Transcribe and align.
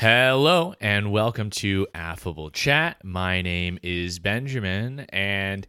Hello 0.00 0.74
and 0.80 1.10
welcome 1.10 1.50
to 1.50 1.88
Affable 1.92 2.50
Chat. 2.50 2.98
My 3.02 3.42
name 3.42 3.80
is 3.82 4.20
Benjamin, 4.20 5.00
and 5.08 5.66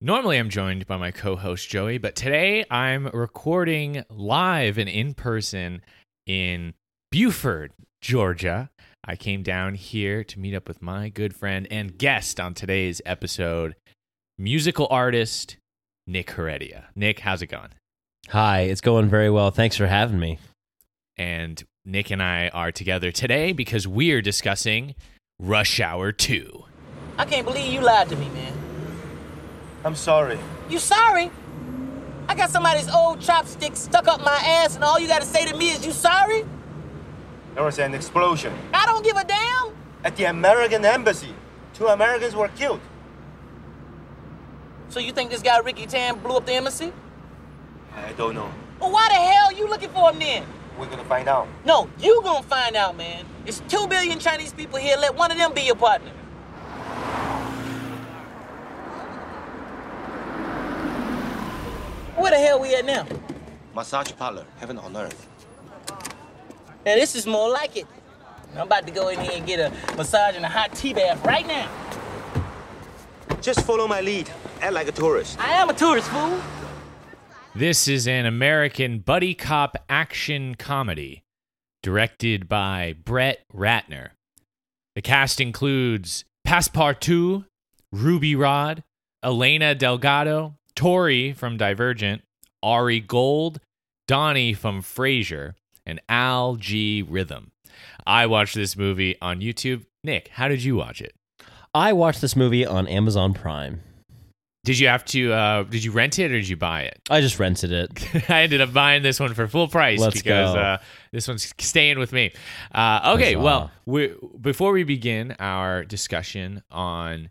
normally 0.00 0.38
I'm 0.38 0.48
joined 0.48 0.86
by 0.86 0.96
my 0.96 1.10
co 1.10 1.34
host 1.34 1.68
Joey, 1.68 1.98
but 1.98 2.14
today 2.14 2.64
I'm 2.70 3.08
recording 3.08 4.04
live 4.08 4.78
and 4.78 4.88
in 4.88 5.12
person 5.12 5.82
in 6.24 6.74
Buford, 7.10 7.72
Georgia. 8.00 8.70
I 9.04 9.16
came 9.16 9.42
down 9.42 9.74
here 9.74 10.22
to 10.22 10.38
meet 10.38 10.54
up 10.54 10.68
with 10.68 10.80
my 10.80 11.08
good 11.08 11.34
friend 11.34 11.66
and 11.68 11.98
guest 11.98 12.38
on 12.38 12.54
today's 12.54 13.02
episode, 13.04 13.74
musical 14.38 14.86
artist 14.88 15.56
Nick 16.06 16.30
Heredia. 16.30 16.90
Nick, 16.94 17.18
how's 17.18 17.42
it 17.42 17.48
going? 17.48 17.70
Hi, 18.28 18.60
it's 18.60 18.80
going 18.80 19.08
very 19.08 19.30
well. 19.30 19.50
Thanks 19.50 19.76
for 19.76 19.88
having 19.88 20.20
me. 20.20 20.38
And 21.16 21.60
Nick 21.86 22.10
and 22.10 22.22
I 22.22 22.48
are 22.48 22.72
together 22.72 23.12
today 23.12 23.52
because 23.52 23.86
we're 23.86 24.22
discussing 24.22 24.94
Rush 25.38 25.80
Hour 25.80 26.12
2. 26.12 26.64
I 27.18 27.26
can't 27.26 27.46
believe 27.46 27.70
you 27.70 27.82
lied 27.82 28.08
to 28.08 28.16
me, 28.16 28.26
man. 28.30 28.54
I'm 29.84 29.94
sorry. 29.94 30.38
You 30.70 30.78
sorry? 30.78 31.30
I 32.26 32.34
got 32.34 32.48
somebody's 32.48 32.88
old 32.88 33.18
chopstick 33.18 33.76
stuck 33.76 34.08
up 34.08 34.24
my 34.24 34.40
ass, 34.62 34.76
and 34.76 34.82
all 34.82 34.98
you 34.98 35.06
gotta 35.06 35.26
say 35.26 35.44
to 35.44 35.54
me 35.58 35.72
is 35.72 35.84
you 35.84 35.92
sorry? 35.92 36.46
There 37.54 37.62
was 37.62 37.78
an 37.78 37.94
explosion 37.94 38.54
I 38.72 38.86
don't 38.86 39.04
give 39.04 39.18
a 39.18 39.24
damn. 39.24 39.76
at 40.04 40.16
the 40.16 40.24
American 40.24 40.86
embassy. 40.86 41.34
Two 41.74 41.88
Americans 41.88 42.34
were 42.34 42.48
killed. 42.48 42.80
So 44.88 45.00
you 45.00 45.12
think 45.12 45.30
this 45.30 45.42
guy 45.42 45.58
Ricky 45.58 45.84
Tan 45.84 46.18
blew 46.18 46.36
up 46.36 46.46
the 46.46 46.54
embassy? 46.54 46.94
I 47.94 48.12
don't 48.12 48.34
know. 48.34 48.50
Well, 48.80 48.90
why 48.90 49.06
the 49.08 49.16
hell 49.16 49.46
are 49.48 49.52
you 49.52 49.68
looking 49.68 49.90
for 49.90 50.10
him 50.10 50.18
then? 50.18 50.44
We're 50.78 50.86
gonna 50.86 51.04
find 51.04 51.28
out. 51.28 51.46
No, 51.64 51.88
you 51.98 52.20
gonna 52.22 52.42
find 52.42 52.74
out, 52.74 52.96
man. 52.96 53.24
It's 53.46 53.60
two 53.68 53.86
billion 53.86 54.18
Chinese 54.18 54.52
people 54.52 54.78
here. 54.78 54.96
Let 54.96 55.14
one 55.14 55.30
of 55.30 55.38
them 55.38 55.52
be 55.54 55.62
your 55.62 55.76
partner. 55.76 56.10
Where 62.16 62.30
the 62.30 62.38
hell 62.38 62.60
we 62.60 62.74
at 62.74 62.84
now? 62.84 63.06
Massage 63.74 64.12
parlor, 64.12 64.46
heaven 64.58 64.78
on 64.78 64.96
earth. 64.96 65.28
Now 66.86 66.94
this 66.94 67.14
is 67.14 67.26
more 67.26 67.48
like 67.48 67.76
it. 67.76 67.86
I'm 68.54 68.62
about 68.62 68.86
to 68.86 68.92
go 68.92 69.08
in 69.08 69.18
here 69.20 69.32
and 69.34 69.46
get 69.46 69.58
a 69.58 69.96
massage 69.96 70.36
and 70.36 70.44
a 70.44 70.48
hot 70.48 70.74
tea 70.74 70.94
bath 70.94 71.24
right 71.24 71.46
now. 71.46 71.68
Just 73.40 73.60
follow 73.62 73.86
my 73.86 74.00
lead. 74.00 74.30
Act 74.60 74.72
like 74.72 74.88
a 74.88 74.92
tourist. 74.92 75.38
I 75.40 75.52
am 75.54 75.70
a 75.70 75.74
tourist, 75.74 76.08
fool. 76.08 76.40
This 77.56 77.86
is 77.86 78.08
an 78.08 78.26
American 78.26 78.98
buddy 78.98 79.32
cop 79.32 79.76
action 79.88 80.56
comedy 80.56 81.22
directed 81.84 82.48
by 82.48 82.96
Brett 83.04 83.44
Ratner. 83.54 84.08
The 84.96 85.02
cast 85.02 85.40
includes 85.40 86.24
Passepartout, 86.44 87.44
Ruby 87.92 88.34
Rod, 88.34 88.82
Elena 89.22 89.76
Delgado, 89.76 90.54
Tori 90.74 91.32
from 91.32 91.56
Divergent, 91.56 92.22
Ari 92.60 92.98
Gold, 92.98 93.60
Donnie 94.08 94.52
from 94.52 94.82
Frasier, 94.82 95.54
and 95.86 96.00
Al 96.08 96.56
G. 96.56 97.02
Rhythm. 97.08 97.52
I 98.04 98.26
watched 98.26 98.56
this 98.56 98.76
movie 98.76 99.16
on 99.22 99.38
YouTube. 99.38 99.84
Nick, 100.02 100.26
how 100.26 100.48
did 100.48 100.64
you 100.64 100.74
watch 100.74 101.00
it? 101.00 101.14
I 101.72 101.92
watched 101.92 102.20
this 102.20 102.34
movie 102.34 102.66
on 102.66 102.88
Amazon 102.88 103.32
Prime. 103.32 103.80
Did 104.64 104.78
you 104.78 104.88
have 104.88 105.04
to? 105.06 105.32
Uh, 105.32 105.62
did 105.64 105.84
you 105.84 105.92
rent 105.92 106.18
it 106.18 106.32
or 106.32 106.36
did 106.36 106.48
you 106.48 106.56
buy 106.56 106.82
it? 106.82 107.00
I 107.10 107.20
just 107.20 107.38
rented 107.38 107.70
it. 107.70 108.30
I 108.30 108.42
ended 108.42 108.60
up 108.60 108.72
buying 108.72 109.02
this 109.02 109.20
one 109.20 109.34
for 109.34 109.46
full 109.46 109.68
price 109.68 110.00
Let's 110.00 110.22
because 110.22 110.54
go. 110.54 110.60
uh, 110.60 110.78
this 111.12 111.28
one's 111.28 111.52
staying 111.58 111.98
with 111.98 112.12
me. 112.12 112.32
Uh, 112.74 113.12
okay, 113.14 113.34
Huzzah. 113.34 113.44
well, 113.44 113.70
we, 113.84 114.14
before 114.40 114.72
we 114.72 114.82
begin 114.82 115.36
our 115.38 115.84
discussion 115.84 116.62
on 116.70 117.30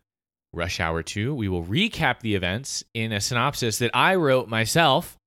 Rush 0.54 0.80
Hour 0.80 1.02
2, 1.02 1.34
we 1.34 1.50
will 1.50 1.64
recap 1.64 2.20
the 2.20 2.36
events 2.36 2.84
in 2.94 3.12
a 3.12 3.20
synopsis 3.20 3.80
that 3.80 3.92
I 3.96 4.16
wrote 4.16 4.48
myself. 4.48 5.18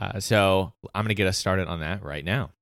Uh, 0.00 0.20
so 0.20 0.72
I'm 0.94 1.02
going 1.02 1.08
to 1.08 1.14
get 1.14 1.26
us 1.26 1.36
started 1.36 1.66
on 1.66 1.80
that 1.80 2.04
right 2.04 2.24
now. 2.24 2.52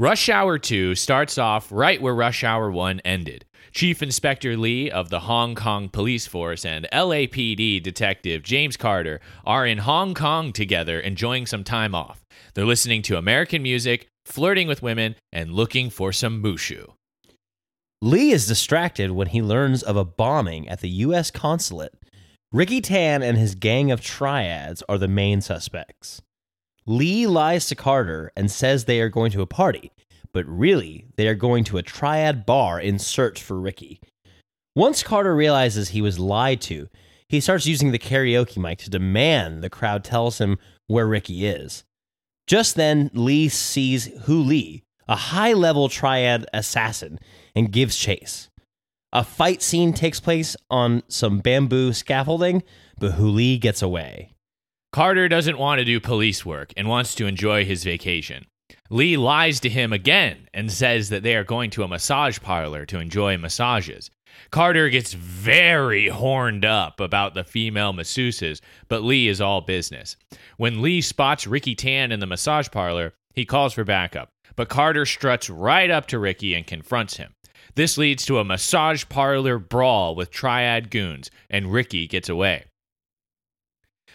Rush 0.00 0.28
Hour 0.28 0.58
2 0.58 0.94
starts 0.94 1.38
off 1.38 1.72
right 1.72 2.00
where 2.00 2.14
Rush 2.14 2.44
Hour 2.44 2.70
1 2.70 3.00
ended. 3.00 3.44
Chief 3.72 4.00
Inspector 4.00 4.56
Lee 4.56 4.88
of 4.88 5.10
the 5.10 5.18
Hong 5.18 5.56
Kong 5.56 5.88
Police 5.88 6.24
Force 6.24 6.64
and 6.64 6.86
LAPD 6.92 7.82
Detective 7.82 8.44
James 8.44 8.76
Carter 8.76 9.20
are 9.44 9.66
in 9.66 9.78
Hong 9.78 10.14
Kong 10.14 10.52
together 10.52 11.00
enjoying 11.00 11.46
some 11.46 11.64
time 11.64 11.96
off. 11.96 12.24
They're 12.54 12.64
listening 12.64 13.02
to 13.02 13.18
American 13.18 13.60
music, 13.60 14.06
flirting 14.24 14.68
with 14.68 14.84
women, 14.84 15.16
and 15.32 15.50
looking 15.50 15.90
for 15.90 16.12
some 16.12 16.40
mushu. 16.40 16.92
Lee 18.00 18.30
is 18.30 18.46
distracted 18.46 19.10
when 19.10 19.26
he 19.26 19.42
learns 19.42 19.82
of 19.82 19.96
a 19.96 20.04
bombing 20.04 20.68
at 20.68 20.78
the 20.78 20.90
U.S. 20.90 21.32
consulate. 21.32 21.92
Ricky 22.52 22.80
Tan 22.80 23.24
and 23.24 23.36
his 23.36 23.56
gang 23.56 23.90
of 23.90 24.00
triads 24.00 24.80
are 24.88 24.96
the 24.96 25.08
main 25.08 25.40
suspects. 25.40 26.22
Lee 26.88 27.26
lies 27.26 27.66
to 27.66 27.74
Carter 27.74 28.32
and 28.34 28.50
says 28.50 28.86
they 28.86 29.02
are 29.02 29.10
going 29.10 29.30
to 29.32 29.42
a 29.42 29.46
party, 29.46 29.92
but 30.32 30.46
really, 30.46 31.04
they 31.16 31.28
are 31.28 31.34
going 31.34 31.62
to 31.64 31.76
a 31.76 31.82
triad 31.82 32.46
bar 32.46 32.80
in 32.80 32.98
search 32.98 33.42
for 33.42 33.60
Ricky. 33.60 34.00
Once 34.74 35.02
Carter 35.02 35.36
realizes 35.36 35.90
he 35.90 36.00
was 36.00 36.18
lied 36.18 36.62
to, 36.62 36.88
he 37.28 37.40
starts 37.40 37.66
using 37.66 37.92
the 37.92 37.98
karaoke 37.98 38.56
mic 38.56 38.78
to 38.78 38.88
demand 38.88 39.62
the 39.62 39.68
crowd 39.68 40.02
tells 40.02 40.38
him 40.38 40.56
where 40.86 41.06
Ricky 41.06 41.44
is. 41.44 41.84
Just 42.46 42.74
then, 42.74 43.10
Lee 43.12 43.50
sees 43.50 44.06
Hu 44.22 44.40
Lee, 44.40 44.82
a 45.06 45.16
high 45.16 45.52
level 45.52 45.90
triad 45.90 46.46
assassin, 46.54 47.18
and 47.54 47.70
gives 47.70 47.98
chase. 47.98 48.48
A 49.12 49.24
fight 49.24 49.60
scene 49.60 49.92
takes 49.92 50.20
place 50.20 50.56
on 50.70 51.02
some 51.08 51.40
bamboo 51.40 51.92
scaffolding, 51.92 52.62
but 52.98 53.12
Hu 53.12 53.28
Lee 53.28 53.58
gets 53.58 53.82
away. 53.82 54.32
Carter 54.92 55.28
doesn't 55.28 55.58
want 55.58 55.78
to 55.80 55.84
do 55.84 56.00
police 56.00 56.46
work 56.46 56.72
and 56.76 56.88
wants 56.88 57.14
to 57.14 57.26
enjoy 57.26 57.64
his 57.64 57.84
vacation. 57.84 58.46
Lee 58.90 59.18
lies 59.18 59.60
to 59.60 59.68
him 59.68 59.92
again 59.92 60.48
and 60.54 60.72
says 60.72 61.10
that 61.10 61.22
they 61.22 61.36
are 61.36 61.44
going 61.44 61.70
to 61.70 61.82
a 61.82 61.88
massage 61.88 62.38
parlor 62.40 62.86
to 62.86 62.98
enjoy 62.98 63.36
massages. 63.36 64.10
Carter 64.50 64.88
gets 64.88 65.12
very 65.12 66.08
horned 66.08 66.64
up 66.64 67.00
about 67.00 67.34
the 67.34 67.44
female 67.44 67.92
masseuses, 67.92 68.60
but 68.88 69.02
Lee 69.02 69.28
is 69.28 69.40
all 69.40 69.60
business. 69.60 70.16
When 70.56 70.80
Lee 70.80 71.02
spots 71.02 71.46
Ricky 71.46 71.74
Tan 71.74 72.12
in 72.12 72.20
the 72.20 72.26
massage 72.26 72.70
parlor, 72.70 73.14
he 73.34 73.44
calls 73.44 73.74
for 73.74 73.84
backup, 73.84 74.30
but 74.56 74.70
Carter 74.70 75.04
struts 75.04 75.50
right 75.50 75.90
up 75.90 76.06
to 76.06 76.18
Ricky 76.18 76.54
and 76.54 76.66
confronts 76.66 77.16
him. 77.18 77.34
This 77.74 77.98
leads 77.98 78.24
to 78.26 78.38
a 78.38 78.44
massage 78.44 79.04
parlor 79.08 79.58
brawl 79.58 80.14
with 80.14 80.30
triad 80.30 80.90
goons, 80.90 81.30
and 81.50 81.72
Ricky 81.72 82.06
gets 82.06 82.28
away. 82.28 82.64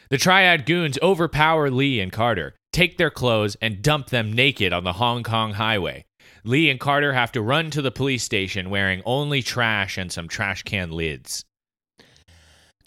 The 0.10 0.18
Triad 0.18 0.66
goons 0.66 1.00
overpower 1.02 1.72
Lee 1.72 2.00
and 2.00 2.12
Carter, 2.12 2.56
take 2.72 2.98
their 2.98 3.10
clothes, 3.10 3.56
and 3.62 3.82
dump 3.82 4.10
them 4.10 4.34
naked 4.34 4.74
on 4.74 4.84
the 4.84 4.94
Hong 4.94 5.24
Kong 5.24 5.54
highway. 5.54 6.06
Lee 6.44 6.70
and 6.70 6.80
Carter 6.80 7.14
have 7.14 7.32
to 7.32 7.42
run 7.42 7.72
to 7.72 7.82
the 7.82 7.92
police 7.92 8.24
station 8.24 8.70
wearing 8.70 9.02
only 9.06 9.42
trash 9.42 9.98
and 9.98 10.12
some 10.12 10.28
trash 10.28 10.64
can 10.64 10.92
lids. 10.92 11.46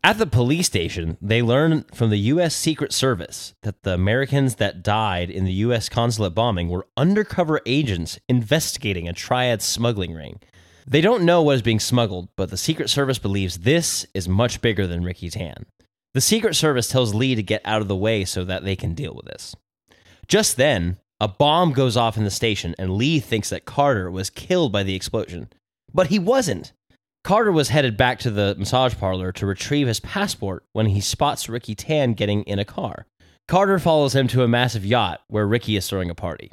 At 0.05 0.19
the 0.19 0.27
police 0.27 0.67
station, 0.67 1.17
they 1.21 1.43
learn 1.43 1.85
from 1.93 2.11
the 2.11 2.19
U.S. 2.19 2.55
Secret 2.55 2.93
Service 2.93 3.55
that 3.63 3.83
the 3.83 3.95
Americans 3.95 4.57
that 4.57 4.83
died 4.83 5.31
in 5.31 5.45
the 5.45 5.53
U.S. 5.55 5.89
consulate 5.89 6.35
bombing 6.35 6.69
were 6.69 6.87
undercover 6.97 7.61
agents 7.67 8.19
investigating 8.29 9.09
a 9.09 9.13
triad 9.13 9.63
smuggling 9.63 10.13
ring. 10.13 10.39
They 10.87 11.01
don't 11.01 11.25
know 11.25 11.43
what 11.43 11.57
is 11.57 11.63
being 11.63 11.81
smuggled, 11.81 12.29
but 12.37 12.51
the 12.51 12.57
Secret 12.57 12.89
Service 12.89 13.19
believes 13.19 13.59
this 13.59 14.07
is 14.15 14.29
much 14.29 14.61
bigger 14.61 14.87
than 14.87 15.03
Ricky 15.03 15.29
Tan. 15.29 15.67
The 16.17 16.23
Secret 16.23 16.57
Service 16.57 16.89
tells 16.89 17.15
Lee 17.15 17.35
to 17.35 17.43
get 17.43 17.61
out 17.67 17.83
of 17.83 17.89
the 17.89 17.95
way 17.95 18.25
so 18.25 18.43
that 18.43 18.65
they 18.65 18.75
can 18.75 18.95
deal 18.95 19.13
with 19.15 19.27
this. 19.27 19.55
Just 20.29 20.57
then, 20.57 20.97
a 21.21 21.29
bomb 21.29 21.75
goes 21.75 21.95
off 21.95 22.17
in 22.17 22.25
the 22.25 22.31
station, 22.31 22.75
and 22.79 22.97
Lee 22.97 23.21
thinks 23.21 23.51
that 23.51 23.67
Carter 23.67 24.11
was 24.11 24.31
killed 24.31 24.73
by 24.73 24.83
the 24.83 24.95
explosion. 24.95 25.51
But 25.93 26.07
he 26.07 26.19
wasn't. 26.19 26.73
Carter 27.23 27.53
was 27.53 27.69
headed 27.69 27.99
back 27.99 28.19
to 28.21 28.31
the 28.31 28.55
massage 28.59 28.95
parlor 28.95 29.31
to 29.33 29.45
retrieve 29.45 29.89
his 29.89 30.01
passport 30.01 30.65
when 30.73 30.87
he 30.87 31.03
spots 31.03 31.51
Ricky 31.51 31.75
Tan 31.75 32.15
getting 32.15 32.45
in 32.45 32.59
a 32.59 32.65
car. 32.65 33.05
Carter 33.47 33.79
follows 33.79 34.15
him 34.15 34.27
to 34.29 34.43
a 34.43 34.49
massive 34.49 34.87
yacht 34.87 35.21
where 35.29 35.47
Ricky 35.47 35.77
is 35.77 35.87
throwing 35.87 36.09
a 36.09 36.15
party. 36.15 36.51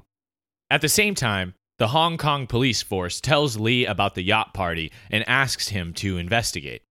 At 0.69 0.81
the 0.81 0.89
same 0.89 1.15
time, 1.15 1.53
the 1.79 1.87
Hong 1.87 2.17
Kong 2.17 2.47
police 2.47 2.81
force 2.81 3.21
tells 3.21 3.57
Lee 3.57 3.85
about 3.85 4.15
the 4.15 4.23
yacht 4.23 4.53
party 4.53 4.91
and 5.09 5.25
asks 5.25 5.69
him 5.69 5.93
to 5.93 6.17
investigate. 6.17 6.81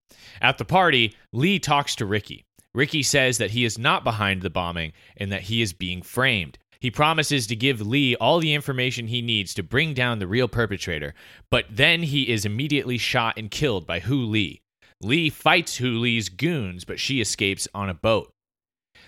At 0.41 0.57
the 0.57 0.65
party, 0.65 1.15
Lee 1.35 1.59
talks 1.59 1.95
to 1.97 2.07
Ricky. 2.07 2.47
Ricky 2.75 3.03
says 3.03 3.39
that 3.39 3.51
he 3.51 3.65
is 3.65 3.79
not 3.79 4.05
behind 4.05 4.43
the 4.43 4.51
bombing 4.51 4.93
and 5.17 5.31
that 5.31 5.43
he 5.43 5.63
is 5.63 5.73
being 5.73 6.03
framed. 6.03 6.59
He 6.81 6.91
promises 6.91 7.47
to 7.47 7.57
give 7.57 7.87
Lee 7.87 8.17
all 8.17 8.41
the 8.41 8.55
information 8.55 9.07
he 9.07 9.23
needs 9.23 9.55
to 9.55 9.63
bring 9.63 9.95
down 9.95 10.19
the 10.19 10.27
real 10.27 10.49
perpetrator, 10.49 11.15
but 11.51 11.67
then 11.71 12.03
he 12.03 12.29
is 12.29 12.45
immediately 12.45 12.99
shot 12.99 13.39
and 13.39 13.51
killed 13.51 13.87
by 13.87 14.01
Hu 14.01 14.25
Lee. 14.25 14.63
Lee 15.01 15.31
fights 15.31 15.77
Hu 15.77 15.99
Lee's 15.99 16.29
goons, 16.29 16.85
but 16.85 16.99
she 16.99 17.21
escapes 17.21 17.69
on 17.75 17.89
a 17.89 17.95
boat. 17.95 18.33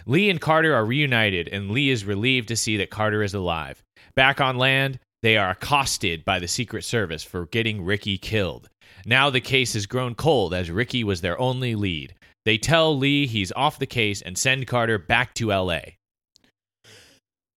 Lee 0.07 0.31
and 0.31 0.41
Carter 0.41 0.75
are 0.75 0.85
reunited, 0.85 1.49
and 1.49 1.71
Lee 1.71 1.91
is 1.91 2.05
relieved 2.05 2.49
to 2.49 2.57
see 2.57 2.77
that 2.77 2.91
Carter 2.91 3.23
is 3.23 3.35
alive. 3.35 3.83
Back 4.15 4.41
on 4.41 4.57
land, 4.57 5.01
they 5.23 5.37
are 5.37 5.51
accosted 5.51 6.25
by 6.25 6.39
the 6.39 6.47
Secret 6.47 6.85
Service 6.85 7.25
for 7.25 7.47
getting 7.47 7.85
Ricky 7.85 8.19
killed. 8.19 8.69
Now 9.07 9.31
the 9.31 9.41
case 9.41 9.73
has 9.73 9.87
grown 9.87 10.15
cold 10.15 10.53
as 10.53 10.71
Ricky 10.71 11.03
was 11.03 11.23
their 11.23 11.41
only 11.41 11.75
lead. 11.75 12.15
They 12.45 12.59
tell 12.59 12.97
Lee 12.97 13.27
he's 13.27 13.53
off 13.53 13.79
the 13.79 13.87
case 13.87 14.21
and 14.21 14.37
send 14.37 14.67
Carter 14.67 14.99
back 14.99 15.35
to 15.35 15.49
LA. 15.49 15.81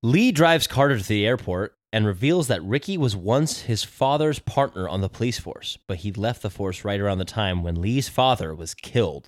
Lee 0.01 0.31
drives 0.31 0.67
Carter 0.67 0.97
to 0.97 1.07
the 1.07 1.25
airport 1.25 1.75
and 1.91 2.05
reveals 2.05 2.47
that 2.47 2.63
Ricky 2.63 2.97
was 2.97 3.15
once 3.15 3.61
his 3.61 3.83
father's 3.83 4.39
partner 4.39 4.87
on 4.87 5.01
the 5.01 5.09
police 5.09 5.39
force, 5.39 5.77
but 5.87 5.99
he 5.99 6.11
left 6.11 6.41
the 6.41 6.49
force 6.49 6.85
right 6.85 6.99
around 6.99 7.17
the 7.17 7.25
time 7.25 7.63
when 7.63 7.81
Lee's 7.81 8.09
father 8.09 8.53
was 8.53 8.73
killed. 8.73 9.27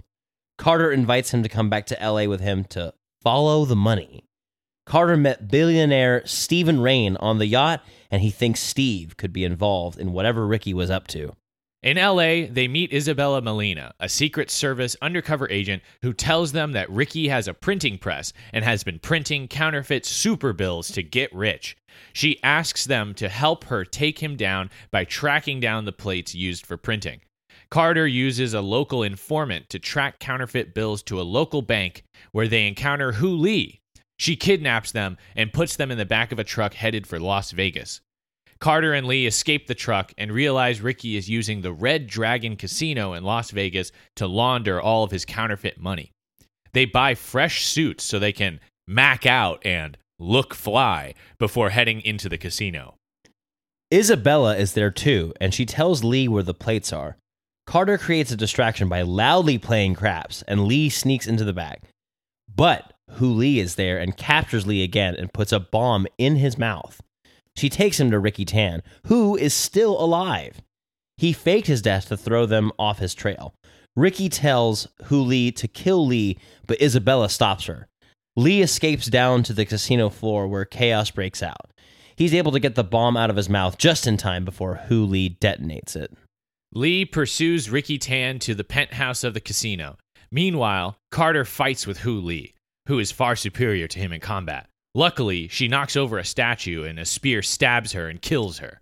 Carter 0.58 0.92
invites 0.92 1.34
him 1.34 1.42
to 1.44 1.50
come 1.50 1.70
back 1.70 1.86
to 1.88 1.98
LA 2.02 2.26
with 2.26 2.42
him 2.42 2.66
to 2.66 2.94
follow 3.22 3.66
the 3.66 3.76
money. 3.76 4.26
Carter 4.86 5.18
met 5.18 5.50
billionaire 5.50 6.26
Steven 6.26 6.82
Reign 6.82 7.16
on 7.18 7.38
the 7.38 7.46
yacht, 7.46 7.82
and 8.10 8.22
he 8.22 8.32
thinks 8.32 8.60
Steve 8.60 9.18
could 9.18 9.32
be 9.32 9.46
involved 9.46 10.00
in 10.00 10.14
whatever 10.14 10.46
Ricky 10.46 10.74
was 10.74 10.90
up 10.90 11.08
to. 11.08 11.36
In 11.82 11.96
LA, 11.96 12.46
they 12.52 12.68
meet 12.68 12.92
Isabella 12.92 13.42
Molina, 13.42 13.94
a 14.02 14.10
Secret 14.10 14.52
Service 14.52 14.98
undercover 15.02 15.50
agent 15.50 15.82
who 16.02 16.12
tells 16.12 16.52
them 16.52 16.74
that 16.74 16.90
Ricky 16.90 17.30
has 17.30 17.48
a 17.48 17.54
printing 17.54 17.98
press 17.98 18.34
and 18.52 18.66
has 18.66 18.84
been 18.84 19.00
printing 19.00 19.48
counterfeit 19.48 20.06
super 20.06 20.52
bills 20.52 20.90
to 20.92 21.02
get 21.02 21.34
rich. 21.34 21.78
She 22.12 22.44
asks 22.44 22.84
them 22.84 23.14
to 23.14 23.30
help 23.30 23.64
her 23.66 23.86
take 23.86 24.20
him 24.20 24.36
down 24.36 24.70
by 24.92 25.06
tracking 25.06 25.62
down 25.62 25.86
the 25.86 25.94
plates 25.94 26.36
used 26.36 26.66
for 26.66 26.76
printing. 26.76 27.22
Carter 27.72 28.08
uses 28.08 28.54
a 28.54 28.62
local 28.62 29.02
informant 29.02 29.70
to 29.70 29.80
track 29.80 30.20
counterfeit 30.20 30.74
bills 30.74 31.02
to 31.04 31.22
a 31.22 31.24
local 31.24 31.62
bank 31.62 32.04
where 32.34 32.50
they 32.50 32.68
encounter 32.68 33.14
Hu 33.14 33.30
Lee. 33.30 33.80
She 34.18 34.36
kidnaps 34.36 34.92
them 34.92 35.18
and 35.34 35.54
puts 35.54 35.78
them 35.78 35.92
in 35.92 35.98
the 35.98 36.06
back 36.06 36.34
of 36.34 36.40
a 36.40 36.44
truck 36.44 36.74
headed 36.74 37.08
for 37.08 37.22
Las 37.22 37.52
Vegas. 37.52 38.02
Carter 38.62 38.94
and 38.94 39.08
Lee 39.08 39.26
escape 39.26 39.68
the 39.68 39.76
truck 39.76 40.12
and 40.18 40.32
realize 40.32 40.82
Ricky 40.82 41.16
is 41.16 41.30
using 41.30 41.62
the 41.62 41.72
Red 41.72 42.08
Dragon 42.08 42.58
Casino 42.58 43.14
in 43.14 43.24
Las 43.24 43.52
Vegas 43.52 43.92
to 44.18 44.28
launder 44.28 44.82
all 44.82 45.04
of 45.04 45.12
his 45.12 45.24
counterfeit 45.24 45.80
money. 45.80 46.12
They 46.74 46.86
buy 46.86 47.16
fresh 47.16 47.66
suits 47.66 48.04
so 48.04 48.20
they 48.20 48.34
can 48.34 48.60
mac 48.86 49.26
out 49.26 49.66
and 49.66 49.98
look 50.20 50.54
fly 50.54 51.14
before 51.38 51.70
heading 51.70 52.02
into 52.02 52.28
the 52.28 52.38
casino. 52.38 52.96
Isabella 53.94 54.58
is 54.58 54.74
there 54.74 54.92
too, 54.92 55.34
and 55.40 55.54
she 55.54 55.66
tells 55.66 56.04
Lee 56.04 56.28
where 56.28 56.44
the 56.44 56.54
plates 56.54 56.92
are. 56.92 57.18
Carter 57.66 57.98
creates 57.98 58.32
a 58.32 58.36
distraction 58.36 58.90
by 58.90 59.04
loudly 59.04 59.58
playing 59.58 59.96
craps, 59.96 60.44
and 60.48 60.66
Lee 60.66 60.90
sneaks 60.90 61.28
into 61.28 61.46
the 61.46 61.54
back. 61.54 61.84
But 62.54 62.94
Hu 63.12 63.32
Lee 63.32 63.60
is 63.60 63.76
there 63.76 63.98
and 63.98 64.18
captures 64.18 64.68
Lee 64.68 64.84
again 64.84 65.16
and 65.16 65.34
puts 65.34 65.52
a 65.52 65.60
bomb 65.60 66.08
in 66.18 66.36
his 66.36 66.58
mouth. 66.58 67.02
She 67.56 67.70
takes 67.70 68.00
him 68.00 68.12
to 68.12 68.20
Ricky 68.20 68.46
Tan, 68.46 68.82
who 69.08 69.36
is 69.36 69.54
still 69.54 70.02
alive. 70.02 70.62
He 71.18 71.34
faked 71.34 71.68
his 71.68 71.82
death 71.82 72.08
to 72.10 72.18
throw 72.18 72.46
them 72.46 72.72
off 72.80 73.00
his 73.00 73.14
trail. 73.14 73.54
Ricky 73.96 74.30
tells 74.30 74.88
Hu 75.06 75.22
Lee 75.22 75.52
to 75.54 75.68
kill 75.68 76.06
Lee, 76.06 76.38
but 76.68 76.82
Isabella 76.82 77.30
stops 77.30 77.66
her. 77.66 77.88
Lee 78.38 78.62
escapes 78.62 79.08
down 79.08 79.44
to 79.44 79.54
the 79.54 79.66
casino 79.66 80.10
floor 80.10 80.48
where 80.48 80.64
chaos 80.64 81.12
breaks 81.12 81.44
out. 81.44 81.74
He's 82.16 82.34
able 82.34 82.54
to 82.54 82.60
get 82.60 82.76
the 82.76 82.84
bomb 82.84 83.18
out 83.18 83.30
of 83.30 83.36
his 83.36 83.50
mouth 83.50 83.78
just 83.78 84.08
in 84.08 84.16
time 84.16 84.46
before 84.46 84.76
Hu 84.76 85.04
Lee 85.04 85.38
detonates 85.42 85.96
it. 85.96 86.14
Lee 86.72 87.04
pursues 87.04 87.70
Ricky 87.70 87.98
Tan 87.98 88.40
to 88.40 88.56
the 88.56 88.64
penthouse 88.64 89.24
of 89.26 89.34
the 89.34 89.42
casino. 89.42 89.98
Meanwhile, 90.32 90.96
Carter 91.12 91.44
fights 91.44 91.88
with 91.88 92.00
Hu 92.00 92.22
Lee, 92.22 92.54
who 92.88 93.00
is 93.00 93.12
far 93.12 93.36
superior 93.36 93.88
to 93.88 94.00
him 94.00 94.14
in 94.14 94.22
combat. 94.22 94.69
Luckily, 94.96 95.48
she 95.48 95.68
knocks 95.68 95.96
over 95.96 96.18
a 96.18 96.26
statue 96.26 96.84
and 96.84 97.00
a 97.00 97.06
spear 97.06 97.42
stabs 97.42 97.94
her 97.94 98.08
and 98.08 98.22
kills 98.22 98.58
her. 98.58 98.82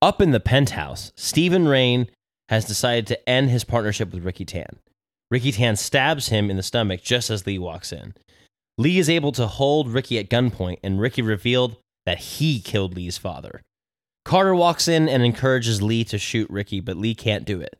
Up 0.00 0.20
in 0.20 0.30
the 0.30 0.40
penthouse, 0.40 1.12
Steven 1.16 1.68
Reign 1.68 2.08
has 2.48 2.64
decided 2.64 3.06
to 3.06 3.28
end 3.28 3.50
his 3.50 3.64
partnership 3.64 4.12
with 4.12 4.24
Ricky 4.24 4.44
Tan. 4.44 4.78
Ricky 5.30 5.52
Tan 5.52 5.76
stabs 5.76 6.28
him 6.28 6.50
in 6.50 6.56
the 6.56 6.62
stomach 6.62 7.02
just 7.02 7.30
as 7.30 7.46
Lee 7.46 7.58
walks 7.58 7.92
in. 7.92 8.14
Lee 8.78 8.98
is 8.98 9.08
able 9.08 9.32
to 9.32 9.46
hold 9.46 9.88
Ricky 9.88 10.18
at 10.18 10.28
gunpoint, 10.28 10.78
and 10.82 11.00
Ricky 11.00 11.22
revealed 11.22 11.76
that 12.04 12.18
he 12.18 12.60
killed 12.60 12.96
Lee's 12.96 13.18
father. 13.18 13.62
Carter 14.24 14.54
walks 14.54 14.88
in 14.88 15.08
and 15.08 15.22
encourages 15.22 15.82
Lee 15.82 16.04
to 16.04 16.18
shoot 16.18 16.48
Ricky, 16.50 16.80
but 16.80 16.96
Lee 16.96 17.14
can't 17.14 17.44
do 17.44 17.60
it. 17.60 17.78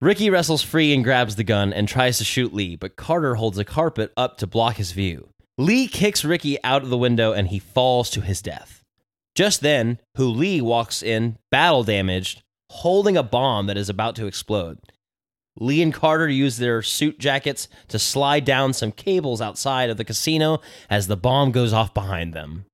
Ricky 0.00 0.28
wrestles 0.28 0.62
free 0.62 0.92
and 0.92 1.04
grabs 1.04 1.36
the 1.36 1.44
gun 1.44 1.72
and 1.72 1.88
tries 1.88 2.18
to 2.18 2.24
shoot 2.24 2.52
Lee, 2.52 2.76
but 2.76 2.96
Carter 2.96 3.36
holds 3.36 3.58
a 3.58 3.64
carpet 3.64 4.12
up 4.16 4.38
to 4.38 4.46
block 4.46 4.76
his 4.76 4.92
view. 4.92 5.28
Lee 5.56 5.86
kicks 5.86 6.24
Ricky 6.24 6.62
out 6.64 6.82
of 6.82 6.90
the 6.90 6.98
window 6.98 7.32
and 7.32 7.48
he 7.48 7.60
falls 7.60 8.10
to 8.10 8.20
his 8.20 8.42
death. 8.42 8.82
Just 9.36 9.60
then, 9.60 10.00
Hu 10.16 10.28
Lee 10.28 10.60
walks 10.60 11.02
in, 11.02 11.38
battle 11.50 11.84
damaged, 11.84 12.42
holding 12.70 13.16
a 13.16 13.22
bomb 13.22 13.66
that 13.66 13.76
is 13.76 13.88
about 13.88 14.16
to 14.16 14.26
explode. 14.26 14.78
Lee 15.60 15.80
and 15.80 15.94
Carter 15.94 16.28
use 16.28 16.56
their 16.56 16.82
suit 16.82 17.20
jackets 17.20 17.68
to 17.86 18.00
slide 18.00 18.44
down 18.44 18.72
some 18.72 18.90
cables 18.90 19.40
outside 19.40 19.90
of 19.90 19.96
the 19.96 20.04
casino 20.04 20.60
as 20.90 21.06
the 21.06 21.16
bomb 21.16 21.52
goes 21.52 21.72
off 21.72 21.94
behind 21.94 22.32
them. 22.32 22.64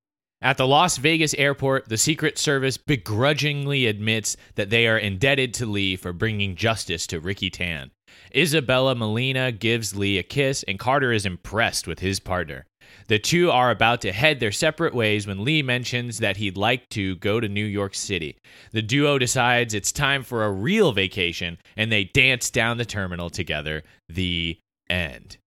At 0.40 0.56
the 0.56 0.66
Las 0.66 0.96
Vegas 0.96 1.34
airport, 1.34 1.90
the 1.90 1.98
Secret 1.98 2.38
Service 2.38 2.78
begrudgingly 2.78 3.86
admits 3.86 4.38
that 4.54 4.70
they 4.70 4.86
are 4.86 4.96
indebted 4.96 5.52
to 5.54 5.66
Lee 5.66 5.96
for 5.96 6.14
bringing 6.14 6.56
justice 6.56 7.06
to 7.08 7.20
Ricky 7.20 7.50
Tan. 7.50 7.90
Isabella 8.34 8.94
Molina 8.94 9.52
gives 9.52 9.94
Lee 9.94 10.16
a 10.16 10.22
kiss, 10.22 10.62
and 10.62 10.78
Carter 10.78 11.12
is 11.12 11.26
impressed 11.26 11.86
with 11.86 11.98
his 11.98 12.20
partner. 12.20 12.64
The 13.08 13.18
two 13.18 13.50
are 13.50 13.70
about 13.70 14.00
to 14.02 14.12
head 14.12 14.40
their 14.40 14.52
separate 14.52 14.94
ways 14.94 15.26
when 15.26 15.44
Lee 15.44 15.62
mentions 15.62 16.18
that 16.18 16.36
he'd 16.36 16.56
like 16.56 16.88
to 16.90 17.16
go 17.16 17.40
to 17.40 17.48
New 17.48 17.64
York 17.64 17.94
City. 17.94 18.36
The 18.72 18.82
duo 18.82 19.18
decides 19.18 19.74
it's 19.74 19.92
time 19.92 20.22
for 20.22 20.44
a 20.44 20.52
real 20.52 20.92
vacation 20.92 21.58
and 21.76 21.90
they 21.90 22.04
dance 22.04 22.50
down 22.50 22.78
the 22.78 22.84
terminal 22.84 23.30
together. 23.30 23.82
The 24.08 24.58
end. 24.88 25.38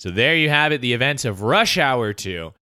So 0.00 0.10
there 0.10 0.34
you 0.34 0.48
have 0.48 0.72
it, 0.72 0.80
the 0.80 0.94
events 0.94 1.24
of 1.24 1.42
Rush 1.42 1.78
Hour 1.78 2.12
2. 2.12 2.52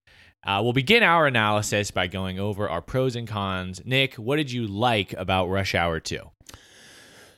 Uh, 0.46 0.60
we'll 0.62 0.72
begin 0.72 1.02
our 1.02 1.26
analysis 1.26 1.90
by 1.90 2.06
going 2.06 2.38
over 2.38 2.69
our 2.69 2.81
pros 2.81 3.14
and 3.16 3.28
cons. 3.28 3.82
Nick, 3.84 4.14
what 4.14 4.36
did 4.36 4.50
you 4.50 4.66
like 4.66 5.12
about 5.14 5.48
Rush 5.48 5.75
Hour 5.75 6.00
2? 6.00 6.19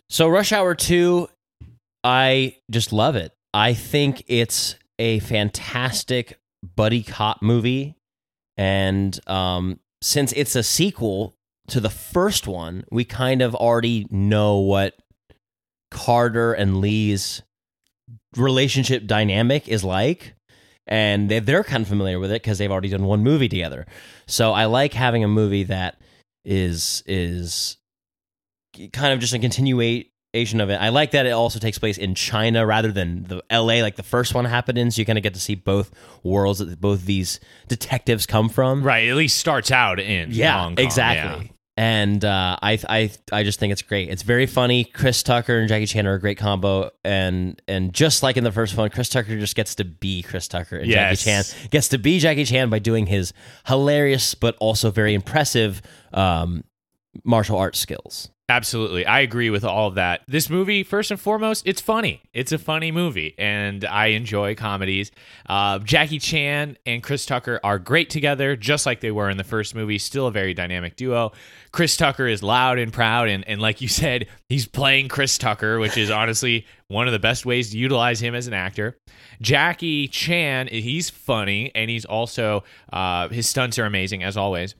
So, 0.08 0.28
Rush 0.28 0.52
Hour 0.52 0.74
2, 0.74 1.28
I 2.04 2.56
just 2.70 2.92
love 2.92 3.16
it. 3.16 3.32
I 3.54 3.74
think 3.74 4.24
it's 4.28 4.76
a 4.98 5.18
fantastic 5.20 6.38
buddy 6.62 7.02
cop 7.02 7.42
movie. 7.42 7.96
And 8.56 9.18
um, 9.28 9.80
since 10.00 10.32
it's 10.32 10.54
a 10.56 10.62
sequel 10.62 11.34
to 11.68 11.80
the 11.80 11.90
first 11.90 12.46
one, 12.46 12.84
we 12.90 13.04
kind 13.04 13.42
of 13.42 13.54
already 13.54 14.06
know 14.10 14.58
what 14.58 14.94
Carter 15.90 16.52
and 16.52 16.80
Lee's 16.80 17.42
relationship 18.36 19.06
dynamic 19.06 19.68
is 19.68 19.84
like. 19.84 20.34
And 20.86 21.30
they- 21.30 21.38
they're 21.38 21.64
kind 21.64 21.82
of 21.82 21.88
familiar 21.88 22.18
with 22.18 22.30
it 22.32 22.42
because 22.42 22.58
they've 22.58 22.70
already 22.70 22.88
done 22.88 23.04
one 23.04 23.22
movie 23.22 23.48
together. 23.48 23.86
So 24.26 24.52
I 24.52 24.64
like 24.66 24.92
having 24.94 25.22
a 25.24 25.28
movie 25.28 25.64
that 25.64 26.00
is 26.44 27.02
is 27.06 27.76
kind 28.92 29.12
of 29.12 29.20
just 29.20 29.32
a 29.34 29.38
continuate 29.38 30.11
of 30.34 30.70
it. 30.70 30.76
I 30.80 30.88
like 30.88 31.10
that 31.10 31.26
it 31.26 31.30
also 31.32 31.58
takes 31.58 31.78
place 31.78 31.98
in 31.98 32.14
China 32.14 32.64
rather 32.64 32.90
than 32.90 33.24
the 33.24 33.42
LA 33.50 33.82
like 33.82 33.96
the 33.96 34.02
first 34.02 34.34
one 34.34 34.46
happened 34.46 34.78
in. 34.78 34.90
So 34.90 35.00
you 35.02 35.06
kind 35.06 35.18
of 35.18 35.22
get 35.22 35.34
to 35.34 35.40
see 35.40 35.54
both 35.54 35.90
worlds 36.22 36.58
that 36.60 36.80
both 36.80 37.04
these 37.04 37.38
detectives 37.68 38.24
come 38.24 38.48
from. 38.48 38.82
Right, 38.82 39.08
at 39.08 39.14
least 39.16 39.36
starts 39.36 39.70
out 39.70 40.00
in 40.00 40.30
Yeah, 40.30 40.52
Hong 40.58 40.76
Kong, 40.76 40.84
exactly. 40.84 41.44
yeah. 41.46 41.52
And 41.74 42.22
uh, 42.22 42.58
I, 42.62 42.78
I, 42.88 43.10
I 43.32 43.42
just 43.44 43.58
think 43.58 43.72
it's 43.72 43.80
great. 43.82 44.10
It's 44.10 44.22
very 44.22 44.44
funny. 44.46 44.84
Chris 44.84 45.22
Tucker 45.22 45.58
and 45.58 45.68
Jackie 45.68 45.86
Chan 45.86 46.06
are 46.06 46.12
a 46.14 46.20
great 46.20 46.36
combo, 46.36 46.90
and 47.02 47.60
and 47.66 47.94
just 47.94 48.22
like 48.22 48.36
in 48.36 48.44
the 48.44 48.52
first 48.52 48.76
one, 48.76 48.90
Chris 48.90 49.08
Tucker 49.08 49.38
just 49.38 49.56
gets 49.56 49.74
to 49.76 49.84
be 49.84 50.22
Chris 50.22 50.48
Tucker, 50.48 50.76
and 50.76 50.86
Yes. 50.86 51.24
Jackie 51.24 51.30
Chan 51.50 51.68
gets 51.70 51.88
to 51.88 51.98
be 51.98 52.18
Jackie 52.18 52.44
Chan 52.44 52.68
by 52.68 52.78
doing 52.78 53.06
his 53.06 53.32
hilarious 53.66 54.34
but 54.34 54.54
also 54.60 54.90
very 54.90 55.14
impressive 55.14 55.80
um, 56.12 56.62
martial 57.24 57.56
arts 57.56 57.78
skills. 57.78 58.28
Absolutely. 58.48 59.06
I 59.06 59.20
agree 59.20 59.50
with 59.50 59.64
all 59.64 59.88
of 59.88 59.94
that. 59.94 60.22
This 60.26 60.50
movie, 60.50 60.82
first 60.82 61.10
and 61.10 61.18
foremost, 61.18 61.62
it's 61.66 61.80
funny. 61.80 62.20
It's 62.34 62.52
a 62.52 62.58
funny 62.58 62.90
movie, 62.90 63.34
and 63.38 63.84
I 63.84 64.08
enjoy 64.08 64.56
comedies. 64.56 65.10
Uh, 65.48 65.78
Jackie 65.78 66.18
Chan 66.18 66.76
and 66.84 67.02
Chris 67.02 67.24
Tucker 67.24 67.60
are 67.64 67.78
great 67.78 68.10
together, 68.10 68.54
just 68.56 68.84
like 68.84 69.00
they 69.00 69.12
were 69.12 69.30
in 69.30 69.38
the 69.38 69.44
first 69.44 69.74
movie. 69.74 69.96
Still 69.96 70.26
a 70.26 70.32
very 70.32 70.54
dynamic 70.54 70.96
duo. 70.96 71.32
Chris 71.70 71.96
Tucker 71.96 72.26
is 72.26 72.42
loud 72.42 72.78
and 72.78 72.92
proud, 72.92 73.28
and, 73.28 73.46
and 73.48 73.62
like 73.62 73.80
you 73.80 73.88
said, 73.88 74.26
he's 74.48 74.66
playing 74.66 75.08
Chris 75.08 75.38
Tucker, 75.38 75.78
which 75.78 75.96
is 75.96 76.10
honestly 76.10 76.66
one 76.88 77.06
of 77.06 77.12
the 77.12 77.18
best 77.18 77.46
ways 77.46 77.70
to 77.70 77.78
utilize 77.78 78.20
him 78.20 78.34
as 78.34 78.48
an 78.48 78.54
actor. 78.54 78.98
Jackie 79.40 80.08
Chan, 80.08 80.68
he's 80.68 81.08
funny, 81.08 81.70
and 81.74 81.88
he's 81.88 82.04
also, 82.04 82.64
uh, 82.92 83.28
his 83.28 83.48
stunts 83.48 83.78
are 83.78 83.86
amazing, 83.86 84.22
as 84.22 84.36
always. 84.36 84.74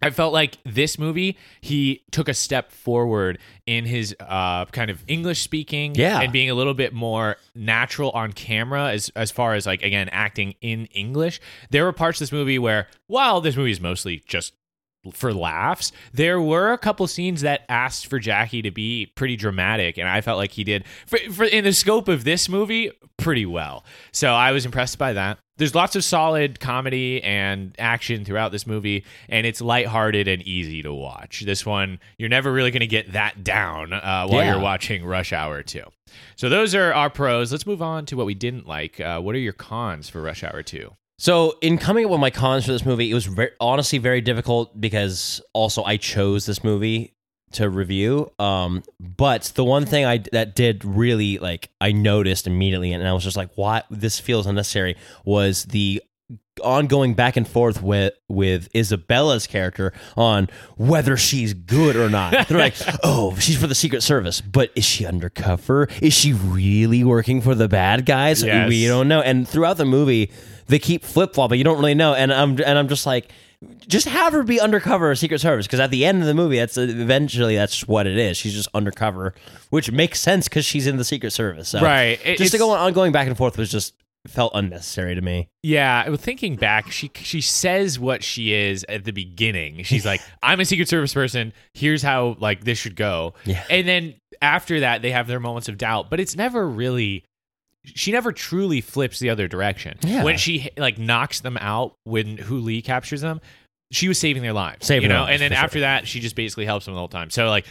I 0.00 0.10
felt 0.10 0.32
like 0.32 0.58
this 0.64 0.98
movie, 0.98 1.36
he 1.60 2.02
took 2.10 2.28
a 2.28 2.34
step 2.34 2.70
forward 2.72 3.38
in 3.66 3.84
his 3.84 4.14
uh, 4.20 4.64
kind 4.66 4.90
of 4.90 5.02
English 5.08 5.40
speaking 5.42 5.94
Yeah. 5.94 6.20
and 6.20 6.32
being 6.32 6.50
a 6.50 6.54
little 6.54 6.74
bit 6.74 6.92
more 6.92 7.36
natural 7.54 8.10
on 8.12 8.32
camera 8.32 8.90
as, 8.92 9.10
as 9.16 9.30
far 9.30 9.54
as 9.54 9.66
like, 9.66 9.82
again, 9.82 10.08
acting 10.10 10.54
in 10.60 10.86
English. 10.86 11.40
There 11.70 11.84
were 11.84 11.92
parts 11.92 12.18
of 12.18 12.20
this 12.26 12.32
movie 12.32 12.58
where, 12.58 12.86
while 13.08 13.40
this 13.40 13.56
movie 13.56 13.72
is 13.72 13.80
mostly 13.80 14.22
just 14.26 14.54
for 15.12 15.32
laughs. 15.32 15.92
There 16.12 16.40
were 16.40 16.72
a 16.72 16.78
couple 16.78 17.06
scenes 17.06 17.40
that 17.42 17.64
asked 17.68 18.08
for 18.08 18.18
Jackie 18.18 18.62
to 18.62 18.70
be 18.70 19.06
pretty 19.14 19.36
dramatic, 19.36 19.96
and 19.96 20.08
I 20.08 20.20
felt 20.20 20.38
like 20.38 20.50
he 20.52 20.64
did 20.64 20.84
for, 21.06 21.18
for 21.32 21.44
in 21.44 21.64
the 21.64 21.72
scope 21.72 22.08
of 22.08 22.24
this 22.24 22.48
movie 22.48 22.90
pretty 23.16 23.46
well. 23.46 23.84
So 24.12 24.32
I 24.32 24.50
was 24.52 24.66
impressed 24.66 24.98
by 24.98 25.12
that. 25.14 25.38
There's 25.58 25.74
lots 25.74 25.94
of 25.96 26.04
solid 26.04 26.60
comedy 26.60 27.22
and 27.22 27.74
action 27.78 28.24
throughout 28.24 28.52
this 28.52 28.66
movie, 28.66 29.04
and 29.28 29.46
it's 29.46 29.60
lighthearted 29.60 30.26
and 30.28 30.42
easy 30.42 30.82
to 30.82 30.94
watch. 30.94 31.42
This 31.42 31.66
one, 31.66 32.00
you're 32.16 32.28
never 32.28 32.52
really 32.52 32.70
going 32.70 32.80
to 32.80 32.86
get 32.86 33.12
that 33.12 33.44
down 33.44 33.92
uh, 33.92 34.26
while 34.28 34.42
Yeah. 34.44 34.52
you're 34.54 34.62
watching 34.62 35.04
Rush 35.04 35.32
Hour 35.32 35.62
2. 35.62 35.82
So 36.36 36.48
those 36.48 36.74
are 36.74 36.94
our 36.94 37.10
pros. 37.10 37.52
Let's 37.52 37.66
move 37.66 37.82
on 37.82 38.06
to 38.06 38.16
what 38.16 38.24
we 38.26 38.34
didn't 38.34 38.66
like. 38.66 38.98
Uh, 39.00 39.20
what 39.20 39.34
are 39.34 39.38
your 39.38 39.52
cons 39.52 40.08
for 40.08 40.22
Rush 40.22 40.42
Hour 40.42 40.62
2? 40.62 40.90
So, 41.20 41.58
in 41.62 41.78
coming 41.78 42.04
up 42.04 42.12
with 42.12 42.20
my 42.20 42.30
cons 42.30 42.64
for 42.64 42.70
this 42.70 42.86
movie, 42.86 43.10
it 43.10 43.14
was 43.14 43.26
very, 43.26 43.50
honestly 43.58 43.98
very 43.98 44.20
difficult 44.20 44.80
because 44.80 45.40
also 45.52 45.82
I 45.82 45.96
chose 45.96 46.46
this 46.46 46.62
movie 46.62 47.12
to 47.52 47.68
review. 47.68 48.30
Um, 48.38 48.82
but 49.00 49.52
the 49.54 49.64
one 49.64 49.86
thing 49.86 50.04
I 50.04 50.18
that 50.32 50.54
did 50.54 50.84
really 50.84 51.38
like 51.38 51.70
I 51.80 51.92
noticed 51.92 52.46
immediately, 52.46 52.92
and 52.92 53.06
I 53.06 53.12
was 53.12 53.24
just 53.24 53.36
like, 53.36 53.50
"Why 53.54 53.82
this 53.90 54.18
feels 54.18 54.46
unnecessary?" 54.46 54.96
Was 55.24 55.64
the 55.64 56.02
ongoing 56.62 57.14
back 57.14 57.36
and 57.36 57.46
forth 57.46 57.82
with 57.82 58.12
with 58.28 58.68
Isabella's 58.74 59.46
character 59.46 59.92
on 60.16 60.48
whether 60.76 61.16
she's 61.16 61.54
good 61.54 61.96
or 61.96 62.10
not. 62.10 62.48
They're 62.48 62.58
like, 62.58 62.74
"Oh, 63.02 63.36
she's 63.36 63.58
for 63.60 63.66
the 63.66 63.74
Secret 63.74 64.02
Service, 64.02 64.40
but 64.40 64.70
is 64.74 64.84
she 64.84 65.06
undercover? 65.06 65.88
Is 66.02 66.14
she 66.14 66.32
really 66.32 67.04
working 67.04 67.40
for 67.40 67.54
the 67.54 67.68
bad 67.68 68.06
guys? 68.06 68.42
Yes. 68.42 68.68
We 68.68 68.86
don't 68.86 69.08
know." 69.08 69.20
And 69.20 69.48
throughout 69.48 69.76
the 69.76 69.84
movie, 69.84 70.30
they 70.66 70.78
keep 70.78 71.04
flip 71.04 71.34
flopping. 71.34 71.58
You 71.58 71.64
don't 71.64 71.78
really 71.78 71.94
know, 71.94 72.14
and 72.14 72.32
I'm 72.32 72.50
and 72.50 72.78
I'm 72.78 72.88
just 72.88 73.06
like. 73.06 73.30
Just 73.88 74.06
have 74.06 74.32
her 74.34 74.44
be 74.44 74.60
undercover 74.60 75.12
Secret 75.16 75.40
Service 75.40 75.66
because 75.66 75.80
at 75.80 75.90
the 75.90 76.04
end 76.04 76.20
of 76.20 76.26
the 76.28 76.34
movie, 76.34 76.58
that's 76.58 76.76
eventually 76.78 77.56
that's 77.56 77.88
what 77.88 78.06
it 78.06 78.16
is. 78.16 78.36
She's 78.36 78.54
just 78.54 78.68
undercover, 78.72 79.34
which 79.70 79.90
makes 79.90 80.20
sense 80.20 80.48
because 80.48 80.64
she's 80.64 80.86
in 80.86 80.96
the 80.96 81.04
Secret 81.04 81.32
Service. 81.32 81.68
So 81.70 81.80
Right. 81.80 82.20
It- 82.24 82.38
just 82.38 82.52
to 82.52 82.58
go 82.58 82.70
on 82.70 82.92
going 82.92 83.10
back 83.10 83.26
and 83.26 83.36
forth 83.36 83.58
was 83.58 83.70
just 83.70 83.94
felt 84.28 84.52
unnecessary 84.54 85.14
to 85.16 85.20
me. 85.22 85.48
Yeah, 85.64 86.14
thinking 86.16 86.54
back, 86.56 86.92
she 86.92 87.10
she 87.16 87.40
says 87.40 87.98
what 87.98 88.22
she 88.22 88.52
is 88.52 88.84
at 88.88 89.04
the 89.04 89.12
beginning. 89.12 89.82
She's 89.82 90.06
like, 90.06 90.20
"I'm 90.42 90.60
a 90.60 90.64
Secret 90.64 90.88
Service 90.88 91.12
person. 91.14 91.52
Here's 91.74 92.02
how 92.02 92.36
like 92.38 92.62
this 92.64 92.78
should 92.78 92.94
go." 92.96 93.34
Yeah. 93.44 93.64
And 93.70 93.88
then 93.88 94.14
after 94.40 94.80
that, 94.80 95.02
they 95.02 95.10
have 95.10 95.26
their 95.26 95.40
moments 95.40 95.68
of 95.68 95.78
doubt, 95.78 96.10
but 96.10 96.20
it's 96.20 96.36
never 96.36 96.68
really. 96.68 97.24
She 97.84 98.12
never 98.12 98.32
truly 98.32 98.80
flips 98.80 99.18
the 99.18 99.30
other 99.30 99.48
direction. 99.48 99.98
Yeah. 100.02 100.24
When 100.24 100.36
she 100.36 100.70
like 100.76 100.98
knocks 100.98 101.40
them 101.40 101.56
out 101.58 101.94
when 102.04 102.36
Hu 102.36 102.58
Lee 102.58 102.82
captures 102.82 103.20
them, 103.20 103.40
she 103.90 104.08
was 104.08 104.18
saving 104.18 104.42
their 104.42 104.52
lives. 104.52 104.86
Saving 104.86 105.04
you 105.04 105.08
know, 105.08 105.22
lives, 105.22 105.32
and 105.32 105.40
then 105.40 105.50
for 105.50 105.54
sure. 105.54 105.64
after 105.64 105.80
that, 105.80 106.06
she 106.06 106.20
just 106.20 106.36
basically 106.36 106.66
helps 106.66 106.84
them 106.84 106.94
the 106.94 106.98
whole 106.98 107.08
time. 107.08 107.30
So 107.30 107.48
like, 107.48 107.64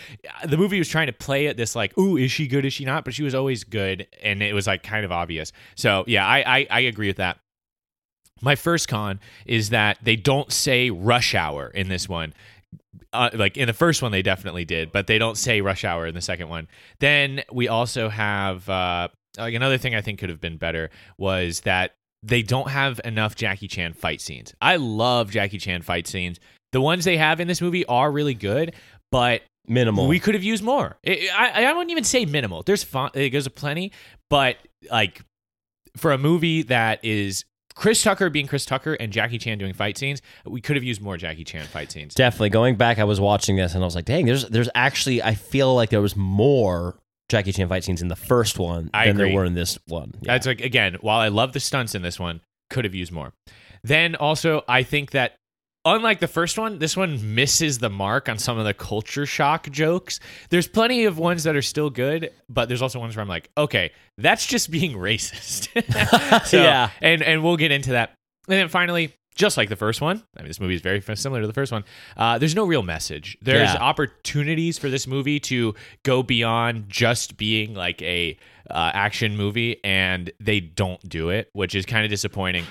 the 0.46 0.58
movie 0.58 0.80
was 0.80 0.90
trying 0.90 1.08
to 1.08 1.14
play 1.14 1.48
at 1.48 1.58
this 1.58 1.76
like, 1.76 1.96
"Ooh, 1.98 2.18
is 2.18 2.32
she 2.32 2.48
good? 2.48 2.66
Is 2.66 2.74
she 2.74 2.86
not?" 2.86 3.06
But 3.06 3.14
she 3.14 3.24
was 3.24 3.36
always 3.36 3.64
good, 3.64 4.08
and 4.24 4.42
it 4.42 4.54
was 4.54 4.66
like 4.66 4.82
kind 4.82 5.06
of 5.06 5.12
obvious. 5.12 5.52
So 5.76 6.04
yeah, 6.08 6.26
I 6.26 6.58
I, 6.60 6.68
I 6.70 6.80
agree 6.82 7.08
with 7.08 7.18
that. 7.18 7.38
My 8.42 8.56
first 8.56 8.88
con 8.88 9.20
is 9.46 9.70
that 9.70 9.98
they 10.02 10.16
don't 10.16 10.52
say 10.52 10.90
rush 10.90 11.36
hour 11.36 11.68
in 11.68 11.88
this 11.90 12.08
one. 12.10 12.34
Uh, 13.14 13.30
like 13.34 13.58
in 13.58 13.68
the 13.68 13.74
first 13.74 14.02
one, 14.02 14.12
they 14.12 14.22
definitely 14.22 14.66
did, 14.66 14.92
but 14.92 15.08
they 15.08 15.18
don't 15.18 15.38
say 15.38 15.62
rush 15.62 15.84
hour 15.84 16.06
in 16.08 16.16
the 16.16 16.22
second 16.22 16.50
one. 16.50 16.68
Then 17.00 17.44
we 17.52 17.68
also 17.68 18.10
have 18.10 18.68
uh, 18.70 19.08
like 19.38 19.54
another 19.54 19.78
thing 19.78 19.96
I 19.96 20.02
think 20.02 20.20
could 20.20 20.30
have 20.30 20.42
been 20.42 20.58
better 20.58 20.90
was 21.18 21.62
that 21.62 21.96
they 22.24 22.42
don't 22.42 22.70
have 22.70 23.00
enough 23.06 23.36
Jackie 23.36 23.68
Chan 23.68 23.94
fight 23.94 24.22
scenes. 24.22 24.54
I 24.62 24.78
love 24.78 25.32
Jackie 25.32 25.60
Chan 25.60 25.84
fight 25.84 26.08
scenes. 26.08 26.40
The 26.72 26.82
ones 26.82 27.06
they 27.06 27.18
have 27.18 27.40
in 27.40 27.48
this 27.48 27.62
movie 27.62 27.86
are 27.86 28.12
really 28.12 28.34
good, 28.34 28.74
but 29.12 29.42
Minimal. 29.68 30.08
we 30.08 30.20
could 30.20 30.34
have 30.34 30.44
used 30.44 30.64
more. 30.64 30.98
I, 31.06 31.30
I, 31.36 31.66
I 31.66 31.74
wouldn't 31.74 31.92
even 31.92 32.04
say 32.04 32.26
minimal. 32.26 32.64
There's 32.64 32.84
fun, 32.84 33.12
there's 33.14 33.46
a 33.46 33.50
plenty, 33.52 33.92
but 34.30 34.58
like 34.92 35.22
for 35.96 36.12
a 36.12 36.18
movie 36.18 36.64
that 36.64 37.04
is 37.04 37.46
Chris 37.76 38.02
Tucker 38.02 38.30
being 38.30 38.48
Chris 38.48 38.66
Tucker 38.66 38.94
and 38.96 39.14
Jackie 39.14 39.38
Chan 39.38 39.60
doing 39.60 39.74
fight 39.74 39.98
scenes, 39.98 40.22
we 40.46 40.62
could 40.62 40.76
have 40.76 40.84
used 40.84 41.02
more 41.02 41.16
Jackie 41.16 41.44
Chan 41.44 41.66
fight 41.68 41.92
scenes. 41.92 42.16
Definitely. 42.16 42.50
Going 42.50 42.76
back, 42.76 42.98
I 42.98 43.04
was 43.04 43.20
watching 43.22 43.56
this 43.56 43.76
and 43.76 43.84
I 43.84 43.86
was 43.86 43.96
like, 43.96 44.06
dang, 44.06 44.26
there's 44.26 44.48
there's 44.50 44.70
actually 44.74 45.22
I 45.22 45.36
feel 45.36 45.76
like 45.76 45.90
there 45.92 46.02
was 46.02 46.16
more 46.16 46.98
Jackie 47.30 47.52
Chan 47.52 47.68
fight 47.68 47.84
scenes 47.84 48.02
in 48.02 48.08
the 48.08 48.16
first 48.16 48.58
one 48.60 48.90
I 48.94 49.08
than 49.08 49.18
agree. 49.18 49.30
there 49.30 49.36
were 49.36 49.46
in 49.46 49.54
this 49.54 49.78
one. 49.88 50.14
Yeah. 50.22 50.34
That's 50.34 50.48
like 50.48 50.62
again, 50.62 50.98
while 51.02 51.20
I 51.20 51.28
love 51.28 51.54
the 51.54 51.60
stunts 51.60 51.94
in 51.96 52.02
this 52.02 52.20
one, 52.20 52.42
could 52.70 52.86
have 52.86 52.96
used 52.96 53.12
more. 53.12 53.34
Then 53.84 54.16
also, 54.16 54.64
I 54.68 54.84
think 54.84 55.12
that 55.12 55.36
unlike 55.86 56.20
the 56.20 56.28
first 56.28 56.58
one, 56.58 56.80
this 56.80 56.98
one 56.98 57.36
misses 57.36 57.78
the 57.80 57.90
mark 57.90 58.28
on 58.28 58.38
some 58.38 58.58
of 58.58 58.66
the 58.66 58.74
culture 58.74 59.26
shock 59.26 59.70
jokes. 59.70 60.20
There's 60.50 60.68
plenty 60.68 61.06
of 61.06 61.18
ones 61.18 61.44
that 61.44 61.56
are 61.56 61.62
still 61.62 61.90
good, 61.90 62.32
but 62.50 62.68
there's 62.68 62.82
also 62.82 63.00
ones 63.00 63.16
where 63.16 63.22
I'm 63.24 63.30
like, 63.30 63.50
okay, 63.58 63.92
that's 64.18 64.46
just 64.46 64.72
being 64.72 64.94
racist. 64.98 65.68
so, 66.46 66.58
Yeah. 66.62 66.90
and 67.02 67.22
and 67.22 67.44
we'll 67.44 67.58
get 67.58 67.72
into 67.72 67.92
that. 67.92 68.10
And 68.48 68.58
then 68.58 68.68
finally. 68.70 69.14
Just 69.38 69.56
like 69.56 69.70
the 69.70 69.76
first 69.76 70.02
one, 70.02 70.24
I 70.36 70.42
mean, 70.42 70.48
this 70.50 70.60
movie 70.60 70.74
is 70.74 70.82
very 70.82 71.00
similar 71.00 71.42
to 71.42 71.48
the 71.48 71.54
first 71.54 71.72
one. 71.72 71.84
Uh, 72.18 72.38
there's 72.40 72.56
no 72.56 72.66
real 72.66 72.82
message. 72.84 73.38
There's 73.42 73.72
Yeah. 73.74 73.78
opportunities 73.80 74.78
for 74.80 74.90
this 74.90 75.06
movie 75.08 75.40
to 75.42 75.76
go 76.04 76.24
beyond 76.24 76.90
just 76.90 77.38
being 77.38 77.74
like 77.76 78.02
a 78.02 78.36
uh, 78.70 78.92
action 78.94 79.38
movie, 79.38 79.80
and 79.84 80.32
they 80.40 80.60
don't 80.60 81.08
do 81.08 81.30
it, 81.30 81.50
which 81.54 81.74
is 81.76 81.86
kind 81.86 82.04
of 82.04 82.10
disappointing. 82.10 82.66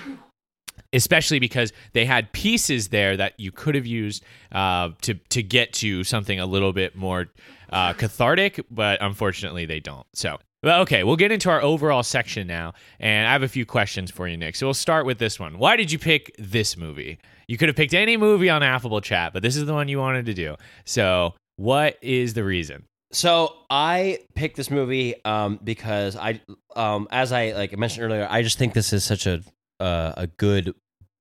Especially 0.93 1.39
because 1.39 1.73
they 1.93 2.05
had 2.05 2.31
pieces 2.31 2.89
there 2.89 3.17
that 3.17 3.33
you 3.39 3.51
could 3.51 3.75
have 3.75 3.85
used 3.85 4.23
uh, 4.53 4.89
to 5.01 5.15
to 5.29 5.43
get 5.43 5.73
to 5.73 6.03
something 6.03 6.39
a 6.39 6.45
little 6.45 6.71
bit 6.71 6.95
more 6.95 7.27
uh, 7.71 7.91
cathartic, 7.93 8.59
but 8.71 9.01
unfortunately 9.01 9.65
they 9.65 9.79
don't. 9.81 10.05
So, 10.13 10.39
well, 10.63 10.81
okay, 10.81 11.03
we'll 11.03 11.15
get 11.15 11.31
into 11.31 11.49
our 11.49 11.61
overall 11.61 12.03
section 12.03 12.47
now, 12.47 12.73
and 12.99 13.27
I 13.27 13.31
have 13.31 13.43
a 13.43 13.47
few 13.47 13.65
questions 13.65 14.11
for 14.11 14.27
you, 14.27 14.37
Nick. 14.37 14.55
So 14.55 14.67
we'll 14.67 14.73
start 14.73 15.05
with 15.05 15.19
this 15.19 15.39
one. 15.39 15.57
Why 15.57 15.75
did 15.75 15.91
you 15.91 15.99
pick 15.99 16.35
this 16.37 16.75
movie? 16.75 17.19
You 17.47 17.57
could 17.57 17.69
have 17.69 17.75
picked 17.75 17.93
any 17.93 18.17
movie 18.17 18.49
on 18.49 18.63
Affable 18.63 19.01
Chat, 19.01 19.33
but 19.33 19.43
this 19.43 19.55
is 19.55 19.65
the 19.65 19.73
one 19.73 19.87
you 19.87 19.99
wanted 19.99 20.25
to 20.25 20.33
do. 20.33 20.55
So, 20.85 21.33
what 21.55 21.97
is 22.01 22.33
the 22.33 22.43
reason? 22.43 22.85
So 23.11 23.53
I 23.69 24.19
picked 24.35 24.57
this 24.57 24.69
movie 24.69 25.15
um, 25.23 25.59
because 25.63 26.17
I, 26.17 26.41
um, 26.75 27.07
as 27.09 27.31
I 27.31 27.51
like 27.51 27.77
mentioned 27.77 28.05
earlier, 28.05 28.27
I 28.29 28.41
just 28.41 28.57
think 28.57 28.73
this 28.73 28.91
is 28.91 29.03
such 29.03 29.25
a 29.25 29.41
uh, 29.79 30.13
a 30.17 30.27
good 30.27 30.73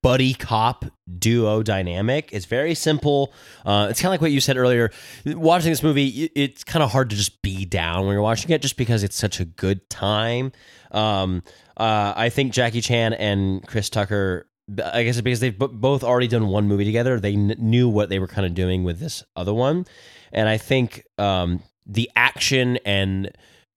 buddy 0.07 0.35
cop 0.35 0.85
duo 1.19 1.65
dynamic. 1.65 2.29
It's 2.31 2.47
very 2.47 2.77
simple. 2.77 3.35
Uh, 3.65 3.89
it's 3.91 4.01
kind 4.01 4.11
of 4.11 4.13
like 4.13 4.21
what 4.21 4.31
you 4.31 4.41
said 4.41 4.57
earlier. 4.57 4.93
Watching 5.27 5.73
this 5.73 5.83
movie, 5.83 6.31
it's 6.37 6.63
kind 6.63 6.85
of 6.85 6.93
hard 6.93 7.11
to 7.11 7.17
just 7.17 7.43
be 7.43 7.65
down 7.65 8.07
when 8.07 8.13
you're 8.13 8.23
watching 8.23 8.53
it, 8.53 8.63
just 8.63 8.77
because 8.77 9.03
it's 9.03 9.17
such 9.17 9.41
a 9.41 9.45
good 9.45 9.91
time. 9.91 10.53
Um, 10.93 11.43
uh, 11.77 12.15
I 12.17 12.29
think 12.29 12.53
Jackie 12.53 12.83
Chan 12.83 13.15
and 13.15 13.67
Chris 13.67 13.91
Tucker. 13.91 14.49
I 14.81 15.03
guess 15.03 15.17
it's 15.17 15.23
because 15.23 15.41
they've 15.41 15.59
bo- 15.59 15.67
both 15.67 16.05
already 16.05 16.29
done 16.29 16.47
one 16.47 16.69
movie 16.69 16.85
together. 16.85 17.19
They 17.19 17.33
kn- 17.33 17.57
knew 17.59 17.89
what 17.89 18.09
they 18.09 18.21
were 18.21 18.29
kind 18.29 18.47
of 18.47 18.55
doing 18.55 18.85
with 18.85 19.01
this 19.01 19.25
other 19.35 19.53
one, 19.53 19.87
and 20.31 20.49
I 20.49 20.57
think 20.57 21.03
um, 21.19 21.65
the 21.85 22.09
action 22.15 22.79
and 22.85 23.33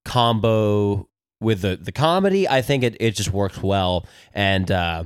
combo 0.05 1.09
with 1.41 1.62
the 1.62 1.75
the 1.75 1.91
comedy, 1.91 2.48
I 2.48 2.62
think 2.62 2.83
it, 2.83 2.98
it 3.00 3.15
just 3.15 3.33
works 3.33 3.63
well. 3.63 4.05
And 4.31 4.69
uh, 4.69 5.05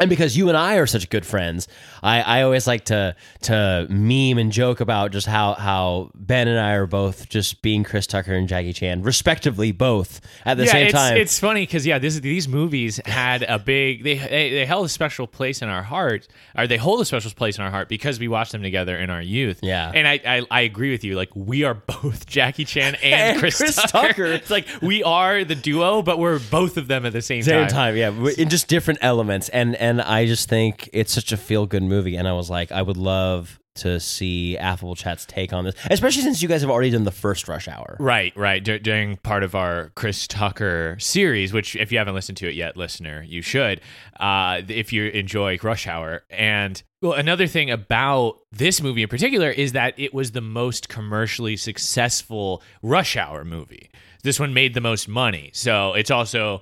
and 0.00 0.10
because 0.10 0.36
you 0.36 0.48
and 0.48 0.56
I 0.56 0.76
are 0.76 0.86
such 0.86 1.08
good 1.10 1.26
friends, 1.26 1.68
I, 2.02 2.20
I 2.22 2.42
always 2.42 2.66
like 2.66 2.86
to 2.86 3.14
to 3.42 3.86
meme 3.90 4.38
and 4.38 4.50
joke 4.50 4.80
about 4.80 5.12
just 5.12 5.26
how 5.26 5.54
how 5.54 6.10
Ben 6.14 6.48
and 6.48 6.58
I 6.58 6.72
are 6.72 6.86
both 6.86 7.28
just 7.28 7.62
being 7.62 7.84
Chris 7.84 8.06
Tucker 8.06 8.34
and 8.34 8.48
Jackie 8.48 8.72
Chan, 8.72 9.02
respectively, 9.02 9.72
both 9.72 10.20
at 10.44 10.56
the 10.56 10.64
yeah, 10.64 10.72
same 10.72 10.86
it's, 10.86 10.94
time. 10.94 11.16
It's 11.16 11.38
funny 11.38 11.62
because 11.62 11.86
yeah, 11.86 11.98
this, 11.98 12.18
these 12.20 12.48
movies 12.48 13.00
had 13.04 13.42
a 13.42 13.58
big 13.58 14.02
they, 14.02 14.16
they 14.16 14.50
they 14.50 14.66
held 14.66 14.86
a 14.86 14.88
special 14.88 15.26
place 15.26 15.62
in 15.62 15.68
our 15.68 15.82
heart, 15.82 16.26
or 16.56 16.66
they 16.66 16.78
hold 16.78 17.00
a 17.00 17.04
special 17.04 17.30
place 17.32 17.58
in 17.58 17.64
our 17.64 17.70
heart 17.70 17.88
because 17.88 18.18
we 18.18 18.28
watched 18.28 18.52
them 18.52 18.62
together 18.62 18.96
in 18.96 19.10
our 19.10 19.22
youth. 19.22 19.60
Yeah. 19.62 19.92
and 19.94 20.08
I 20.08 20.20
I, 20.26 20.46
I 20.50 20.60
agree 20.62 20.90
with 20.90 21.04
you. 21.04 21.14
Like 21.14 21.30
we 21.34 21.64
are 21.64 21.74
both 21.74 22.26
Jackie 22.30 22.64
Chan 22.64 22.94
and, 23.02 23.14
And 23.14 23.38
Chris, 23.38 23.56
Chris 23.56 23.76
Tucker. 23.76 24.08
Tucker. 24.08 24.24
It's 24.40 24.50
like 24.50 24.66
we 24.80 25.02
are 25.02 25.44
the 25.44 25.54
duo, 25.54 26.02
but 26.02 26.18
we're 26.18 26.38
both 26.38 26.76
of 26.76 26.88
them 26.88 27.04
at 27.04 27.12
the 27.12 27.20
same, 27.20 27.42
same 27.42 27.66
time. 27.66 27.94
time, 27.94 27.96
yeah, 27.96 28.10
in 28.38 28.48
just 28.48 28.68
different 28.68 29.00
elements, 29.02 29.48
and 29.50 29.76
and 29.76 29.89
I 29.98 30.26
just 30.26 30.48
think 30.48 30.90
it's 30.92 31.12
such 31.12 31.32
a 31.32 31.38
feel 31.38 31.66
good 31.66 31.82
movie, 31.82 32.16
and 32.16 32.28
I 32.28 32.34
was 32.34 32.50
like, 32.50 32.70
I 32.70 32.82
would 32.82 32.98
love 32.98 33.58
to 33.76 33.98
see 34.00 34.58
Affable 34.58 34.94
Chat's 34.94 35.24
take 35.24 35.52
on 35.52 35.64
this, 35.64 35.74
especially 35.90 36.22
since 36.22 36.42
you 36.42 36.48
guys 36.48 36.60
have 36.60 36.70
already 36.70 36.90
done 36.90 37.04
the 37.04 37.10
first 37.10 37.48
Rush 37.48 37.68
Hour. 37.68 37.96
Right, 37.98 38.36
right. 38.36 38.62
Dur- 38.62 38.78
during 38.78 39.16
part 39.18 39.42
of 39.42 39.54
our 39.54 39.90
Chris 39.94 40.26
Tucker 40.26 40.96
series, 40.98 41.52
which 41.52 41.76
if 41.76 41.90
you 41.90 41.98
haven't 41.98 42.14
listened 42.14 42.36
to 42.38 42.48
it 42.48 42.54
yet, 42.54 42.76
listener, 42.76 43.22
you 43.22 43.42
should. 43.42 43.80
Uh, 44.18 44.62
if 44.68 44.92
you 44.92 45.06
enjoy 45.06 45.56
Rush 45.62 45.86
Hour, 45.86 46.24
and 46.30 46.82
well, 47.00 47.14
another 47.14 47.46
thing 47.46 47.70
about 47.70 48.40
this 48.52 48.82
movie 48.82 49.02
in 49.02 49.08
particular 49.08 49.50
is 49.50 49.72
that 49.72 49.98
it 49.98 50.12
was 50.12 50.32
the 50.32 50.42
most 50.42 50.88
commercially 50.88 51.56
successful 51.56 52.62
Rush 52.82 53.16
Hour 53.16 53.44
movie. 53.44 53.90
This 54.22 54.38
one 54.38 54.52
made 54.52 54.74
the 54.74 54.82
most 54.82 55.08
money, 55.08 55.50
so 55.54 55.94
it's 55.94 56.10
also 56.10 56.60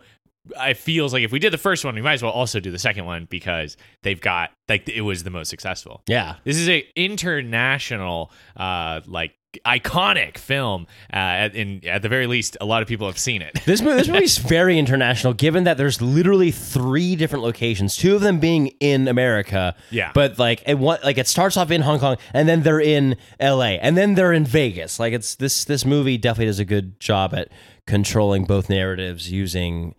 it 0.57 0.77
feels 0.77 1.13
like 1.13 1.23
if 1.23 1.33
we 1.33 1.39
did 1.39 1.53
the 1.53 1.59
first 1.59 1.85
one, 1.85 1.95
we 1.95 2.03
might 2.03 2.15
as 2.15 2.23
well 2.23 2.33
also 2.33 2.61
do 2.61 2.71
the 2.71 2.79
second 2.79 3.05
one 3.05 3.27
because 3.31 3.77
they've 4.03 4.21
got 4.21 4.51
like 4.69 4.89
it 4.89 5.03
was 5.03 5.25
the 5.25 5.31
most 5.31 5.49
successful. 5.49 6.03
Yeah. 6.07 6.37
This 6.45 6.57
is 6.57 6.69
a 6.69 6.87
international, 6.97 8.31
uh, 8.57 9.01
like 9.07 9.35
iconic 9.65 10.37
film. 10.37 10.87
Uh, 11.13 11.17
at, 11.17 11.55
in 11.55 11.81
at 11.87 12.03
the 12.03 12.09
very 12.09 12.27
least, 12.27 12.57
a 12.61 12.67
lot 12.67 12.83
of 12.83 12.89
people 12.89 13.07
have 13.07 13.19
seen 13.19 13.43
it. 13.43 13.59
This 13.65 13.83
movie, 13.83 13.97
this 13.99 14.09
movie's 14.09 14.39
very 14.57 14.79
international, 14.79 15.33
given 15.35 15.65
that 15.65 15.77
there's 15.77 16.01
literally 16.01 16.51
three 16.51 17.17
different 17.17 17.45
locations. 17.45 17.97
Two 17.97 18.15
of 18.15 18.21
them 18.21 18.41
being 18.41 18.69
in 18.81 19.09
America, 19.09 19.75
Yeah. 19.91 20.11
But 20.15 20.39
like 20.39 20.63
it, 20.67 20.79
what, 20.79 21.03
like 21.05 21.19
it 21.19 21.27
starts 21.29 21.57
off 21.57 21.71
in 21.71 21.83
Hong 21.83 21.99
Kong, 21.99 22.17
and 22.33 22.49
then 22.49 22.63
they're 22.63 22.81
in 22.81 23.17
L.A., 23.41 23.79
and 23.79 23.97
then 23.97 24.15
they're 24.15 24.33
in 24.33 24.45
Vegas. 24.45 24.99
Like 25.01 25.13
it's 25.13 25.35
this 25.35 25.65
this 25.65 25.85
movie 25.85 26.17
definitely 26.19 26.47
does 26.47 26.59
a 26.59 26.65
good 26.65 26.99
job 27.01 27.35
at 27.35 27.49
controlling 27.87 28.45
both 28.45 28.69
narratives 28.69 29.31
using 29.33 29.95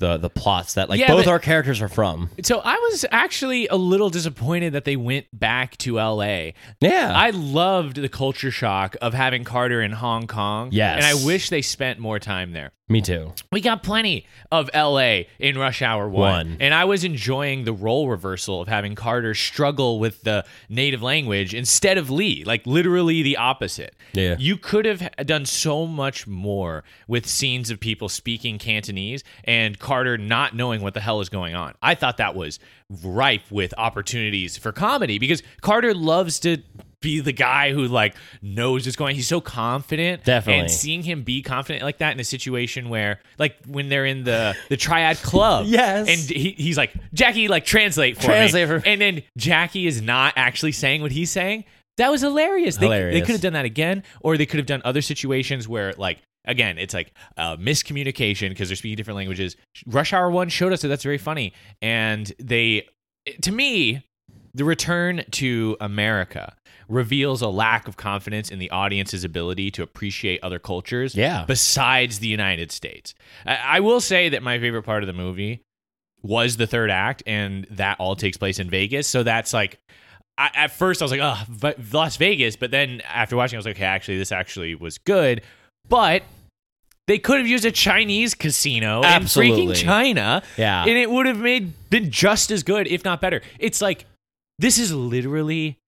the 0.00 0.16
the 0.16 0.28
plots 0.28 0.74
that 0.74 0.88
like 0.88 0.98
Yeah, 0.98 1.08
both 1.08 1.26
but- 1.26 1.30
our 1.30 1.38
characters 1.38 1.80
are 1.80 1.88
from. 1.88 2.30
So 2.42 2.60
I 2.64 2.74
was 2.74 3.04
actually 3.12 3.68
a 3.68 3.76
little 3.76 4.10
disappointed 4.10 4.72
that 4.72 4.84
they 4.84 4.96
went 4.96 5.26
back 5.32 5.76
to 5.78 6.00
L.A. 6.00 6.54
Yeah, 6.80 7.12
I 7.14 7.30
loved 7.30 7.96
the 7.96 8.08
culture 8.08 8.50
shock 8.50 8.96
of 9.00 9.14
having 9.14 9.44
Carter 9.44 9.80
in 9.80 9.92
Hong 9.92 10.26
Kong. 10.26 10.70
Yes. 10.72 10.96
and 10.96 11.04
I 11.06 11.24
wish 11.24 11.48
they 11.50 11.62
spent 11.62 11.98
more 12.00 12.18
time 12.18 12.52
there. 12.52 12.72
Me 12.90 13.00
too. 13.00 13.32
We 13.52 13.60
got 13.60 13.82
plenty 13.82 14.26
of 14.50 14.68
LA 14.74 15.22
in 15.38 15.56
Rush 15.56 15.80
Hour 15.80 16.08
1. 16.08 16.20
One. 16.20 16.56
And 16.60 16.74
I 16.74 16.84
was 16.84 17.04
enjoying 17.04 17.64
the 17.64 17.72
role 17.72 18.08
reversal 18.08 18.60
of 18.60 18.68
having 18.68 18.94
Carter 18.94 19.34
struggle 19.34 19.98
with 20.00 20.22
the 20.22 20.44
native 20.68 21.02
language 21.02 21.54
instead 21.54 21.98
of 21.98 22.10
Lee, 22.10 22.44
like 22.44 22.66
literally 22.66 23.22
the 23.22 23.36
opposite. 23.36 23.94
Yeah. 24.12 24.36
You 24.38 24.56
could 24.56 24.86
have 24.86 25.08
done 25.24 25.46
so 25.46 25.86
much 25.86 26.26
more 26.26 26.84
with 27.06 27.26
scenes 27.26 27.70
of 27.70 27.80
people 27.80 28.08
speaking 28.08 28.58
Cantonese 28.58 29.22
and 29.44 29.78
Carter 29.78 30.18
not 30.18 30.54
knowing 30.54 30.82
what 30.82 30.94
the 30.94 31.00
hell 31.00 31.20
is 31.20 31.28
going 31.28 31.54
on. 31.54 31.74
I 31.82 31.94
thought 31.94 32.16
that 32.16 32.34
was 32.34 32.58
ripe 33.04 33.50
with 33.50 33.72
opportunities 33.78 34.56
for 34.56 34.72
comedy 34.72 35.18
because 35.18 35.42
Carter 35.60 35.94
loves 35.94 36.40
to 36.40 36.58
be 37.00 37.20
the 37.20 37.32
guy 37.32 37.72
who 37.72 37.86
like 37.88 38.14
knows 38.42 38.86
what's 38.86 38.96
going. 38.96 39.16
He's 39.16 39.26
so 39.28 39.40
confident, 39.40 40.24
Definitely. 40.24 40.60
and 40.60 40.70
seeing 40.70 41.02
him 41.02 41.22
be 41.22 41.42
confident 41.42 41.82
like 41.84 41.98
that 41.98 42.12
in 42.12 42.20
a 42.20 42.24
situation 42.24 42.88
where, 42.88 43.20
like, 43.38 43.56
when 43.66 43.88
they're 43.88 44.06
in 44.06 44.24
the 44.24 44.54
the 44.68 44.76
triad 44.76 45.16
club, 45.18 45.66
Yes. 45.68 46.08
and 46.08 46.18
he, 46.36 46.50
he's 46.52 46.76
like, 46.76 46.92
Jackie, 47.14 47.48
like, 47.48 47.64
translate 47.64 48.16
for 48.16 48.24
Translate 48.24 48.68
me, 48.68 48.78
for- 48.80 48.86
and 48.86 49.00
then 49.00 49.22
Jackie 49.36 49.86
is 49.86 50.02
not 50.02 50.34
actually 50.36 50.72
saying 50.72 51.02
what 51.02 51.12
he's 51.12 51.30
saying. 51.30 51.64
That 51.96 52.10
was 52.10 52.20
hilarious. 52.22 52.76
They, 52.76 52.86
Hilarious. 52.86 53.14
they 53.14 53.20
could 53.26 53.32
have 53.32 53.40
done 53.42 53.52
that 53.54 53.64
again, 53.66 54.04
or 54.20 54.36
they 54.38 54.46
could 54.46 54.58
have 54.58 54.66
done 54.66 54.80
other 54.84 55.02
situations 55.02 55.68
where, 55.68 55.92
like, 55.98 56.18
again, 56.46 56.78
it's 56.78 56.94
like 56.94 57.12
uh, 57.36 57.56
miscommunication 57.56 58.48
because 58.48 58.68
they're 58.68 58.76
speaking 58.76 58.96
different 58.96 59.16
languages. 59.16 59.56
Rush 59.86 60.12
Hour 60.12 60.30
One 60.30 60.48
showed 60.48 60.72
us 60.72 60.80
that 60.82 60.88
that's 60.88 61.02
very 61.02 61.18
funny, 61.18 61.52
and 61.82 62.32
they, 62.38 62.86
to 63.42 63.52
me, 63.52 64.02
the 64.54 64.64
return 64.64 65.24
to 65.32 65.76
America 65.80 66.54
reveals 66.88 67.40
a 67.40 67.48
lack 67.48 67.86
of 67.86 67.96
confidence 67.96 68.50
in 68.50 68.58
the 68.58 68.68
audience's 68.70 69.22
ability 69.22 69.70
to 69.70 69.82
appreciate 69.82 70.42
other 70.42 70.58
cultures 70.58 71.14
Yeah. 71.14 71.44
besides 71.46 72.18
the 72.18 72.26
United 72.26 72.72
States. 72.72 73.14
I, 73.46 73.56
I 73.76 73.80
will 73.80 74.00
say 74.00 74.28
that 74.30 74.42
my 74.42 74.58
favorite 74.58 74.82
part 74.82 75.02
of 75.02 75.06
the 75.06 75.12
movie 75.12 75.62
was 76.22 76.56
the 76.56 76.66
third 76.66 76.90
act, 76.90 77.22
and 77.26 77.66
that 77.70 77.98
all 78.00 78.16
takes 78.16 78.36
place 78.36 78.58
in 78.58 78.68
Vegas. 78.68 79.06
So 79.06 79.22
that's 79.22 79.52
like, 79.54 79.78
I, 80.36 80.50
at 80.54 80.70
first 80.72 81.00
I 81.00 81.04
was 81.04 81.12
like, 81.12 81.20
oh, 81.22 81.40
but 81.48 81.78
Las 81.92 82.16
Vegas. 82.16 82.56
But 82.56 82.70
then 82.72 83.00
after 83.02 83.36
watching, 83.36 83.56
I 83.56 83.60
was 83.60 83.66
like, 83.66 83.76
okay, 83.76 83.84
actually, 83.84 84.18
this 84.18 84.32
actually 84.32 84.74
was 84.74 84.98
good. 84.98 85.42
But 85.88 86.22
they 87.06 87.18
could 87.18 87.38
have 87.38 87.46
used 87.46 87.64
a 87.64 87.70
Chinese 87.72 88.34
casino 88.34 89.02
Absolutely. 89.04 89.62
in 89.62 89.68
freaking 89.70 89.74
China. 89.76 90.42
Yeah. 90.56 90.82
And 90.82 90.90
it 90.90 91.10
would 91.10 91.26
have 91.26 91.38
made 91.38 91.72
been 91.88 92.10
just 92.10 92.50
as 92.50 92.62
good, 92.62 92.86
if 92.86 93.04
not 93.04 93.20
better. 93.20 93.40
It's 93.58 93.80
like 93.80 94.04
this 94.60 94.78
is 94.78 94.92
literally 94.92 95.78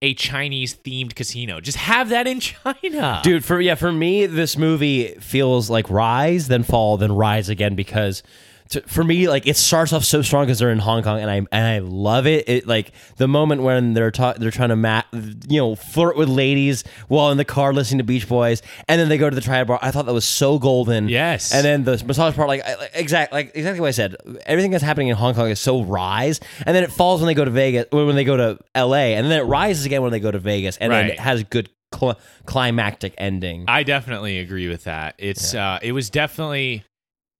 a 0.00 0.14
Chinese 0.14 0.74
themed 0.74 1.14
casino. 1.14 1.60
Just 1.60 1.78
have 1.78 2.08
that 2.08 2.26
in 2.26 2.40
China. 2.40 3.20
Dude, 3.22 3.44
for 3.44 3.60
yeah, 3.60 3.74
for 3.74 3.92
me, 3.92 4.26
this 4.26 4.56
movie 4.56 5.14
feels 5.20 5.70
like 5.70 5.88
rise, 5.90 6.48
then 6.48 6.62
fall, 6.62 6.96
then 6.96 7.12
rise 7.12 7.48
again 7.48 7.74
because 7.74 8.22
to, 8.70 8.80
for 8.82 9.04
me, 9.04 9.28
like 9.28 9.46
it 9.46 9.56
starts 9.56 9.92
off 9.92 10.04
so 10.04 10.22
strong 10.22 10.46
because 10.46 10.58
they're 10.58 10.70
in 10.70 10.78
Hong 10.78 11.02
Kong, 11.02 11.20
and 11.20 11.30
I 11.30 11.36
and 11.36 11.48
I 11.52 11.78
love 11.80 12.26
it. 12.26 12.48
It 12.48 12.66
like 12.66 12.92
the 13.18 13.28
moment 13.28 13.62
when 13.62 13.92
they're 13.94 14.10
ta- 14.10 14.34
they're 14.38 14.50
trying 14.50 14.70
to 14.70 14.76
ma- 14.76 15.02
you 15.12 15.58
know 15.60 15.74
flirt 15.74 16.16
with 16.16 16.28
ladies 16.28 16.82
while 17.08 17.30
in 17.30 17.36
the 17.36 17.44
car 17.44 17.72
listening 17.74 17.98
to 17.98 18.04
Beach 18.04 18.26
Boys, 18.28 18.62
and 18.88 19.00
then 19.00 19.08
they 19.08 19.18
go 19.18 19.28
to 19.28 19.34
the 19.34 19.42
triad 19.42 19.66
bar. 19.66 19.78
I 19.82 19.90
thought 19.90 20.06
that 20.06 20.14
was 20.14 20.24
so 20.24 20.58
golden. 20.58 21.08
Yes. 21.08 21.52
and 21.52 21.64
then 21.64 21.84
the 21.84 22.02
massage 22.06 22.34
part, 22.34 22.48
like 22.48 22.62
I- 22.64 22.74
like, 22.76 22.90
exact 22.94 23.32
like 23.32 23.52
exactly 23.54 23.80
what 23.80 23.88
I 23.88 23.92
said. 23.92 24.16
Everything 24.46 24.70
that's 24.70 24.82
happening 24.84 25.08
in 25.08 25.16
Hong 25.16 25.34
Kong 25.34 25.50
is 25.50 25.60
so 25.60 25.82
rise, 25.82 26.40
and 26.66 26.74
then 26.74 26.84
it 26.84 26.90
falls 26.92 27.20
when 27.20 27.26
they 27.26 27.34
go 27.34 27.44
to 27.44 27.50
Vegas, 27.50 27.86
when 27.90 28.14
they 28.16 28.24
go 28.24 28.36
to 28.36 28.58
L.A., 28.74 29.14
and 29.14 29.30
then 29.30 29.38
it 29.38 29.44
rises 29.44 29.84
again 29.84 30.02
when 30.02 30.10
they 30.12 30.20
go 30.20 30.30
to 30.30 30.38
Vegas, 30.38 30.76
and 30.78 30.90
then 30.92 31.06
it 31.12 31.20
has 31.20 31.40
a 31.42 31.44
good 31.44 31.68
cl- 31.94 32.18
climactic 32.46 33.14
ending. 33.18 33.64
I 33.68 33.82
definitely 33.82 34.38
agree 34.38 34.68
with 34.68 34.84
that. 34.84 35.14
It's 35.18 35.54
uh, 35.54 35.78
it 35.82 35.92
was 35.92 36.08
definitely 36.10 36.84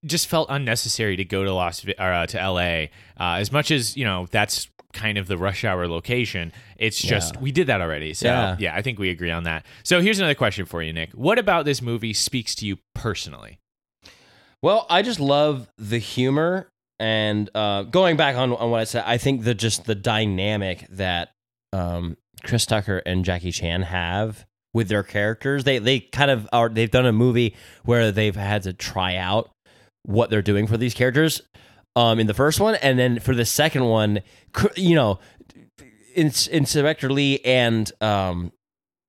just 0.05 0.27
felt 0.29 0.49
unnecessary 0.51 1.17
to 1.17 1.25
go 1.25 1.45
to 1.45 1.53
Las 1.53 1.85
or, 1.99 2.12
uh, 2.12 2.27
to 2.27 2.40
L.A. 2.40 2.90
Uh, 3.19 3.37
as 3.38 3.51
much 3.53 3.71
as 3.71 3.97
you 3.97 4.05
know 4.05 4.27
that's 4.31 4.69
kind 4.93 5.19
of 5.19 5.27
the 5.27 5.37
rush 5.37 5.64
hour 5.64 5.88
location. 5.88 6.53
It's 6.79 7.01
just 7.03 7.35
Yeah. 7.35 7.40
we 7.40 7.51
did 7.53 7.67
that 7.67 7.81
already. 7.81 8.14
So 8.14 8.29
Yeah. 8.29 8.57
yeah, 8.61 8.77
I 8.77 8.83
think 8.83 8.99
we 9.01 9.11
agree 9.11 9.31
on 9.33 9.43
that. 9.43 9.67
So 9.83 10.01
here's 10.01 10.19
another 10.21 10.37
question 10.37 10.67
for 10.67 10.83
you, 10.83 10.93
Nick. 10.93 11.11
What 11.12 11.38
about 11.38 11.64
this 11.64 11.83
movie 11.83 12.12
speaks 12.12 12.55
to 12.57 12.67
you 12.67 12.79
personally? 12.95 13.59
Well, 14.62 14.87
I 14.88 15.03
just 15.03 15.21
love 15.21 15.69
the 15.77 15.99
humor 15.99 16.69
and 17.01 17.51
uh, 17.57 17.83
going 17.83 18.17
back 18.17 18.37
on, 18.37 18.53
on 18.53 18.71
what 18.71 18.81
I 18.81 18.85
said, 18.85 19.03
I 19.05 19.19
think 19.19 19.43
that 19.45 19.55
just 19.57 19.85
the 19.85 19.97
dynamic 19.97 20.87
that 20.90 21.31
um, 21.73 22.17
Chris 22.45 22.64
Tucker 22.64 22.99
and 23.05 23.25
Jackie 23.25 23.51
Chan 23.51 23.83
have 23.83 24.47
with 24.73 24.88
their 24.88 25.03
characters. 25.03 25.64
They 25.64 25.79
they 25.79 25.99
kind 26.01 26.31
of 26.31 26.49
are 26.53 26.69
they've 26.69 26.90
done 26.90 27.05
a 27.07 27.12
movie 27.12 27.57
where 27.85 28.12
they've 28.12 28.35
had 28.37 28.62
to 28.62 28.73
try 28.73 29.17
out 29.17 29.51
what 30.05 30.31
they're 30.31 30.43
doing 30.43 30.67
for 30.67 30.77
these 30.77 30.95
characters 30.95 31.43
um, 31.97 32.19
in 32.19 32.27
the 32.27 32.35
first 32.35 32.61
one, 32.61 32.75
and 32.77 32.99
then 32.99 33.21
for 33.21 33.35
the 33.35 33.45
second 33.45 33.85
one, 33.85 34.21
you 34.77 34.95
know, 34.95 35.19
in 36.14 36.33
Inspector 36.51 37.11
Lee 37.11 37.40
and 37.45 37.90
um, 38.01 38.53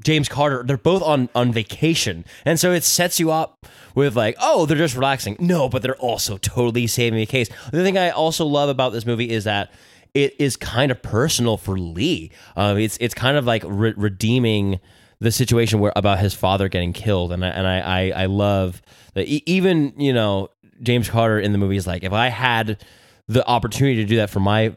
James 0.04 0.28
Carter, 0.28 0.64
they're 0.64 0.78
both 0.78 1.02
on 1.02 1.30
on 1.34 1.52
vacation, 1.52 2.26
and 2.46 2.60
so 2.60 2.72
it 2.72 2.84
sets 2.84 3.20
you 3.20 3.32
up 3.32 3.66
with 3.96 4.16
like, 4.16 4.36
oh, 4.40 4.66
they're 4.66 4.78
just 4.78 4.96
relaxing. 4.96 5.36
No, 5.40 5.70
but 5.70 5.82
they're 5.82 5.96
also 5.98 6.38
totally 6.38 6.88
saving 6.88 7.18
the 7.18 7.26
case. 7.26 7.50
The 7.72 7.84
thing 7.84 7.98
I 7.98 8.10
also 8.10 8.46
love 8.46 8.70
about 8.70 8.92
this 8.92 9.06
movie 9.06 9.30
is 9.30 9.46
that 9.46 9.72
it 10.14 10.36
is 10.40 10.56
kind 10.56 10.92
of 10.92 11.02
personal 11.02 11.58
for 11.58 11.78
Lee. 11.78 12.32
Uh, 12.56 12.76
it's 12.78 12.98
it's 13.00 13.14
kind 13.14 13.38
of 13.38 13.46
like 13.46 13.64
re- 13.66 13.94
redeeming 13.96 14.80
the 15.20 15.32
situation 15.32 15.80
where 15.80 15.94
about 15.96 16.20
his 16.20 16.34
father 16.34 16.68
getting 16.70 16.94
killed, 16.94 17.32
and 17.32 17.44
I, 17.44 17.50
and 17.50 17.68
I 17.68 17.80
I, 17.80 18.24
I 18.24 18.26
love 18.26 18.82
that 19.14 19.28
even 19.28 19.94
you 19.98 20.14
know 20.14 20.50
James 20.82 21.10
Carter 21.10 21.40
in 21.40 21.52
the 21.52 21.58
movie 21.58 21.78
is 21.78 21.88
like, 21.88 22.04
if 22.04 22.14
I 22.14 22.28
had 22.28 22.84
the 23.28 23.46
opportunity 23.48 23.98
to 23.98 24.06
do 24.06 24.18
that 24.18 24.30
for 24.30 24.40
my 24.40 24.76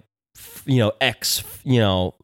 you 0.67 0.79
know 0.79 0.93
ex 1.01 1.43
you 1.65 1.81
know 1.81 2.15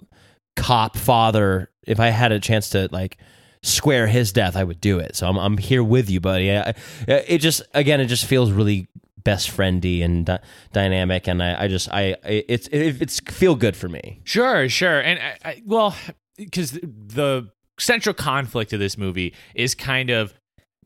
cop 0.57 0.97
father 0.97 1.69
if 1.85 1.99
i 1.99 2.09
had 2.11 2.31
a 2.31 2.39
chance 2.39 2.71
to 2.71 2.89
like 2.93 3.19
square 3.63 4.07
his 4.07 4.31
death 4.33 4.57
i 4.57 4.63
would 4.63 4.81
do 4.81 4.99
it. 4.99 5.17
So 5.17 5.27
i'm, 5.27 5.37
I'm 5.37 5.59
here 5.59 5.83
with 5.83 6.09
you 6.09 6.21
buddy. 6.21 6.53
I, 6.53 6.75
it 7.09 7.39
just 7.39 7.63
again 7.75 8.01
it 8.01 8.07
just 8.07 8.25
feels 8.27 8.53
really 8.53 8.89
best 9.25 9.51
friendy 9.51 10.05
and 10.05 10.27
dy- 10.27 10.39
dynamic 10.73 11.27
and 11.27 11.43
i, 11.43 11.65
I 11.65 11.69
just 11.69 11.89
i 11.93 12.15
I- 12.25 12.45
it's 12.49 12.69
it, 12.69 13.03
it's 13.03 13.21
feel 13.21 13.55
good 13.57 13.75
for 13.77 13.89
me. 13.89 14.21
Sure, 14.25 14.69
sure. 14.69 15.01
And 15.01 15.19
I, 15.19 15.49
I, 15.49 15.63
well, 15.67 15.97
because 16.37 16.73
the 16.73 17.51
central 17.79 18.15
conflict 18.15 18.73
of 18.73 18.79
this 18.81 18.97
movie 18.97 19.35
is 19.55 19.75
kind 19.75 20.11
of 20.11 20.33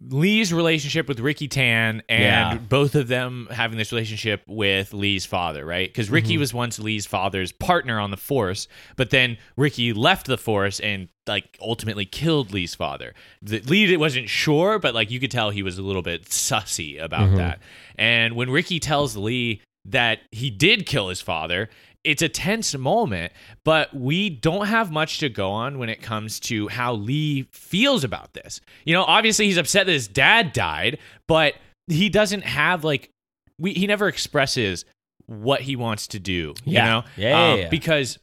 Lee's 0.01 0.53
relationship 0.53 1.09
with 1.09 1.19
Ricky 1.21 1.49
Tan 1.49 2.03
and 2.09 2.23
Yeah. 2.23 2.59
both 2.59 2.95
of 2.95 3.09
them 3.09 3.49
having 3.51 3.79
this 3.79 3.91
relationship 3.93 4.43
with 4.47 4.93
Lee's 4.95 5.27
father, 5.27 5.65
right? 5.67 5.89
Because 5.89 6.09
Ricky 6.11 6.35
Mm-hmm. 6.35 6.41
was 6.41 6.55
once 6.55 6.79
Lee's 6.79 7.05
father's 7.07 7.51
partner 7.53 7.99
on 7.99 8.11
the 8.11 8.17
force, 8.17 8.69
but 8.97 9.11
then 9.11 9.39
Ricky 9.57 9.93
left 9.93 10.27
the 10.27 10.39
force 10.39 10.79
and 10.81 11.09
like 11.27 11.59
ultimately 11.61 12.07
killed 12.07 12.53
Lee's 12.53 12.75
father. 12.75 13.13
The, 13.43 13.61
Lee 13.61 13.97
wasn't 13.97 14.29
sure, 14.29 14.79
but 14.79 14.95
like 14.95 15.11
you 15.11 15.21
could 15.21 15.31
tell 15.31 15.51
he 15.51 15.63
was 15.63 15.79
a 15.79 15.83
little 15.83 16.03
bit 16.03 16.27
sussy 16.27 17.01
about 17.03 17.29
Mm-hmm. 17.29 17.37
that. 17.39 17.59
And 17.97 18.35
when 18.37 18.51
Ricky 18.51 18.79
tells 18.81 19.17
Lee 19.17 19.63
that 19.85 20.21
he 20.33 20.51
did 20.51 20.87
kill 20.87 21.09
his 21.09 21.21
father, 21.21 21.71
it's 22.05 22.23
a 22.23 22.29
tense 22.29 22.77
moment, 22.77 23.33
but 23.65 23.93
we 23.95 24.31
don't 24.31 24.67
have 24.67 24.91
much 24.91 25.19
to 25.19 25.29
go 25.29 25.51
on 25.51 25.79
when 25.79 25.89
it 25.89 26.01
comes 26.01 26.39
to 26.41 26.69
how 26.69 26.95
Lee 26.95 27.49
feels 27.53 28.05
about 28.05 28.33
this. 28.35 28.61
You 28.85 28.95
know, 28.95 29.05
obviously 29.05 29.47
he's 29.47 29.57
upset 29.59 29.87
that 29.87 29.93
his 29.93 30.09
dad 30.09 30.53
died, 30.53 30.99
but 31.27 31.55
he 31.89 32.09
doesn't 32.09 32.43
have 32.45 32.85
like 32.85 33.11
we 33.59 33.73
he 33.75 33.87
never 33.87 34.09
expresses 34.09 34.85
what 35.27 35.61
he 35.63 35.77
wants 35.77 36.07
to 36.09 36.19
do, 36.19 36.55
you 36.65 36.75
Yeah. 36.75 36.85
know? 36.87 37.05
Yeah, 37.17 37.51
Um, 37.53 37.59
yeah. 37.59 37.69
because 37.69 38.19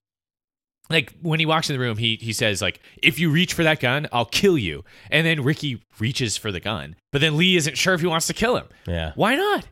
like 0.90 1.14
when 1.22 1.40
he 1.40 1.46
walks 1.46 1.70
in 1.70 1.76
the 1.76 1.80
room, 1.80 1.98
he 1.98 2.16
he 2.22 2.32
says 2.32 2.62
like, 2.62 2.80
"If 3.02 3.20
you 3.20 3.30
reach 3.32 3.54
for 3.54 3.64
that 3.64 3.80
gun, 3.80 4.08
I'll 4.14 4.26
kill 4.26 4.58
you." 4.58 4.84
And 5.12 5.26
then 5.26 5.44
Ricky 5.44 5.82
reaches 6.00 6.38
for 6.38 6.52
the 6.52 6.60
gun, 6.60 6.96
but 7.12 7.22
then 7.22 7.38
Lee 7.38 7.56
isn't 7.58 7.76
sure 7.78 7.94
if 7.96 8.02
he 8.02 8.08
wants 8.08 8.28
to 8.28 8.34
kill 8.34 8.56
him. 8.56 8.68
yeah 8.88 9.12
Why 9.16 9.36
not? 9.36 9.68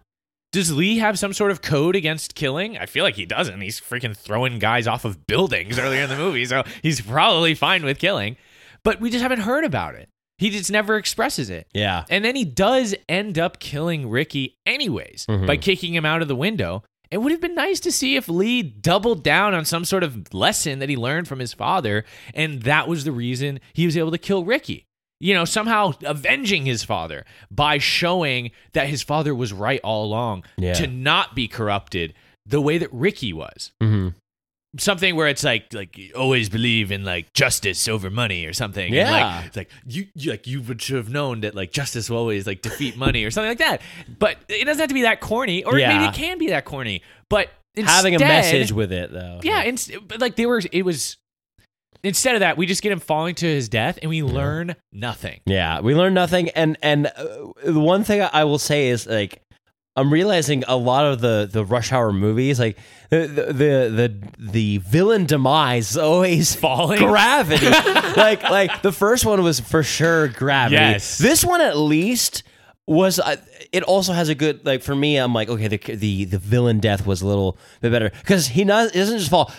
Does 0.54 0.72
Lee 0.72 1.00
have 1.00 1.18
some 1.18 1.34
sort 1.34 1.50
of 1.50 1.63
code 1.63 1.96
against 1.96 2.36
killing? 2.36 2.78
I 2.78 2.86
feel 2.86 3.04
like 3.04 3.16
he 3.16 3.26
doesn't. 3.26 3.60
He's 3.60 3.82
freaking 3.82 4.16
throwing 4.16 4.60
guys 4.60 4.86
off 4.86 5.04
of 5.04 5.26
buildings 5.26 5.80
earlier 5.80 6.04
in 6.04 6.10
the 6.10 6.16
movie, 6.16 6.46
so 6.46 6.63
he's 6.84 7.02
probably 7.02 7.56
fine 7.56 7.84
with 7.84 7.98
killing. 7.98 8.38
But 8.84 9.02
we 9.02 9.10
just 9.10 9.24
haven't 9.24 9.42
heard 9.42 9.66
about 9.66 9.96
it. 9.96 10.10
He 10.38 10.52
just 10.52 10.72
never 10.72 10.96
expresses 10.96 11.50
it. 11.50 11.68
Yeah. 11.74 12.06
And 12.08 12.24
then 12.24 12.36
he 12.36 12.46
does 12.46 12.94
end 13.10 13.39
up 13.39 13.60
killing 13.60 14.10
Ricky 14.10 14.56
anyways 14.66 15.26
mm-hmm. 15.28 15.48
by 15.48 15.58
kicking 15.58 15.96
him 15.96 16.06
out 16.06 16.22
of 16.22 16.28
the 16.28 16.36
window. 16.36 16.84
It 17.10 17.18
would 17.18 17.32
have 17.32 17.42
been 17.42 17.56
nice 17.56 17.80
to 17.82 17.92
see 17.92 18.16
if 18.16 18.30
Lee 18.30 18.62
doubled 18.62 19.24
down 19.24 19.56
on 19.56 19.66
some 19.66 19.86
sort 19.86 20.04
of 20.04 20.34
lesson 20.34 20.80
that 20.80 20.89
he 20.89 20.96
learned 20.96 21.28
from 21.28 21.39
his 21.39 21.54
father, 21.54 22.06
and 22.34 22.62
that 22.63 22.88
was 22.88 23.06
the 23.06 23.12
reason 23.12 23.60
he 23.74 23.86
was 23.86 23.98
able 23.98 24.12
to 24.12 24.18
kill 24.20 24.46
Ricky. 24.46 24.86
You 25.23 25.33
know, 25.33 25.45
somehow 25.45 25.93
avenging 26.05 26.65
his 26.65 26.83
father 26.83 27.25
by 27.49 27.77
showing 27.77 28.51
that 28.73 28.88
his 28.88 29.01
father 29.01 29.33
was 29.33 29.53
right 29.53 29.79
all 29.83 30.03
along 30.05 30.43
Yeah. 30.57 30.73
to 30.73 30.86
not 30.88 31.33
be 31.33 31.47
corrupted 31.47 32.13
the 32.45 32.59
way 32.59 32.77
that 32.77 32.91
Ricky 32.93 33.31
was 33.33 33.71
hmm 33.81 34.09
something 34.79 35.15
where 35.15 35.27
it's 35.27 35.43
like 35.43 35.71
like 35.71 35.99
always 36.15 36.49
believe 36.49 36.91
in 36.91 37.05
like 37.05 37.31
justice 37.33 37.88
over 37.88 38.09
money 38.09 38.45
or 38.45 38.53
something. 38.53 38.91
Yeah. 38.91 39.12
like, 39.12 39.45
it's 39.45 39.55
like 39.57 39.69
you, 39.86 40.07
you 40.15 40.31
like 40.31 40.47
you 40.47 40.62
would 40.63 40.81
should 40.81 40.95
have 40.97 41.09
known 41.09 41.41
that 41.41 41.53
like 41.53 41.71
justice 41.71 42.09
will 42.09 42.17
always 42.17 42.47
like 42.47 42.62
defeat 42.63 42.97
money 42.97 43.23
or 43.23 43.29
something 43.31 43.51
like 43.51 43.59
that. 43.59 43.81
But 44.19 44.38
it 44.49 44.65
doesn't 44.65 44.79
have 44.81 44.89
to 44.89 44.95
be 44.95 45.03
that 45.03 45.19
corny, 45.21 45.63
or 45.63 45.73
maybe 45.73 46.05
it 46.05 46.13
can 46.15 46.38
be 46.39 46.47
that 46.49 46.65
corny. 46.65 47.01
But 47.29 47.49
Having 47.77 48.15
a 48.15 48.19
message 48.19 48.71
with 48.71 48.91
it 48.91 49.12
though. 49.13 49.39
yeah, 49.43 49.62
and 49.62 49.77
like 50.19 50.36
they 50.36 50.45
were, 50.47 50.62
it 50.71 50.83
was 50.83 51.17
instead 52.04 52.36
of 52.36 52.42
that, 52.42 52.58
we 52.58 52.66
just 52.66 52.82
get 52.82 52.92
him 52.92 53.00
falling 53.00 53.36
to 53.36 53.46
his 53.46 53.70
death, 53.70 53.98
and 54.02 54.10
we 54.10 54.24
learn 54.24 54.76
nothing. 54.92 55.39
Yeah, 55.46 55.80
we 55.82 55.96
learn 55.96 56.13
nothing, 56.13 56.50
and 56.50 56.78
and 56.82 57.08
uh, 57.08 57.52
the 57.66 57.80
one 57.80 58.04
thing 58.04 58.22
I 58.22 58.44
will 58.44 58.60
say 58.60 58.89
is 58.89 59.08
like 59.08 59.42
I'm 59.96 60.12
realizing 60.12 60.63
a 60.68 60.76
lot 60.76 61.06
of 61.06 61.22
the 61.22 61.48
the 61.52 61.63
Rush 61.63 61.92
Hour 61.92 62.12
movies, 62.12 62.60
like 62.60 62.78
the 63.10 63.28
the 63.28 63.44
the 63.54 63.89
the, 63.89 64.52
the 64.52 64.78
villain 64.80 65.26
demise 65.26 65.92
is 65.92 65.98
always 65.98 66.56
Falling? 66.63 67.00
gravity. 67.00 67.68
like 68.18 68.44
like 68.44 68.82
the 68.82 68.92
first 68.92 69.26
one 69.26 69.44
was 69.44 69.60
for 69.60 69.84
sure 69.84 70.28
gravity. 70.30 70.76
Yes. 70.76 71.18
this 71.20 71.46
one 71.46 71.62
at 71.62 71.78
least 71.78 72.44
was. 72.86 73.19
Uh, 73.19 73.38
it 73.72 73.84
also 73.84 74.13
has 74.13 74.30
a 74.30 74.36
good 74.36 74.65
like 74.65 74.82
for 74.84 74.96
me. 74.96 75.17
I'm 75.17 75.34
like 75.34 75.50
okay, 75.50 75.67
the 75.67 75.78
the 75.78 76.26
the 76.26 76.38
villain 76.38 76.80
death 76.80 77.06
was 77.06 77.22
a 77.22 77.28
little 77.28 77.58
bit 77.82 77.91
better 77.91 78.10
because 78.22 78.48
he 78.48 78.63
not, 78.63 78.91
doesn't 78.93 79.17
just 79.19 79.30
fall. 79.30 79.52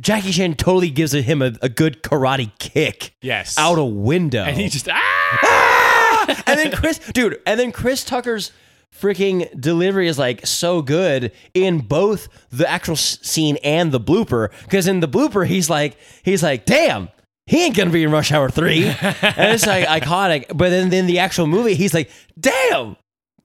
Jackie 0.00 0.32
Chan 0.32 0.54
totally 0.54 0.90
gives 0.90 1.12
him 1.12 1.42
a, 1.42 1.52
a 1.62 1.68
good 1.68 2.02
karate 2.02 2.50
kick. 2.58 3.14
Yes. 3.20 3.56
out 3.58 3.78
a 3.78 3.84
window, 3.84 4.42
And 4.44 4.56
he 4.56 4.68
just 4.68 4.88
ah! 4.90 6.42
and 6.46 6.58
then 6.58 6.72
Chris, 6.72 6.98
dude, 7.12 7.40
and 7.46 7.58
then 7.58 7.72
Chris 7.72 8.04
Tucker's 8.04 8.52
freaking 9.00 9.48
delivery 9.60 10.06
is 10.08 10.18
like 10.18 10.46
so 10.46 10.82
good 10.82 11.32
in 11.54 11.78
both 11.80 12.28
the 12.50 12.68
actual 12.68 12.92
s- 12.94 13.18
scene 13.22 13.56
and 13.64 13.90
the 13.92 14.00
blooper. 14.00 14.50
Because 14.64 14.86
in 14.86 15.00
the 15.00 15.08
blooper, 15.08 15.46
he's 15.46 15.70
like, 15.70 15.96
he's 16.22 16.42
like, 16.42 16.64
damn. 16.66 17.08
He 17.46 17.64
ain't 17.64 17.76
gonna 17.76 17.90
be 17.90 18.04
in 18.04 18.10
Rush 18.10 18.30
Hour 18.32 18.48
three, 18.50 18.84
and 19.02 19.52
it's 19.54 19.66
like 19.66 19.86
iconic. 19.86 20.46
But 20.48 20.70
then, 20.70 20.92
in 20.92 21.06
the 21.06 21.18
actual 21.18 21.46
movie, 21.46 21.74
he's 21.74 21.92
like, 21.92 22.10
"Damn, 22.38 22.96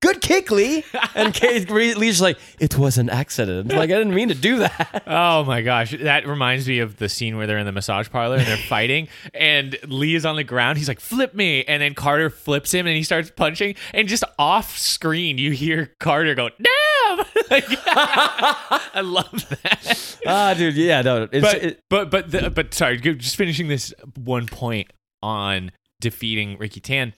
good 0.01 0.21
kick, 0.21 0.51
Lee." 0.51 0.83
And 1.15 1.33
Kate- 1.33 1.69
Lee's 1.69 1.95
just 1.97 2.21
like, 2.21 2.37
"It 2.59 2.77
was 2.77 2.97
an 2.97 3.09
accident. 3.09 3.69
Like 3.69 3.89
I 3.89 3.97
didn't 3.97 4.13
mean 4.13 4.27
to 4.29 4.35
do 4.35 4.57
that." 4.59 5.03
Oh 5.07 5.43
my 5.43 5.61
gosh, 5.61 5.95
that 5.99 6.27
reminds 6.27 6.67
me 6.67 6.79
of 6.79 6.97
the 6.97 7.09
scene 7.09 7.37
where 7.37 7.47
they're 7.47 7.57
in 7.57 7.65
the 7.65 7.71
massage 7.71 8.09
parlor 8.09 8.35
and 8.37 8.45
they're 8.45 8.57
fighting, 8.69 9.07
and 9.33 9.77
Lee 9.87 10.15
is 10.15 10.25
on 10.25 10.35
the 10.35 10.43
ground. 10.43 10.77
He's 10.77 10.87
like, 10.87 10.99
"Flip 10.99 11.33
me!" 11.33 11.63
and 11.65 11.81
then 11.81 11.93
Carter 11.95 12.29
flips 12.29 12.71
him, 12.71 12.85
and 12.87 12.95
he 12.95 13.03
starts 13.03 13.31
punching. 13.35 13.75
And 13.93 14.07
just 14.07 14.23
off 14.37 14.77
screen, 14.77 15.37
you 15.37 15.51
hear 15.51 15.93
Carter 15.99 16.35
go, 16.35 16.49
"Damn!" 16.49 17.25
Like, 17.49 17.65
I 17.85 19.01
love 19.01 19.31
that. 19.63 20.17
Ah, 20.25 20.53
dude, 20.53 20.75
yeah, 20.75 21.01
no, 21.01 21.27
it's 21.31 21.41
But 21.41 21.63
it- 21.63 21.79
but 21.89 22.11
but 22.11 22.29
the, 22.31 22.49
but 22.49 22.73
sorry, 22.73 22.97
just 22.99 23.35
finishing 23.37 23.67
this 23.69 23.93
one 24.15 24.45
point 24.47 24.91
on 25.23 25.71
defeating 26.01 26.57
Ricky 26.57 26.79
Tan. 26.81 27.13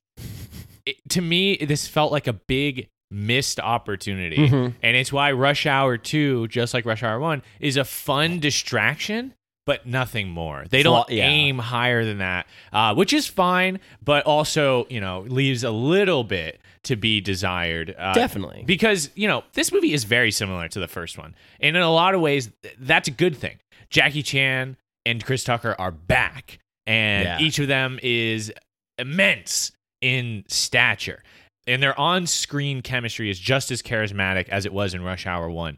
It, 0.90 1.10
to 1.10 1.22
me, 1.22 1.58
this 1.58 1.88
felt 1.88 2.12
like 2.12 2.28
a 2.28 2.34
big 2.34 2.90
missed 3.12 3.60
opportunity, 3.60 4.38
Mm-hmm. 4.38 4.78
and 4.84 4.96
it's 4.96 5.12
why 5.12 5.32
Rush 5.32 5.66
Hour 5.66 5.98
Two, 5.98 6.48
just 6.48 6.74
like 6.74 6.86
Rush 6.86 7.02
Hour 7.04 7.20
One, 7.20 7.42
is 7.60 7.78
a 7.78 7.84
fun 7.84 8.40
distraction. 8.40 9.34
But 9.66 9.86
nothing 9.86 10.30
more. 10.30 10.66
They 10.68 10.82
don't 10.82 11.08
yeah. 11.12 11.26
aim 11.28 11.60
higher 11.60 12.04
than 12.04 12.18
that, 12.20 12.48
uh, 12.74 12.96
which 12.96 13.14
is 13.14 13.28
fine. 13.28 13.80
But 14.04 14.26
also, 14.26 14.88
you 14.90 15.00
know, 15.00 15.20
leaves 15.28 15.64
a 15.64 15.70
little 15.70 16.24
bit 16.24 16.60
to 16.86 16.96
be 16.96 17.22
desired. 17.22 17.94
Uh, 17.96 18.14
Definitely. 18.14 18.64
because 18.66 19.12
you 19.14 19.28
know 19.28 19.44
this 19.54 19.72
movie 19.72 19.94
is 19.94 20.06
very 20.06 20.32
similar 20.32 20.68
to 20.70 20.80
the 20.80 20.88
first 20.88 21.20
one, 21.20 21.36
and 21.60 21.76
in 21.78 21.84
a 21.84 21.92
lot 21.92 22.16
of 22.16 22.22
ways, 22.22 22.50
th- 22.64 22.76
that's 22.80 23.08
a 23.08 23.12
good 23.12 23.36
thing. 23.38 23.60
Jackie 23.92 24.24
Chan 24.24 24.76
and 25.06 25.24
Chris 25.24 25.44
Tucker 25.44 25.76
are 25.78 25.92
back, 25.92 26.58
and 26.88 27.26
Yeah. 27.26 27.40
each 27.40 27.60
of 27.60 27.68
them 27.68 28.00
is 28.02 28.52
immense 28.98 29.72
in 30.02 30.44
stature, 30.48 31.24
and 31.68 31.82
their 31.84 31.98
on-screen 32.00 32.82
chemistry 32.82 33.30
is 33.30 33.40
just 33.40 33.72
as 33.72 33.82
charismatic 33.82 34.50
as 34.50 34.66
it 34.66 34.74
was 34.74 34.94
in 34.94 35.04
Rush 35.04 35.26
Hour 35.28 35.50
One. 35.50 35.78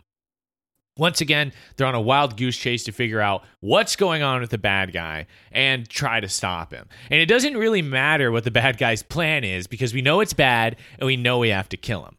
Once 0.97 1.21
again, 1.21 1.53
they're 1.77 1.87
on 1.87 1.95
a 1.95 2.01
wild 2.01 2.35
goose 2.35 2.57
chase 2.57 2.83
to 2.83 2.91
figure 2.91 3.21
out 3.21 3.43
what's 3.61 3.95
going 3.95 4.21
on 4.21 4.41
with 4.41 4.49
the 4.49 4.57
bad 4.57 4.91
guy 4.91 5.25
and 5.51 5.87
try 5.89 6.19
to 6.19 6.27
stop 6.27 6.71
him. 6.73 6.85
And 7.09 7.19
it 7.21 7.27
doesn't 7.27 7.55
really 7.55 7.81
matter 7.81 8.29
what 8.29 8.43
the 8.43 8.51
bad 8.51 8.77
guy's 8.77 9.01
plan 9.01 9.43
is 9.45 9.67
because 9.67 9.93
we 9.93 10.01
know 10.01 10.19
it's 10.19 10.33
bad 10.33 10.75
and 10.99 11.07
we 11.07 11.15
know 11.15 11.39
we 11.39 11.49
have 11.49 11.69
to 11.69 11.77
kill 11.77 12.05
him. 12.05 12.17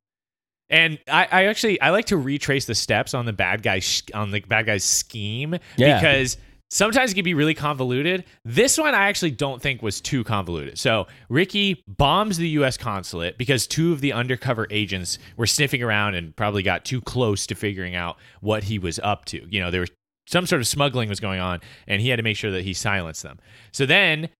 And 0.70 0.98
I, 1.06 1.28
I 1.30 1.44
actually 1.44 1.78
I 1.82 1.90
like 1.90 2.06
to 2.06 2.16
retrace 2.16 2.64
the 2.64 2.74
steps 2.74 3.12
on 3.12 3.26
the 3.26 3.32
bad 3.34 3.62
guy 3.62 3.80
sh- 3.80 4.04
on 4.14 4.30
the 4.30 4.40
bad 4.40 4.64
guy's 4.64 4.84
scheme 4.84 5.54
Yeah. 5.76 6.00
because 6.00 6.38
sometimes 6.72 7.12
it 7.12 7.14
can 7.14 7.24
be 7.24 7.34
really 7.34 7.54
convoluted. 7.54 8.24
This 8.44 8.78
one 8.78 8.94
I 8.94 9.08
actually 9.08 9.30
don't 9.30 9.60
think 9.60 9.82
was 9.82 10.00
too 10.00 10.24
convoluted. 10.24 10.78
So 10.78 11.06
Ricky 11.28 11.84
bombs 11.86 12.38
the 12.38 12.48
U.S. 12.48 12.76
consulate 12.76 13.38
because 13.38 13.66
two 13.66 13.92
of 13.92 14.00
the 14.00 14.12
undercover 14.12 14.66
agents 14.70 15.18
were 15.36 15.46
sniffing 15.46 15.82
around 15.82 16.14
and 16.14 16.34
probably 16.34 16.62
got 16.62 16.84
too 16.84 17.00
close 17.02 17.46
to 17.46 17.54
figuring 17.54 17.94
out 17.94 18.16
what 18.40 18.64
he 18.64 18.78
was 18.78 18.98
up 19.00 19.26
to. 19.26 19.46
You 19.48 19.60
know, 19.60 19.70
there 19.70 19.82
was 19.82 19.90
some 20.26 20.46
sort 20.46 20.60
of 20.60 20.66
smuggling 20.66 21.08
was 21.08 21.20
going 21.20 21.40
on, 21.40 21.60
and 21.86 22.00
he 22.00 22.08
had 22.08 22.16
to 22.16 22.22
make 22.22 22.36
sure 22.36 22.50
that 22.52 22.64
he 22.64 22.72
silenced 22.72 23.22
them. 23.22 23.38
So 23.72 23.86
then 23.86 24.30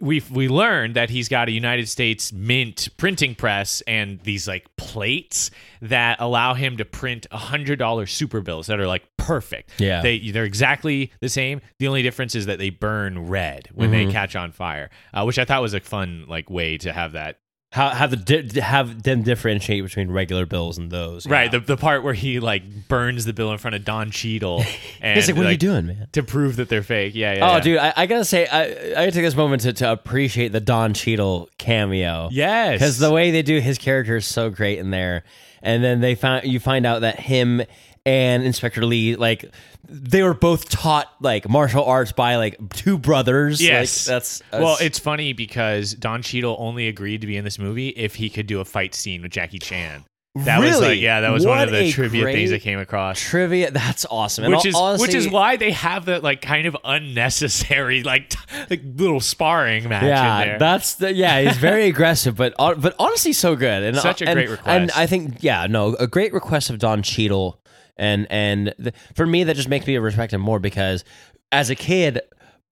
we 0.00 0.22
we 0.30 0.48
learned 0.48 0.94
that 0.94 1.10
he's 1.10 1.28
got 1.28 1.48
a 1.48 1.52
United 1.52 1.88
States 1.88 2.32
Mint 2.32 2.88
printing 2.96 3.34
press 3.34 3.82
and 3.86 4.20
these 4.20 4.48
like 4.48 4.74
plates 4.76 5.50
that 5.80 6.16
allow 6.20 6.54
him 6.54 6.76
to 6.78 6.84
print 6.84 7.26
hundred 7.30 7.78
dollar 7.78 8.06
super 8.06 8.40
bills 8.40 8.68
that 8.68 8.80
are 8.80 8.86
like 8.86 9.04
perfect. 9.16 9.70
Yeah. 9.78 10.02
they 10.02 10.30
they're 10.30 10.44
exactly 10.44 11.12
the 11.20 11.28
same. 11.28 11.60
The 11.78 11.88
only 11.88 12.02
difference 12.02 12.34
is 12.34 12.46
that 12.46 12.58
they 12.58 12.70
burn 12.70 13.26
red 13.26 13.68
when 13.74 13.90
they 13.90 14.06
catch 14.10 14.36
on 14.36 14.52
fire, 14.52 14.90
uh, 15.12 15.24
which 15.24 15.38
I 15.38 15.44
thought 15.44 15.62
was 15.62 15.74
a 15.74 15.80
fun 15.80 16.24
like 16.28 16.48
way 16.48 16.78
to 16.78 16.92
have 16.92 17.12
that. 17.12 17.38
How 17.72 17.88
have 17.88 18.10
the 18.10 18.16
di- 18.18 18.60
have 18.60 19.02
them 19.02 19.22
differentiate 19.22 19.82
between 19.82 20.10
regular 20.10 20.44
bills 20.44 20.76
and 20.76 20.90
those? 20.90 21.26
Right, 21.26 21.50
the 21.50 21.58
the 21.58 21.78
part 21.78 22.04
where 22.04 22.12
he 22.12 22.38
like 22.38 22.86
burns 22.86 23.24
the 23.24 23.32
bill 23.32 23.50
in 23.50 23.56
front 23.56 23.74
of 23.74 23.82
Don 23.82 24.10
Cheadle, 24.10 24.62
and 25.00 25.16
He's 25.16 25.26
like, 25.26 25.38
"What 25.38 25.46
are 25.46 25.52
you 25.52 25.56
doing, 25.56 25.86
man?" 25.86 26.06
to 26.12 26.22
prove 26.22 26.56
that 26.56 26.68
they're 26.68 26.82
fake? 26.82 27.14
Yeah, 27.14 27.32
yeah. 27.32 27.48
Oh, 27.50 27.54
yeah. 27.54 27.60
dude, 27.60 27.78
I, 27.78 27.92
I 27.96 28.06
gotta 28.06 28.26
say, 28.26 28.46
I, 28.46 28.64
I 28.64 28.92
gotta 29.06 29.12
take 29.12 29.24
this 29.24 29.34
moment 29.34 29.62
to, 29.62 29.72
to 29.72 29.90
appreciate 29.90 30.52
the 30.52 30.60
Don 30.60 30.92
Cheadle 30.92 31.48
cameo. 31.56 32.28
Yes, 32.30 32.74
because 32.74 32.98
the 32.98 33.10
way 33.10 33.30
they 33.30 33.40
do 33.42 33.58
his 33.58 33.78
character 33.78 34.16
is 34.16 34.26
so 34.26 34.50
great 34.50 34.78
in 34.78 34.90
there, 34.90 35.24
and 35.62 35.82
then 35.82 36.02
they 36.02 36.14
found 36.14 36.44
you 36.44 36.60
find 36.60 36.84
out 36.84 37.00
that 37.00 37.20
him 37.20 37.62
and 38.04 38.42
Inspector 38.42 38.84
Lee 38.84 39.16
like 39.16 39.44
they 39.88 40.22
were 40.22 40.34
both 40.34 40.68
taught 40.68 41.08
like 41.20 41.48
martial 41.48 41.84
arts 41.84 42.12
by 42.12 42.36
like 42.36 42.56
two 42.74 42.96
brothers. 42.98 43.60
Like, 43.60 43.68
Yes, 43.68 44.04
that's, 44.04 44.40
uh, 44.52 44.58
well. 44.62 44.76
It's 44.80 44.98
funny 44.98 45.32
because 45.32 45.94
Don 45.94 46.22
Cheadle 46.22 46.56
only 46.58 46.88
agreed 46.88 47.20
to 47.20 47.26
be 47.26 47.36
in 47.36 47.44
this 47.44 47.58
movie 47.58 47.88
if 47.88 48.14
he 48.14 48.30
could 48.30 48.46
do 48.46 48.60
a 48.60 48.64
fight 48.64 48.94
scene 48.94 49.22
with 49.22 49.32
Jackie 49.32 49.58
Chan. 49.58 50.04
That 50.34 50.60
was 50.60 50.70
Really? 50.76 50.88
like, 50.94 51.00
yeah, 51.00 51.20
that 51.20 51.30
was 51.30 51.44
one 51.44 51.58
of 51.60 51.70
the 51.70 51.92
trivia 51.92 52.24
things 52.24 52.52
I 52.52 52.58
came 52.58 52.78
across. 52.78 53.20
trivia. 53.20 53.70
That's 53.70 54.06
awesome. 54.10 54.44
And 54.44 54.54
Which 54.54 54.64
is 54.64 54.74
honestly, 54.74 55.06
which 55.08 55.14
is 55.14 55.28
why 55.28 55.56
they 55.56 55.72
have 55.72 56.06
that 56.06 56.22
like 56.22 56.40
kind 56.40 56.66
of 56.66 56.74
unnecessary 56.84 58.02
like 58.04 58.30
t- 58.30 58.38
like 58.70 58.80
little 58.96 59.20
sparring 59.20 59.88
match 59.88 60.02
in 60.04 60.08
Yeah, 60.08 60.44
there. 60.44 60.58
that's 60.58 60.94
the 60.94 61.12
yeah. 61.12 61.40
He's 61.42 61.58
very 61.58 61.84
aggressive, 61.86 62.34
but 62.36 62.54
hon- 62.58 62.80
but 62.80 62.94
honestly, 62.98 63.32
so 63.34 63.56
good 63.56 63.82
and 63.82 63.96
Such 63.96 64.22
uh, 64.22 64.24
a 64.24 64.28
and- 64.28 64.36
great 64.36 64.48
request. 64.48 64.68
And. 64.68 64.90
I 64.92 65.06
think 65.06 65.42
yeah, 65.42 65.66
no, 65.68 65.94
a 65.96 66.06
great 66.06 66.32
request 66.32 66.70
of 66.70 66.78
Don 66.78 67.02
Cheadle, 67.02 67.60
and 67.96 68.26
and 68.30 68.74
th- 68.82 68.94
for 69.14 69.26
me 69.26 69.44
that 69.44 69.56
just 69.56 69.68
makes 69.68 69.86
me 69.86 69.96
respect 69.98 70.32
him 70.32 70.40
more 70.40 70.58
because 70.58 71.04
as 71.50 71.70
a 71.70 71.74
kid. 71.74 72.20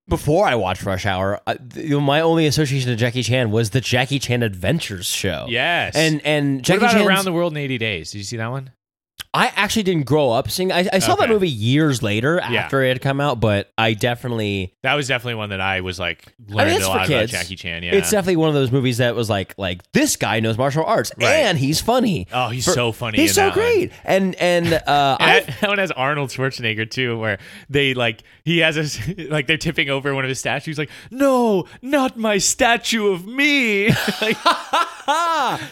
Before 0.09 0.45
I 0.45 0.57
watched 0.57 0.85
Rush 0.85 1.07
Hour, 1.07 1.41
I, 1.47 1.57
my 2.01 2.21
only 2.21 2.45
association 2.47 2.91
to 2.91 2.97
Jackie 2.97 3.23
Chan 3.23 3.53
was 3.53 3.71
the 3.71 3.81
Jackie 3.81 4.19
Chan 4.19 4.43
Adventures 4.43 5.07
show. 5.07 5.47
yes. 5.49 5.95
and 5.95 6.21
and 6.25 6.57
what 6.57 6.65
Jackie 6.65 6.79
about 6.79 6.93
Chan's, 6.95 7.07
Around 7.07 7.25
the 7.27 7.33
World 7.33 7.53
in 7.53 7.59
80 7.59 7.79
Days? 7.79 8.11
Did 8.11 8.19
you 8.19 8.25
see 8.25 8.37
that 8.39 8.49
one? 8.51 8.73
I 9.33 9.53
actually 9.55 9.85
didn't 9.85 10.07
grow 10.07 10.31
up 10.31 10.51
seeing. 10.51 10.73
I, 10.73 10.89
I 10.93 10.99
saw 10.99 11.15
that 11.17 11.29
movie 11.29 11.49
years 11.49 12.03
later 12.03 12.37
Yeah. 12.51 12.63
after 12.65 12.83
it 12.83 12.89
had 12.89 13.01
come 13.01 13.21
out, 13.21 13.39
but 13.41 13.71
I 13.79 13.95
definitely. 13.95 14.75
That 14.83 14.95
was 14.95 15.07
definitely 15.09 15.37
one 15.37 15.51
that 15.51 15.61
I 15.61 15.83
was 15.83 15.99
like 16.01 16.25
learned 16.49 16.71
it's 16.73 16.85
a 16.85 16.89
for 16.91 16.97
lot 16.97 17.07
kids. 17.07 17.31
about 17.33 17.41
Jackie 17.43 17.57
Chan. 17.57 17.83
Yeah, 17.85 17.95
It's 17.95 18.11
definitely 18.11 18.37
one 18.37 18.49
of 18.49 18.55
those 18.55 18.73
movies 18.73 18.99
that 18.99 19.15
was 19.15 19.31
like, 19.31 19.55
like 19.57 19.83
this 19.93 20.17
guy 20.17 20.41
knows 20.41 20.59
martial 20.59 20.85
arts 20.85 21.13
Right. 21.17 21.29
and 21.31 21.57
he's 21.59 21.81
funny. 21.81 22.27
Oh, 22.33 22.49
he's 22.49 22.65
For- 22.65 22.73
so 22.73 22.91
funny. 22.93 23.19
He's 23.19 23.31
in 23.31 23.35
so 23.35 23.41
that 23.43 23.57
one. 23.57 23.65
great, 23.65 23.93
and 24.05 24.35
and 24.37 24.73
uh, 24.87 25.17
And 25.21 25.31
I 25.31 25.41
that, 25.41 25.61
that 25.61 25.69
one 25.69 25.79
has 25.79 25.91
Arnold 25.93 26.31
Schwarzenegger 26.31 26.91
too, 26.91 27.19
where 27.19 27.39
they 27.69 27.95
like 27.95 28.23
he 28.45 28.59
has 28.59 28.77
a 28.77 29.15
like 29.31 29.47
they're 29.47 29.57
tipping 29.59 29.91
over 29.91 30.15
one 30.15 30.25
of 30.25 30.29
his 30.29 30.39
statues, 30.41 30.79
like 30.79 30.91
no, 31.11 31.67
not 31.83 32.17
my 32.17 32.39
statue 32.39 33.13
of 33.13 33.27
me. 33.27 33.89
like, 34.21 34.37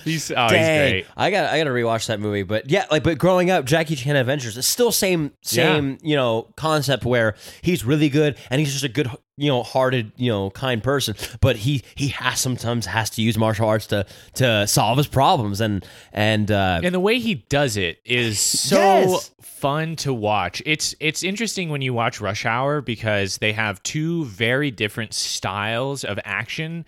he's 0.05 0.31
oh, 0.31 0.43
he's 0.45 0.51
Dang. 0.53 0.91
great. 0.91 1.07
I 1.17 1.31
got 1.31 1.53
I 1.53 1.59
got 1.59 1.65
to 1.65 1.71
rewatch 1.71 2.07
that 2.07 2.21
movie, 2.21 2.43
but 2.43 2.71
yeah, 2.71 2.87
like 2.91 3.03
but 3.03 3.19
growing 3.19 3.38
up, 3.51 3.65
Jackie 3.65 3.95
Chan 3.97 4.17
Adventures, 4.17 4.59
it's 4.59 4.67
still 4.67 4.91
same 4.93 5.33
same 5.43 5.99
you 6.03 6.17
know 6.17 6.49
concept 6.57 7.05
where 7.05 7.35
he's 7.63 7.85
really 7.85 8.09
good 8.09 8.37
and 8.51 8.59
he's 8.61 8.73
just 8.73 8.85
a 8.85 8.89
good 8.89 9.09
you 9.37 9.49
know 9.49 9.63
hearted 9.63 10.11
you 10.17 10.31
know 10.31 10.51
kind 10.51 10.83
person, 10.83 11.15
but 11.41 11.57
he 11.57 11.83
he 11.95 12.09
has 12.09 12.41
sometimes 12.41 12.87
has 12.87 13.11
to 13.11 13.23
use 13.23 13.39
martial 13.39 13.69
arts 13.69 13.87
to 13.89 14.05
to 14.35 14.67
solve 14.67 14.97
his 14.99 15.07
problems 15.07 15.61
and 15.61 15.87
and 16.13 16.51
uh, 16.51 16.81
And 16.83 16.95
the 16.95 17.01
way 17.01 17.19
he 17.21 17.37
does 17.49 17.77
it 17.77 17.99
is 18.05 18.39
so 18.41 18.77
Yes. 18.79 19.31
fun 19.41 19.95
to 19.97 20.13
watch. 20.13 20.61
It's 20.67 20.95
it's 21.01 21.23
interesting 21.23 21.69
when 21.71 21.83
you 21.83 21.95
watch 21.95 22.21
Rush 22.21 22.45
Hour 22.47 22.81
because 22.81 23.39
they 23.39 23.53
have 23.53 23.83
two 23.85 24.25
very 24.25 24.71
different 24.71 25.15
styles 25.15 26.03
of 26.05 26.19
action 26.25 26.85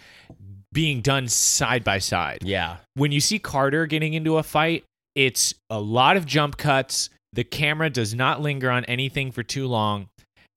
being 0.72 1.00
done 1.00 1.26
side 1.26 1.82
by 1.82 1.98
side. 1.98 2.38
yeah 2.44 2.76
when 2.94 3.10
you 3.12 3.20
see 3.20 3.38
Carter 3.38 3.86
getting 3.86 4.14
into 4.14 4.36
a 4.36 4.42
fight, 4.42 4.84
it's 5.14 5.54
a 5.68 5.80
lot 5.80 6.16
of 6.16 6.26
jump 6.26 6.56
cuts. 6.56 7.10
The 7.32 7.44
camera 7.44 7.90
does 7.90 8.14
not 8.14 8.40
linger 8.40 8.70
on 8.70 8.84
anything 8.86 9.32
for 9.32 9.42
too 9.42 9.66
long. 9.66 10.08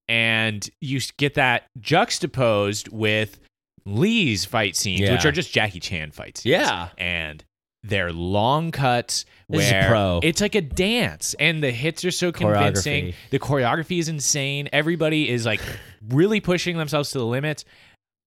And 0.07 0.67
you 0.81 0.99
get 1.17 1.35
that 1.35 1.63
juxtaposed 1.79 2.89
with 2.89 3.39
Lee's 3.85 4.45
fight 4.45 4.75
scenes, 4.75 5.09
which 5.09 5.25
are 5.25 5.31
just 5.31 5.51
Jackie 5.53 5.79
Chan 5.79 6.11
fight 6.11 6.37
scenes. 6.37 6.51
Yeah. 6.51 6.89
And 6.97 7.43
they're 7.83 8.13
long 8.13 8.71
cuts 8.71 9.25
This 9.49 9.65
is 9.65 9.71
where 9.71 9.89
pro. 9.89 10.19
it's 10.23 10.39
like 10.39 10.55
a 10.55 10.61
dance 10.61 11.35
and 11.37 11.61
the 11.61 11.71
hits 11.71 12.05
are 12.05 12.11
so 12.11 12.31
convincing. 12.31 13.07
Choreography. 13.07 13.15
The 13.31 13.39
choreography 13.39 13.99
is 13.99 14.07
insane. 14.07 14.69
Everybody 14.71 15.29
is 15.29 15.45
like 15.45 15.61
really 16.09 16.39
pushing 16.39 16.77
themselves 16.77 17.11
to 17.11 17.17
the 17.17 17.25
limits. 17.25 17.65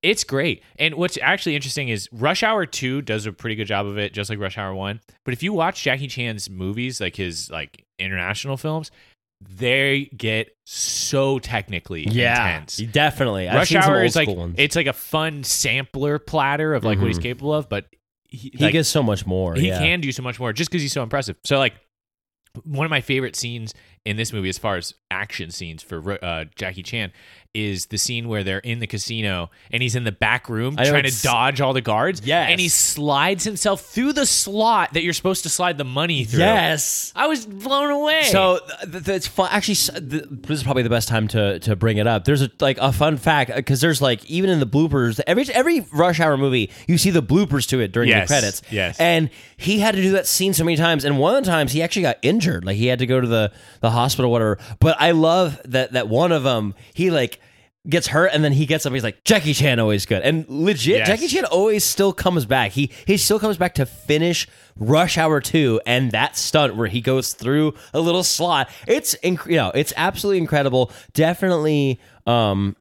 It's 0.02 0.24
great. 0.24 0.62
And 0.78 0.94
what's 0.94 1.18
actually 1.20 1.56
interesting 1.56 1.88
is 1.88 2.08
Rush 2.12 2.42
Hour 2.42 2.66
2 2.66 3.02
does 3.02 3.26
a 3.26 3.32
pretty 3.32 3.56
good 3.56 3.66
job 3.66 3.86
of 3.86 3.98
it, 3.98 4.12
just 4.12 4.30
like 4.30 4.38
Rush 4.38 4.56
Hour 4.58 4.74
1. 4.74 5.00
But 5.24 5.34
if 5.34 5.42
you 5.42 5.52
watch 5.52 5.82
Jackie 5.82 6.06
Chan's 6.06 6.48
movies, 6.50 7.00
like 7.00 7.16
his 7.16 7.50
like 7.50 7.84
international 7.98 8.56
films, 8.56 8.90
they 9.40 10.10
get 10.16 10.48
so 10.64 11.38
technically 11.38 12.04
yeah, 12.08 12.46
intense. 12.58 12.76
definitely. 12.76 13.46
Rush 13.46 13.74
Hour 13.74 14.04
is 14.04 14.14
like 14.16 14.28
ones. 14.28 14.54
it's 14.58 14.76
like 14.76 14.86
a 14.86 14.92
fun 14.92 15.44
sampler 15.44 16.18
platter 16.18 16.74
of 16.74 16.84
like 16.84 16.98
what 16.98 17.08
he's 17.08 17.18
Mhm. 17.18 17.22
capable 17.22 17.52
of, 17.54 17.68
but 17.68 17.86
he, 18.28 18.50
he 18.54 18.64
like, 18.64 18.72
gets 18.72 18.88
so 18.88 19.02
much 19.02 19.26
more. 19.26 19.54
he 19.54 19.68
yeah. 19.68 19.78
can 19.78 20.00
do 20.00 20.12
so 20.12 20.22
much 20.22 20.38
more 20.38 20.52
just 20.52 20.70
because 20.70 20.82
he's 20.82 20.92
so 20.92 21.02
impressive. 21.02 21.36
So 21.44 21.58
like 21.58 21.74
one 22.64 22.84
of 22.86 22.90
my 22.90 23.00
favorite 23.00 23.36
scenes 23.36 23.74
in 24.06 24.16
this 24.16 24.32
movie, 24.32 24.48
as 24.48 24.56
far 24.58 24.76
as 24.76 24.94
action 25.10 25.50
scenes 25.50 25.82
for 25.82 26.18
uh, 26.24 26.44
Jackie 26.54 26.82
Chan, 26.82 27.12
is 27.54 27.86
the 27.86 27.96
scene 27.96 28.28
where 28.28 28.44
they're 28.44 28.58
in 28.58 28.80
the 28.80 28.86
casino 28.86 29.48
and 29.70 29.82
he's 29.82 29.96
in 29.96 30.04
the 30.04 30.12
back 30.12 30.46
room 30.50 30.74
I 30.78 30.84
trying 30.84 31.04
to 31.04 31.22
dodge 31.22 31.62
all 31.62 31.72
the 31.72 31.80
guards. 31.80 32.20
Yes. 32.22 32.50
and 32.50 32.60
he 32.60 32.68
slides 32.68 33.44
himself 33.44 33.80
through 33.80 34.12
the 34.12 34.26
slot 34.26 34.92
that 34.92 35.02
you're 35.02 35.14
supposed 35.14 35.42
to 35.44 35.48
slide 35.48 35.78
the 35.78 35.84
money 35.84 36.24
through. 36.24 36.40
Yes. 36.40 37.12
I 37.16 37.28
was 37.28 37.46
blown 37.46 37.90
away. 37.90 38.24
So 38.24 38.58
th- 38.82 39.04
th- 39.04 39.08
it's 39.16 39.26
fun. 39.26 39.48
Actually, 39.52 39.76
th- 39.76 40.24
this 40.28 40.58
is 40.58 40.64
probably 40.64 40.82
the 40.82 40.90
best 40.90 41.08
time 41.08 41.28
to 41.28 41.58
to 41.60 41.74
bring 41.76 41.96
it 41.96 42.06
up. 42.06 42.24
There's 42.26 42.42
a 42.42 42.50
like 42.60 42.76
a 42.78 42.92
fun 42.92 43.16
fact 43.16 43.50
because 43.54 43.80
there's 43.80 44.02
like 44.02 44.22
even 44.26 44.50
in 44.50 44.60
the 44.60 44.66
bloopers, 44.66 45.18
every 45.26 45.44
every 45.54 45.80
Rush 45.92 46.20
Hour 46.20 46.36
movie, 46.36 46.70
you 46.86 46.98
see 46.98 47.10
the 47.10 47.22
bloopers 47.22 47.66
to 47.68 47.80
it 47.80 47.90
during 47.90 48.10
Yes, 48.10 48.28
the 48.28 48.32
credits. 48.34 48.62
yes. 48.70 49.00
and 49.00 49.30
he 49.56 49.78
had 49.80 49.94
to 49.94 50.02
do 50.02 50.10
that 50.12 50.26
scene 50.26 50.52
so 50.52 50.62
many 50.62 50.76
times, 50.76 51.06
and 51.06 51.18
one 51.18 51.34
of 51.34 51.42
the 51.42 51.50
times 51.50 51.72
he 51.72 51.82
actually 51.82 52.02
got 52.02 52.18
injured, 52.20 52.66
like 52.66 52.76
he 52.76 52.86
had 52.86 52.98
to 52.98 53.06
go 53.06 53.18
to 53.18 53.26
the 53.26 53.50
the 53.80 53.90
hospital, 53.96 54.30
whatever. 54.30 54.58
But 54.78 54.96
I 55.00 55.10
love 55.10 55.60
that 55.64 55.92
that 55.92 56.08
one 56.08 56.30
of 56.32 56.42
them 56.44 56.74
he 56.94 57.10
like. 57.10 57.40
Gets 57.88 58.08
hurt 58.08 58.32
and 58.32 58.42
then 58.42 58.50
he 58.50 58.66
gets 58.66 58.84
up. 58.84 58.92
He's 58.92 59.04
like 59.04 59.22
Jackie 59.22 59.54
Chan, 59.54 59.78
always 59.78 60.06
good 60.06 60.20
and 60.22 60.44
legit. 60.48 60.96
Yes. 60.96 61.06
Jackie 61.06 61.28
Chan 61.28 61.44
always 61.44 61.84
still 61.84 62.12
comes 62.12 62.44
back. 62.44 62.72
He 62.72 62.90
he 63.06 63.16
still 63.16 63.38
comes 63.38 63.58
back 63.58 63.74
to 63.74 63.86
finish 63.86 64.48
Rush 64.74 65.16
Hour 65.16 65.40
two 65.40 65.80
and 65.86 66.10
that 66.10 66.36
stunt 66.36 66.74
where 66.74 66.88
he 66.88 67.00
goes 67.00 67.32
through 67.34 67.74
a 67.94 68.00
little 68.00 68.24
slot. 68.24 68.70
It's 68.88 69.14
inc- 69.22 69.46
you 69.48 69.54
know 69.54 69.70
it's 69.72 69.92
absolutely 69.96 70.38
incredible. 70.38 70.90
Definitely 71.14 72.00
um 72.26 72.74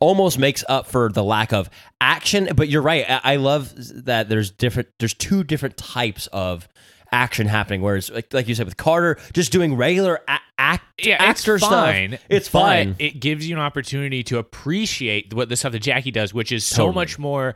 almost 0.00 0.38
makes 0.38 0.62
up 0.68 0.86
for 0.86 1.08
the 1.10 1.24
lack 1.24 1.54
of 1.54 1.70
action. 2.02 2.50
But 2.54 2.68
you're 2.68 2.82
right. 2.82 3.06
I, 3.08 3.20
I 3.24 3.36
love 3.36 3.72
that 4.04 4.28
there's 4.28 4.50
different. 4.50 4.88
There's 4.98 5.14
two 5.14 5.44
different 5.44 5.78
types 5.78 6.26
of 6.26 6.68
action 7.12 7.46
happening. 7.46 7.82
Whereas 7.82 8.10
like 8.10 8.32
like 8.32 8.48
you 8.48 8.54
said 8.54 8.66
with 8.66 8.76
Carter, 8.76 9.18
just 9.32 9.52
doing 9.52 9.76
regular 9.76 10.20
a- 10.28 10.38
act 10.58 10.84
yeah, 11.04 11.16
actor 11.22 11.56
it's 11.56 11.64
stuff. 11.64 11.84
fine. 11.84 12.18
It's 12.30 12.48
but 12.48 12.60
fine. 12.60 12.96
It 12.98 13.20
gives 13.20 13.46
you 13.48 13.54
an 13.56 13.60
opportunity 13.60 14.22
to 14.24 14.38
appreciate 14.38 15.34
what 15.34 15.48
the 15.50 15.56
stuff 15.56 15.72
that 15.72 15.80
Jackie 15.80 16.10
does, 16.10 16.32
which 16.32 16.50
is 16.52 16.64
so 16.64 16.86
Totally. 16.86 16.94
much 16.94 17.18
more 17.18 17.54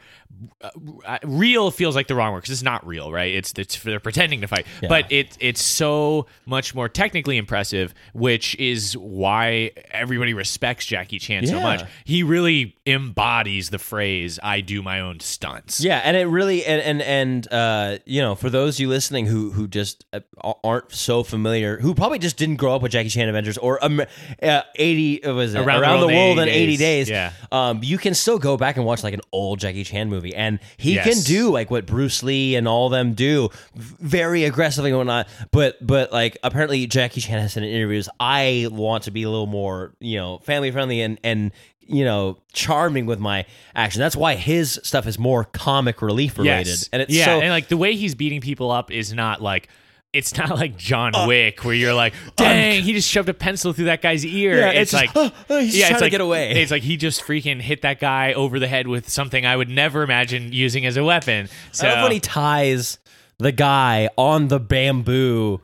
uh, 0.61 0.69
uh, 1.07 1.19
real. 1.25 1.71
Feels 1.71 1.97
like 1.97 2.07
the 2.07 2.15
wrong 2.15 2.33
word 2.33 2.41
because 2.41 2.51
it's 2.51 2.63
not 2.63 2.87
real, 2.87 3.11
right? 3.11 3.35
It's 3.35 3.53
it's 3.57 3.83
they're 3.83 3.99
pretending 4.01 4.43
to 4.43 4.47
fight, 4.47 4.67
Yeah. 4.83 4.89
but 4.91 5.11
it 5.11 5.39
it's 5.41 5.63
so 5.63 6.27
much 6.45 6.75
more 6.75 6.89
technically 6.91 7.39
impressive, 7.39 7.95
which 8.13 8.55
is 8.57 8.95
why 8.99 9.71
everybody 9.91 10.35
respects 10.35 10.85
Jackie 10.85 11.19
Chan 11.19 11.47
so 11.47 11.61
much. 11.61 11.83
He 12.05 12.23
really 12.23 12.77
embodies 12.87 13.71
the 13.71 13.79
phrase 13.79 14.39
"I 14.43 14.61
do 14.61 14.83
my 14.83 15.01
own 15.01 15.21
stunts." 15.21 15.81
Yeah, 15.81 16.03
and 16.05 16.15
it 16.17 16.27
really 16.27 16.65
and 16.67 16.83
and 16.83 17.01
and 17.03 17.53
uh, 17.53 17.99
you 18.05 18.21
know, 18.21 18.35
for 18.35 18.51
those 18.51 18.77
of 18.77 18.81
you 18.81 18.89
listening 18.89 19.27
who 19.27 19.51
who 19.53 19.67
just 19.67 20.05
uh, 20.13 20.21
aren't 20.63 20.93
so 20.93 21.23
familiar, 21.23 21.79
who 21.79 21.95
probably 21.95 22.19
just 22.19 22.37
didn't 22.37 22.57
grow 22.57 22.75
up 22.77 22.83
with 22.83 22.90
Jackie 22.91 23.09
Chan 23.09 23.27
Adventures 23.29 23.57
or 23.59 23.83
um, 23.85 24.03
uh, 24.43 24.63
eighty 24.77 25.23
uh, 25.25 25.33
was 25.35 25.55
it 25.55 25.61
around, 25.61 26.01
the 26.01 26.07
world 26.09 26.39
in 26.39 26.49
eighty 26.49 26.77
days, 26.77 27.09
Yeah. 27.09 27.33
um, 27.53 27.81
you 27.83 27.97
can 27.99 28.15
still 28.15 28.39
go 28.39 28.57
back 28.57 28.77
and 28.77 28.85
watch 28.85 29.03
like 29.03 29.15
an 29.15 29.21
old 29.33 29.59
Jackie 29.61 29.85
Chan 29.85 30.09
movie, 30.09 30.35
and 30.35 30.59
he 30.77 30.95
Yes. 30.95 31.07
can 31.07 31.23
do 31.25 31.51
like 31.51 31.71
what 31.71 31.87
Bruce 31.87 32.23
Lee 32.23 32.57
and 32.57 32.67
all 32.69 32.89
them 32.89 33.15
do, 33.15 33.49
very 33.75 34.45
aggressively 34.45 34.91
and 34.91 34.99
whatnot. 34.99 35.29
But 35.51 35.85
but 35.87 36.13
like 36.13 36.37
apparently 36.43 36.87
Jackie 36.87 37.21
Chan 37.21 37.39
has 37.41 37.53
said 37.53 37.63
in 37.63 37.69
interviews, 37.71 38.09
I 38.19 38.69
want 38.71 39.05
to 39.05 39.11
be 39.11 39.23
a 39.23 39.31
little 39.31 39.47
more 39.47 39.93
you 40.01 40.17
know 40.19 40.39
family 40.39 40.71
friendly 40.71 41.01
and 41.01 41.19
and 41.25 41.53
you 41.87 42.05
know 42.05 42.39
charming 42.53 43.07
with 43.07 43.19
my 43.19 43.45
action. 43.75 44.01
That's 44.01 44.17
why 44.17 44.35
his 44.37 44.79
stuff 44.85 45.07
is 45.07 45.19
more 45.19 45.45
comic 45.45 46.03
relief 46.03 46.39
related, 46.39 46.67
Yes. 46.69 46.89
and 46.93 47.03
it's 47.03 47.13
yeah, 47.13 47.25
so 47.27 47.41
and 47.41 47.51
like 47.51 47.69
the 47.69 47.77
way 47.77 47.95
he's 47.97 48.15
beating 48.15 48.41
people 48.41 48.71
up 48.71 48.91
is 48.91 49.13
not 49.13 49.43
like 49.43 49.69
it's 50.13 50.37
not 50.37 50.51
like 50.51 50.77
John 50.77 51.15
Uh, 51.15 51.27
Wick 51.29 51.65
where 51.65 51.75
you're 51.75 51.95
like, 51.95 52.15
dang, 52.37 52.83
he 52.83 52.93
just 52.93 53.09
shoved 53.09 53.29
a 53.29 53.35
pencil 53.35 53.73
through 53.73 53.85
that 53.87 54.03
guy's 54.03 54.25
ear. 54.27 54.59
Yeah, 54.59 54.71
it's, 54.71 54.93
it's 54.93 54.93
like 54.93 55.13
just, 55.15 55.35
"Oh, 55.35 55.45
oh, 55.51 55.59
he's 55.61 55.77
yeah, 55.77 55.85
trying 55.87 55.93
it's 55.93 55.99
to 56.01 56.05
like, 56.07 56.11
get 56.11 56.21
away." 56.21 56.63
It's 56.63 56.71
like 56.73 56.83
he 56.83 56.97
just 56.97 57.23
freaking 57.23 57.61
hit 57.61 57.83
that 57.83 58.01
guy 58.01 58.33
over 58.33 58.59
the 58.59 58.67
head 58.69 58.89
with 58.89 59.09
something 59.09 59.47
I 59.47 59.57
would 59.57 59.69
never 59.69 60.03
imagine 60.03 60.53
using 60.53 60.85
as 60.87 60.97
a 60.97 61.05
weapon. 61.05 61.49
So 61.73 61.87
I 61.87 61.93
love 61.95 62.03
when 62.05 62.13
he 62.13 62.21
ties 62.21 62.99
the 63.39 63.53
guy 63.53 64.11
on 64.17 64.49
the 64.49 64.59
bamboo 64.61 65.61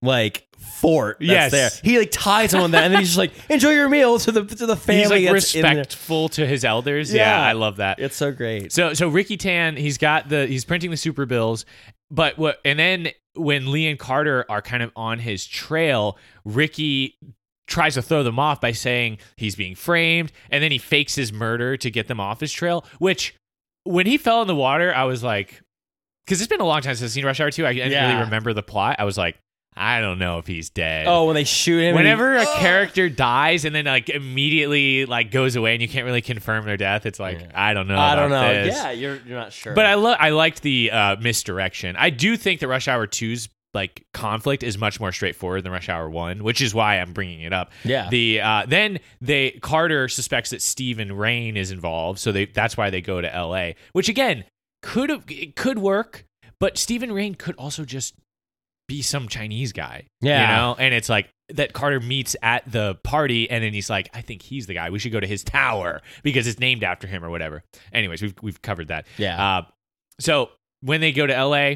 like 0.00 0.46
fort 0.58 1.16
that's 1.18 1.28
Yes. 1.28 1.50
there. 1.50 1.70
He 1.82 1.98
like 1.98 2.10
ties 2.12 2.54
him 2.54 2.60
on 2.60 2.70
that, 2.70 2.84
and 2.84 2.92
then 2.94 3.00
he's 3.00 3.08
just 3.08 3.18
like, 3.18 3.32
"Enjoy 3.50 3.70
your 3.70 3.88
meal" 3.88 4.18
to 4.20 4.30
the 4.30 4.44
to 4.44 4.66
the 4.66 4.76
family. 4.76 5.00
he's 5.02 5.10
like 5.10 5.24
that's 5.24 5.54
in 5.56 5.62
there. 5.62 5.74
respectful 5.76 6.28
to 6.30 6.46
his 6.46 6.64
elders. 6.64 7.12
Yeah. 7.12 7.36
Yeah. 7.40 7.46
I 7.48 7.52
love 7.52 7.76
that. 7.78 7.98
It's 7.98 8.14
so 8.16 8.30
great. 8.30 8.72
So 8.72 8.94
so 8.94 9.08
Ricky 9.08 9.36
Tan, 9.36 9.76
he's 9.76 9.98
got 9.98 10.28
the 10.28 10.46
he's 10.46 10.64
printing 10.64 10.92
the 10.92 10.96
super 10.96 11.26
bills, 11.26 11.64
but 12.12 12.38
what 12.38 12.60
and 12.64 12.78
then 12.78 13.08
when 13.38 13.70
Lee 13.70 13.86
and 13.88 13.98
Carter 13.98 14.44
are 14.48 14.60
kind 14.62 14.82
of 14.82 14.90
on 14.96 15.18
his 15.18 15.46
trail, 15.46 16.18
Ricky 16.44 17.16
tries 17.66 17.94
to 17.94 18.02
throw 18.02 18.22
them 18.22 18.38
off 18.38 18.60
by 18.60 18.72
saying 18.72 19.18
he's 19.36 19.54
being 19.54 19.74
framed, 19.74 20.32
and 20.50 20.62
then 20.62 20.72
he 20.72 20.78
fakes 20.78 21.14
his 21.14 21.32
murder 21.32 21.76
to 21.76 21.90
get 21.90 22.08
them 22.08 22.18
off 22.20 22.40
his 22.40 22.52
trail. 22.52 22.84
Which 22.98 23.34
when 23.84 24.06
he 24.06 24.18
fell 24.18 24.42
in 24.42 24.48
the 24.48 24.54
water, 24.54 24.94
I 24.94 25.04
was 25.04 25.22
like, 25.22 25.60
because 26.26 26.40
it's 26.40 26.48
been 26.48 26.60
a 26.60 26.66
long 26.66 26.82
time 26.82 26.94
since 26.94 27.10
I've 27.10 27.12
seen 27.14 27.24
Rush 27.24 27.40
Hour 27.40 27.50
2. 27.50 27.66
I 27.66 27.72
didn't 27.74 27.92
Yeah. 27.92 28.08
really 28.10 28.24
remember 28.24 28.52
the 28.52 28.62
plot. 28.62 28.96
I 28.98 29.04
was 29.04 29.16
like, 29.16 29.38
I 29.78 30.00
don't 30.00 30.18
know 30.18 30.38
if 30.38 30.46
he's 30.46 30.70
dead. 30.70 31.06
Oh, 31.08 31.26
when 31.26 31.34
they 31.34 31.44
shoot 31.44 31.78
him, 31.80 31.96
and 31.96 31.98
he- 31.98 32.12
Whenever 32.12 32.36
a 32.36 32.44
character 32.58 33.08
dies 33.08 33.64
and 33.64 33.74
then 33.74 33.84
like 33.86 34.08
immediately 34.08 35.06
like 35.06 35.30
goes 35.30 35.56
away 35.56 35.72
and 35.74 35.82
you 35.82 35.88
can't 35.88 36.04
really 36.04 36.22
confirm 36.22 36.64
their 36.64 36.76
death, 36.76 37.06
it's 37.06 37.20
like 37.20 37.40
I 37.54 37.74
don't 37.74 37.88
know. 37.88 37.98
I 37.98 38.14
don't 38.14 38.30
know. 38.30 38.64
this. 38.64 38.74
Yeah, 38.74 38.90
you're 38.90 39.16
you're 39.26 39.38
not 39.38 39.52
sure. 39.52 39.74
But 39.74 39.86
I 39.86 39.94
lo- 39.94 40.16
I 40.18 40.30
liked 40.30 40.62
the 40.62 40.90
uh, 40.90 41.16
misdirection. 41.20 41.96
I 41.96 42.10
do 42.10 42.36
think 42.36 42.60
that 42.60 42.68
Rush 42.68 42.88
Hour 42.88 43.06
2's 43.06 43.48
like 43.74 44.06
conflict 44.14 44.62
is 44.62 44.78
much 44.78 44.98
more 44.98 45.12
straightforward 45.12 45.62
than 45.62 45.72
Rush 45.72 45.90
Hour 45.90 46.08
1, 46.08 46.42
which 46.42 46.62
is 46.62 46.74
why 46.74 46.98
I'm 47.00 47.12
bringing 47.12 47.42
it 47.42 47.52
up. 47.52 47.70
Yeah. 47.84 48.08
The 48.08 48.40
uh, 48.40 48.64
then 48.66 48.98
they 49.20 49.50
Carter 49.62 50.08
suspects 50.08 50.50
that 50.50 50.62
Steven 50.62 51.12
Reign 51.12 51.56
is 51.56 51.70
involved, 51.70 52.18
so 52.18 52.32
they 52.32 52.46
that's 52.46 52.76
why 52.76 52.90
they 52.90 53.00
go 53.02 53.20
to 53.20 53.32
L.A., 53.34 53.76
which 53.92 54.08
again 54.08 54.44
could 54.82 55.10
have 55.10 55.24
it 55.28 55.54
could 55.56 55.78
work, 55.78 56.24
but 56.60 56.78
Steven 56.78 57.12
Reign 57.12 57.34
could 57.34 57.54
also 57.56 57.84
just 57.84 58.14
be 58.88 59.02
some 59.02 59.28
Chinese 59.28 59.72
guy. 59.72 60.06
Yeah. 60.20 60.40
You 60.40 60.56
know? 60.56 60.76
And 60.78 60.94
it's 60.94 61.08
like 61.08 61.28
that 61.50 61.72
Carter 61.72 62.00
meets 62.00 62.34
at 62.42 62.70
the 62.70 62.96
party 63.04 63.48
and 63.48 63.62
then 63.62 63.72
he's 63.72 63.88
like, 63.88 64.10
I 64.14 64.22
think 64.22 64.42
he's 64.42 64.66
the 64.66 64.74
guy. 64.74 64.90
We 64.90 64.98
should 64.98 65.12
go 65.12 65.20
to 65.20 65.26
his 65.26 65.44
tower 65.44 66.02
because 66.22 66.46
it's 66.46 66.58
named 66.58 66.82
after 66.82 67.06
him 67.06 67.24
or 67.24 67.30
whatever. 67.30 67.62
Anyways, 67.92 68.22
we've 68.22 68.34
we've 68.42 68.60
covered 68.60 68.88
that. 68.88 69.06
Yeah. 69.16 69.58
Uh, 69.58 69.62
so 70.18 70.50
when 70.80 71.00
they 71.00 71.12
go 71.12 71.26
to 71.26 71.44
LA, 71.44 71.74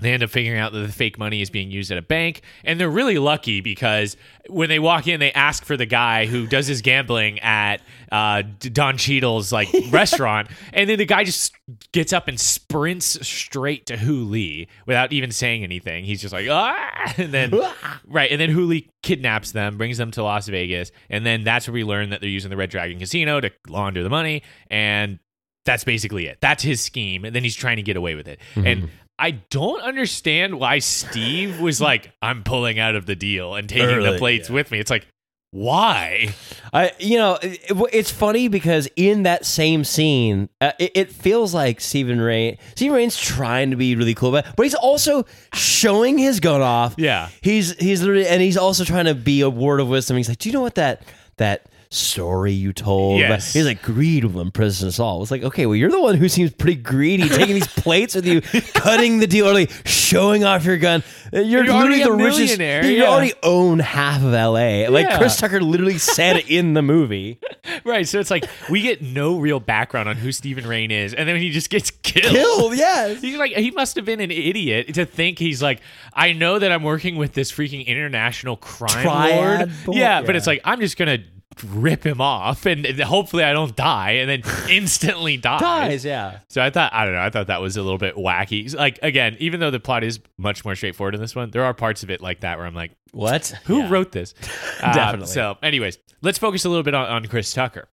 they 0.00 0.12
end 0.12 0.22
up 0.22 0.30
figuring 0.30 0.58
out 0.58 0.72
that 0.72 0.80
the 0.80 0.92
fake 0.92 1.18
money 1.18 1.40
is 1.40 1.50
being 1.50 1.70
used 1.70 1.90
at 1.92 1.98
a 1.98 2.02
bank, 2.02 2.42
and 2.64 2.80
they're 2.80 2.90
really 2.90 3.18
lucky 3.18 3.60
because 3.60 4.16
when 4.48 4.68
they 4.68 4.80
walk 4.80 5.06
in, 5.06 5.20
they 5.20 5.32
ask 5.32 5.64
for 5.64 5.76
the 5.76 5.86
guy 5.86 6.26
who 6.26 6.46
does 6.46 6.66
his 6.66 6.82
gambling 6.82 7.38
at 7.40 7.80
uh, 8.10 8.42
Don 8.58 8.98
Cheadle's 8.98 9.52
like 9.52 9.68
restaurant, 9.90 10.48
and 10.72 10.90
then 10.90 10.98
the 10.98 11.06
guy 11.06 11.22
just 11.22 11.54
gets 11.92 12.12
up 12.12 12.26
and 12.26 12.40
sprints 12.40 13.26
straight 13.26 13.86
to 13.86 13.96
Hu 13.96 14.24
Lee 14.24 14.68
without 14.86 15.12
even 15.12 15.30
saying 15.30 15.62
anything. 15.62 16.04
He's 16.04 16.20
just 16.20 16.34
like 16.34 16.48
ah, 16.50 17.14
and 17.16 17.32
then 17.32 17.52
right, 18.06 18.30
and 18.30 18.40
then 18.40 18.50
Hu 18.50 18.66
Lee 18.66 18.90
kidnaps 19.02 19.52
them, 19.52 19.78
brings 19.78 19.96
them 19.96 20.10
to 20.12 20.24
Las 20.24 20.48
Vegas, 20.48 20.90
and 21.08 21.24
then 21.24 21.44
that's 21.44 21.68
where 21.68 21.74
we 21.74 21.84
learn 21.84 22.10
that 22.10 22.20
they're 22.20 22.28
using 22.28 22.50
the 22.50 22.56
Red 22.56 22.70
Dragon 22.70 22.98
Casino 22.98 23.40
to 23.40 23.50
launder 23.68 24.02
the 24.02 24.10
money, 24.10 24.42
and 24.68 25.20
that's 25.64 25.84
basically 25.84 26.26
it. 26.26 26.38
That's 26.40 26.62
his 26.62 26.80
scheme, 26.80 27.24
and 27.24 27.34
then 27.34 27.42
he's 27.42 27.56
trying 27.56 27.76
to 27.76 27.82
get 27.82 27.96
away 27.96 28.16
with 28.16 28.28
it. 28.28 28.38
And 28.56 28.90
I 29.18 29.32
don't 29.50 29.80
understand 29.82 30.58
why 30.58 30.78
Steve 30.80 31.60
was 31.60 31.80
like, 31.80 32.12
"I'm 32.20 32.42
pulling 32.42 32.78
out 32.78 32.94
of 32.94 33.06
the 33.06 33.16
deal 33.16 33.54
and 33.54 33.68
taking 33.68 34.00
the 34.00 34.08
Early, 34.08 34.18
plates 34.18 34.50
with 34.50 34.70
me." 34.70 34.78
It's 34.78 34.90
like, 34.90 35.06
why? 35.54 36.34
I, 36.72 36.90
you 36.98 37.16
know, 37.16 37.38
it, 37.40 37.60
it's 37.92 38.10
funny 38.10 38.48
because 38.48 38.88
in 38.96 39.22
that 39.22 39.46
same 39.46 39.84
scene, 39.84 40.48
uh, 40.60 40.72
it, 40.80 40.90
it 40.96 41.12
feels 41.12 41.54
like 41.54 41.80
Steven 41.80 42.20
Reign. 42.20 42.58
Steven 42.74 42.96
Reign's 42.96 43.16
trying 43.16 43.70
to 43.70 43.76
be 43.76 43.94
really 43.94 44.14
cool, 44.14 44.30
about, 44.30 44.48
it, 44.48 44.56
but 44.56 44.64
he's 44.64 44.74
also 44.74 45.24
showing 45.54 46.18
his 46.18 46.40
gun 46.40 46.60
off. 46.60 46.96
Yeah. 46.98 47.28
he's 47.40 47.78
he's 47.78 48.02
literally, 48.02 48.26
and 48.26 48.42
he's 48.42 48.56
also 48.56 48.82
trying 48.82 49.04
to 49.04 49.14
be 49.14 49.42
a 49.42 49.48
word 49.48 49.78
of 49.78 49.88
wisdom. 49.88 50.16
He's 50.16 50.28
like, 50.28 50.38
"Do 50.38 50.48
you 50.48 50.52
know 50.52 50.60
what 50.60 50.74
that 50.74 51.02
that?" 51.36 51.66
Story 51.94 52.52
you 52.52 52.72
told 52.72 53.20
Yes. 53.20 53.52
he's 53.52 53.64
like 53.64 53.80
greed 53.82 54.24
will 54.24 54.40
imprison 54.40 54.88
us 54.88 54.98
all 54.98 55.22
it's 55.22 55.30
like 55.30 55.44
okay 55.44 55.64
well 55.66 55.76
you're 55.76 55.90
the 55.90 56.00
one 56.00 56.16
who 56.16 56.28
seems 56.28 56.52
pretty 56.52 56.74
greedy 56.80 57.28
taking 57.28 57.54
these 57.54 57.66
plates 57.68 58.14
with 58.16 58.26
you 58.26 58.40
cutting 58.74 59.20
the 59.20 59.26
deal 59.26 59.46
early 59.46 59.68
showing 59.84 60.42
off 60.44 60.64
your 60.64 60.76
gun 60.76 61.02
you're, 61.32 61.42
You're 61.64 61.66
literally 61.66 62.02
the 62.02 62.12
richest 62.12 62.58
you 62.58 62.64
yeah. 62.64 63.04
already 63.04 63.32
own 63.42 63.78
half 63.78 64.16
of 64.22 64.32
la 64.32 64.48
like 64.50 65.06
Yeah. 65.06 65.18
chris 65.18 65.36
tucker 65.38 65.60
literally 65.60 65.98
said 65.98 66.38
in 66.48 66.74
the 66.74 66.82
movie 66.82 67.38
Right. 67.82 68.06
So 68.06 68.20
it's 68.20 68.30
like 68.30 68.44
we 68.70 68.82
get 68.82 69.02
no 69.02 69.38
real 69.38 69.58
background 69.58 70.08
on 70.08 70.16
who 70.16 70.32
Steven 70.32 70.66
Reign 70.66 70.90
is, 70.90 71.12
and 71.12 71.28
then 71.28 71.36
he 71.36 71.50
just 71.50 71.70
gets 71.70 71.90
killed. 71.90 72.32
killed. 72.34 72.76
Yes. 72.76 73.20
He's 73.20 73.36
like 73.36 73.52
he 73.52 73.70
must 73.72 73.96
have 73.96 74.04
been 74.04 74.20
an 74.20 74.30
idiot 74.30 74.94
to 74.94 75.04
think 75.04 75.38
he's 75.38 75.62
like 75.62 75.80
I 76.12 76.32
know 76.32 76.58
that 76.58 76.70
I'm 76.70 76.82
working 76.82 77.16
with 77.16 77.32
this 77.32 77.50
freaking 77.50 77.84
international 77.86 78.56
crime 78.56 79.02
Triad 79.02 79.58
lord. 79.58 79.72
boy- 79.86 79.96
Yeah, 79.96 80.22
but 80.22 80.36
it's 80.36 80.46
like 80.46 80.60
I'm 80.64 80.80
just 80.80 80.96
gonna 80.96 81.18
rip 81.62 82.04
him 82.04 82.20
off 82.20 82.66
and 82.66 82.86
hopefully 83.00 83.44
I 83.44 83.52
don't 83.52 83.74
die 83.76 84.12
and 84.12 84.28
then 84.30 84.42
instantly 84.70 85.36
die. 85.36 85.58
Dies. 85.58 86.04
Yeah. 86.04 86.38
So 86.48 86.62
I 86.62 86.70
thought 86.70 86.92
I 86.92 87.04
don't 87.04 87.14
know. 87.14 87.20
I 87.20 87.30
thought 87.30 87.46
that 87.48 87.60
was 87.60 87.76
a 87.76 87.82
little 87.82 87.98
bit 87.98 88.16
wacky. 88.16 88.74
Like 88.74 88.98
again, 89.02 89.36
even 89.40 89.60
though 89.60 89.70
the 89.70 89.80
plot 89.80 90.04
is 90.04 90.20
much 90.38 90.64
more 90.64 90.74
straightforward 90.74 91.14
in 91.14 91.20
this 91.20 91.34
one, 91.36 91.50
there 91.50 91.64
are 91.64 91.74
parts 91.74 92.02
of 92.02 92.10
it 92.10 92.20
like 92.20 92.40
that 92.40 92.58
where 92.58 92.66
I'm 92.66 92.74
like, 92.74 92.92
What? 93.12 93.48
who 93.64 93.78
Yeah. 93.78 93.90
wrote 93.90 94.12
this? 94.12 94.34
Uh, 94.82 94.92
Definitely. 94.92 95.28
So, 95.28 95.56
anyways, 95.62 95.98
let's 96.20 96.36
focus 96.36 96.64
a 96.66 96.68
little 96.68 96.82
bit 96.82 96.94
on, 96.94 97.06
on 97.06 97.26
Chris 97.26 97.50
Tucker. 97.52 97.88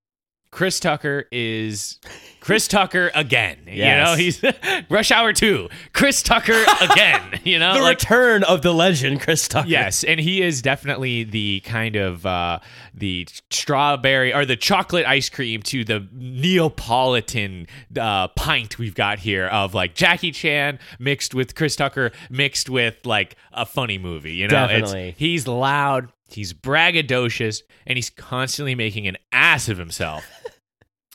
Chris 0.52 0.82
Tucker 0.82 1.26
is 1.32 1.98
Chris 2.42 2.68
Tucker 2.68 3.10
again. 3.16 3.58
You 3.68 3.86
know, 3.86 4.16
he's 4.18 4.44
Rush 4.90 5.10
Hour 5.10 5.32
2. 5.32 5.70
Chris 5.94 6.22
Tucker 6.22 6.64
again. 6.82 7.20
You 7.44 7.58
know, 7.58 7.74
The 7.74 7.82
like 7.82 7.98
return 8.00 8.44
of 8.44 8.62
the 8.62 8.72
legend, 8.74 9.22
Chris 9.22 9.48
Tucker. 9.48 9.68
Yes, 9.68 10.04
and 10.04 10.20
he 10.20 10.42
is 10.44 10.62
definitely 10.62 11.24
the 11.24 11.62
kind 11.62 11.96
of 11.96 12.24
uh, 12.26 12.60
the 12.94 13.28
strawberry 13.50 14.32
or 14.34 14.46
the 14.46 14.56
chocolate 14.56 15.08
ice 15.08 15.28
cream 15.30 15.64
to 15.64 15.84
the 15.84 16.08
Neapolitan 16.12 17.66
uh, 18.00 18.28
pint 18.30 18.78
we've 18.78 18.94
got 18.94 19.20
here 19.20 19.48
of 19.48 19.74
like 19.74 19.96
Jackie 19.96 20.32
Chan 20.32 20.78
mixed 21.00 21.34
with 21.34 21.56
Chris 21.56 21.76
Tucker 21.76 22.12
mixed 22.30 22.70
with 22.70 22.98
like 23.06 23.36
a 23.54 23.66
funny 23.66 23.98
movie. 23.98 24.34
You 24.34 24.48
know, 24.50 24.66
It's- 24.66 24.82
Definitely. 24.82 25.16
he's 25.18 25.48
loud, 25.48 26.12
he's 26.30 26.54
braggadocious, 26.54 27.64
and 27.88 27.98
he's 27.98 28.10
constantly 28.12 28.76
making 28.76 29.08
an 29.08 29.18
ass 29.32 29.68
of 29.68 29.78
himself. 29.80 30.24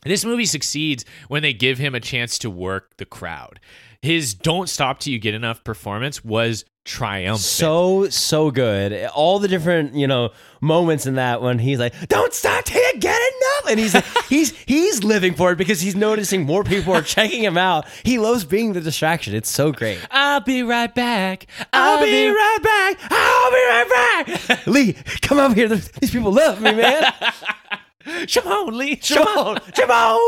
This 0.07 0.25
movie 0.25 0.47
succeeds 0.47 1.05
when 1.29 1.43
they 1.43 1.53
give 1.53 1.79
him 1.79 1.95
a 1.95 2.01
chance 2.01 2.39
to 2.39 2.51
work 2.51 2.97
the 2.97 3.05
crowd. 3.05 3.61
His 4.03 4.35
"Don't 4.35 4.69
Stop 4.69 5.01
Till 5.01 5.13
You 5.13 5.19
Get 5.19 5.35
Enough" 5.35 5.65
performance 5.65 6.25
was 6.25 6.65
triumphant. 6.87 7.41
So 7.41 8.09
so 8.09 8.51
good. 8.51 9.07
All 9.09 9.39
the 9.39 9.49
different 9.49 9.95
you 9.95 10.07
know 10.07 10.31
moments 10.61 11.07
in 11.07 11.17
that 11.17 11.43
when 11.43 11.59
he's 11.59 11.79
like, 11.79 12.09
"Don't 12.09 12.33
stop 12.33 12.65
till 12.65 12.81
you 12.81 12.99
get 12.99 13.21
enough," 13.21 13.71
and 13.71 13.79
he's 13.81 13.95
like, 13.95 14.05
he's 14.29 14.57
he's 14.61 15.05
living 15.05 15.35
for 15.35 15.53
it 15.53 15.57
because 15.59 15.81
he's 15.81 15.97
noticing 15.97 16.45
more 16.45 16.65
people 16.65 16.95
are 16.95 17.03
checking 17.03 17.43
him 17.43 17.59
out. 17.59 17.87
He 18.05 18.19
loves 18.19 18.45
being 18.45 18.73
the 18.73 18.81
distraction. 18.81 19.35
It's 19.35 19.51
so 19.51 19.73
great. 19.73 19.99
I'll 20.11 20.41
be 20.41 20.63
right 20.63 20.95
back. 20.95 21.47
I'll 21.73 22.05
be 22.05 22.29
right 22.29 22.59
back. 22.63 22.99
I'll 23.11 23.51
be 23.51 23.57
right 23.57 24.47
back. 24.49 24.67
Lee, 24.67 24.93
come 25.21 25.39
over 25.39 25.55
here. 25.55 25.69
These 25.69 26.11
people 26.11 26.33
love 26.33 26.61
me, 26.61 26.75
man. 26.75 27.13
Shimon 28.27 28.77
Lee. 28.77 28.99
Shimon, 29.03 29.59
Shimon. 29.75 30.19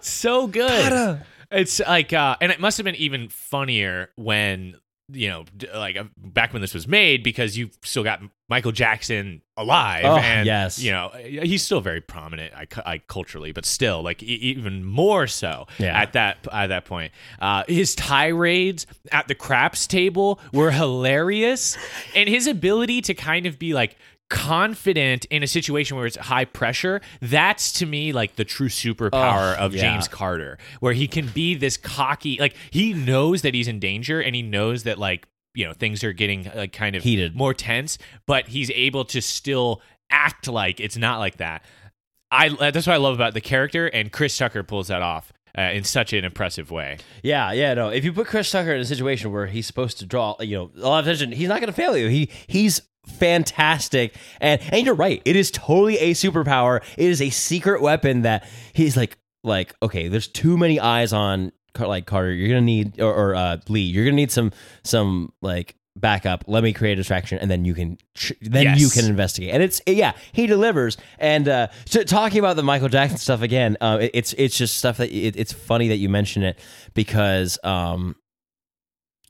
So 0.00 0.46
good. 0.46 1.20
It's 1.50 1.80
like, 1.80 2.12
uh, 2.12 2.36
and 2.40 2.50
it 2.52 2.60
must 2.60 2.78
have 2.78 2.84
been 2.84 2.94
even 2.96 3.28
funnier 3.28 4.10
when 4.16 4.76
you 5.14 5.28
know, 5.28 5.44
like 5.74 5.96
uh, 5.98 6.04
back 6.16 6.54
when 6.54 6.62
this 6.62 6.72
was 6.72 6.88
made, 6.88 7.22
because 7.22 7.58
you've 7.58 7.76
still 7.82 8.02
got 8.04 8.20
Michael 8.48 8.72
Jackson 8.72 9.42
alive, 9.58 10.04
Oh, 10.06 10.16
and 10.16 10.46
yes. 10.46 10.78
you 10.78 10.90
know 10.90 11.10
he's 11.22 11.62
still 11.62 11.82
very 11.82 12.00
prominent, 12.00 12.54
I, 12.54 12.66
I 12.86 12.98
culturally, 12.98 13.52
but 13.52 13.66
still, 13.66 14.02
like 14.02 14.22
even 14.22 14.84
more 14.84 15.26
so 15.26 15.66
Yeah. 15.78 16.00
at 16.00 16.14
that 16.14 16.46
at 16.50 16.68
that 16.68 16.86
point. 16.86 17.12
Uh, 17.40 17.64
his 17.68 17.94
tirades 17.94 18.86
at 19.10 19.28
the 19.28 19.34
craps 19.34 19.86
table 19.86 20.40
were 20.54 20.70
hilarious, 20.70 21.76
and 22.14 22.26
his 22.26 22.46
ability 22.46 23.02
to 23.02 23.12
kind 23.12 23.44
of 23.44 23.58
be 23.58 23.74
like 23.74 23.96
confident 24.32 25.24
in 25.26 25.42
a 25.42 25.46
situation 25.46 25.96
where 25.96 26.06
it's 26.06 26.16
high 26.16 26.44
pressure 26.46 27.00
that's 27.20 27.70
to 27.70 27.86
me 27.86 28.12
like 28.12 28.36
the 28.36 28.44
true 28.44 28.68
superpower 28.68 29.54
Oh, 29.58 29.66
of 29.66 29.74
yeah. 29.74 29.82
James 29.82 30.08
Carter 30.08 30.56
where 30.80 30.94
he 30.94 31.06
can 31.06 31.26
be 31.28 31.54
this 31.54 31.76
cocky 31.76 32.38
like 32.40 32.56
he 32.70 32.94
knows 32.94 33.42
that 33.42 33.52
he's 33.54 33.68
in 33.68 33.78
danger 33.78 34.20
and 34.20 34.34
he 34.34 34.40
knows 34.42 34.84
that 34.84 34.98
like 34.98 35.26
you 35.54 35.66
know 35.66 35.74
things 35.74 36.02
are 36.02 36.12
getting 36.14 36.50
like 36.54 36.72
kind 36.72 36.96
of 36.96 37.02
Heated. 37.02 37.36
more 37.36 37.52
tense 37.54 37.98
but 38.26 38.48
he's 38.48 38.70
able 38.70 39.04
to 39.06 39.20
still 39.20 39.80
act 40.10 40.48
like 40.48 40.80
it's 40.80 40.96
not 40.96 41.18
like 41.18 41.36
that 41.36 41.62
I 42.30 42.48
that's 42.48 42.86
what 42.86 42.94
I 42.94 42.96
love 42.96 43.14
about 43.14 43.34
the 43.34 43.40
character 43.42 43.86
and 43.86 44.10
Chris 44.10 44.36
Tucker 44.36 44.62
pulls 44.62 44.88
that 44.88 45.02
off 45.02 45.30
uh, 45.56 45.62
in 45.62 45.84
such 45.84 46.14
an 46.14 46.24
impressive 46.24 46.70
way 46.70 46.96
Yeah, 47.22 47.52
yeah, 47.52 47.74
no. 47.74 47.90
If 47.90 48.04
you 48.04 48.12
put 48.14 48.26
Chris 48.28 48.50
Tucker 48.50 48.72
in 48.72 48.80
a 48.80 48.84
situation 48.86 49.30
where 49.30 49.46
he's 49.46 49.66
supposed 49.66 49.98
to 49.98 50.06
draw, 50.06 50.34
you 50.40 50.56
know, 50.56 50.70
a 50.76 50.88
lot 50.88 51.00
of 51.00 51.06
attention, 51.06 51.30
he's 51.32 51.48
not 51.48 51.60
going 51.60 51.66
to 51.68 51.74
fail 51.74 51.94
you. 51.94 52.08
He 52.08 52.30
he's 52.46 52.80
fantastic, 53.06 54.14
and 54.40 54.60
and 54.72 54.84
you're 54.86 54.94
right. 54.94 55.22
It 55.24 55.36
is 55.36 55.50
totally 55.50 55.98
a 55.98 56.12
superpower. 56.12 56.82
It 56.96 57.06
is 57.08 57.20
a 57.22 57.30
secret 57.30 57.80
weapon 57.82 58.22
that 58.22 58.46
he's 58.72 58.96
like 58.96 59.16
like 59.44 59.74
okay. 59.82 60.08
There's 60.08 60.28
too 60.28 60.56
many 60.58 60.78
eyes 60.80 61.12
on 61.12 61.52
like 61.78 62.06
Carter. 62.06 62.32
You're 62.32 62.48
gonna 62.48 62.60
need 62.60 63.00
or, 63.00 63.12
or 63.14 63.34
uh, 63.34 63.58
Lee. 63.68 63.80
You're 63.80 64.04
gonna 64.04 64.16
need 64.16 64.30
some 64.30 64.52
some 64.84 65.32
like 65.40 65.76
backup. 65.94 66.44
Let 66.46 66.62
me 66.62 66.72
create 66.72 66.92
a 66.92 66.96
distraction, 66.96 67.38
and 67.38 67.50
then 67.50 67.64
you 67.64 67.74
can 67.74 67.98
then 68.40 68.64
Yes. 68.64 68.80
you 68.80 68.88
can 68.88 69.08
investigate. 69.10 69.52
And 69.54 69.62
it's 69.62 69.80
yeah, 69.86 70.12
he 70.32 70.46
delivers. 70.46 70.96
And 71.18 71.48
uh, 71.48 71.68
so 71.86 72.02
talking 72.02 72.38
about 72.38 72.56
the 72.56 72.62
Michael 72.62 72.88
Jackson 72.88 73.18
stuff 73.18 73.42
again, 73.42 73.76
uh, 73.80 73.98
it- 74.02 74.10
it's 74.14 74.32
it's 74.34 74.56
just 74.56 74.78
stuff 74.78 74.96
that 74.98 75.10
it, 75.10 75.36
it's 75.36 75.52
funny 75.52 75.88
that 75.88 75.96
you 75.98 76.08
mention 76.08 76.42
it 76.42 76.58
because 76.94 77.58
um, 77.64 78.16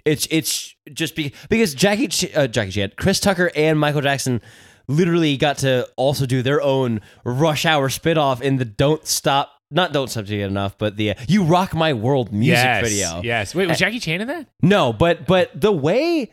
it's 0.05 0.27
it's 0.31 0.75
just 0.93 1.15
be, 1.17 1.33
because 1.49 1.75
Jackie 1.75 2.09
Ch- 2.09 2.35
uh, 2.35 2.47
Jackie 2.47 2.73
Chan, 2.73 2.93
Chris 2.97 3.21
Tucker, 3.21 3.51
and 3.55 3.79
Michael 3.79 4.01
Jackson 4.01 4.41
literally 4.89 5.37
got 5.37 5.59
to 5.59 5.89
also 5.97 6.27
do 6.27 6.43
their 6.43 6.61
own 6.61 7.01
Rush 7.25 7.65
Hour 7.65 7.89
spinoff 7.89 8.41
in 8.41 8.57
the 8.57 8.65
Don't 8.65 9.07
Stop. 9.07 9.51
Not 9.71 9.95
don't 9.95 10.11
stop 10.11 10.27
to 10.27 10.37
get 10.37 10.49
enough, 10.51 10.77
but 10.77 10.97
the 10.99 11.13
uh, 11.13 11.15
"You 11.29 11.45
Rock 11.45 11.75
My 11.75 11.95
World" 11.95 12.31
music 12.31 12.57
yes 12.57 12.83
video. 12.89 13.23
yes 13.23 13.55
wait 13.55 13.69
was 13.69 13.79
Jackie 13.79 14.01
Chan 14.01 14.21
in 14.21 14.29
that 14.29 14.47
No, 14.61 14.93
but 14.93 15.27
but 15.27 15.59
the 15.59 15.73
way 15.73 16.31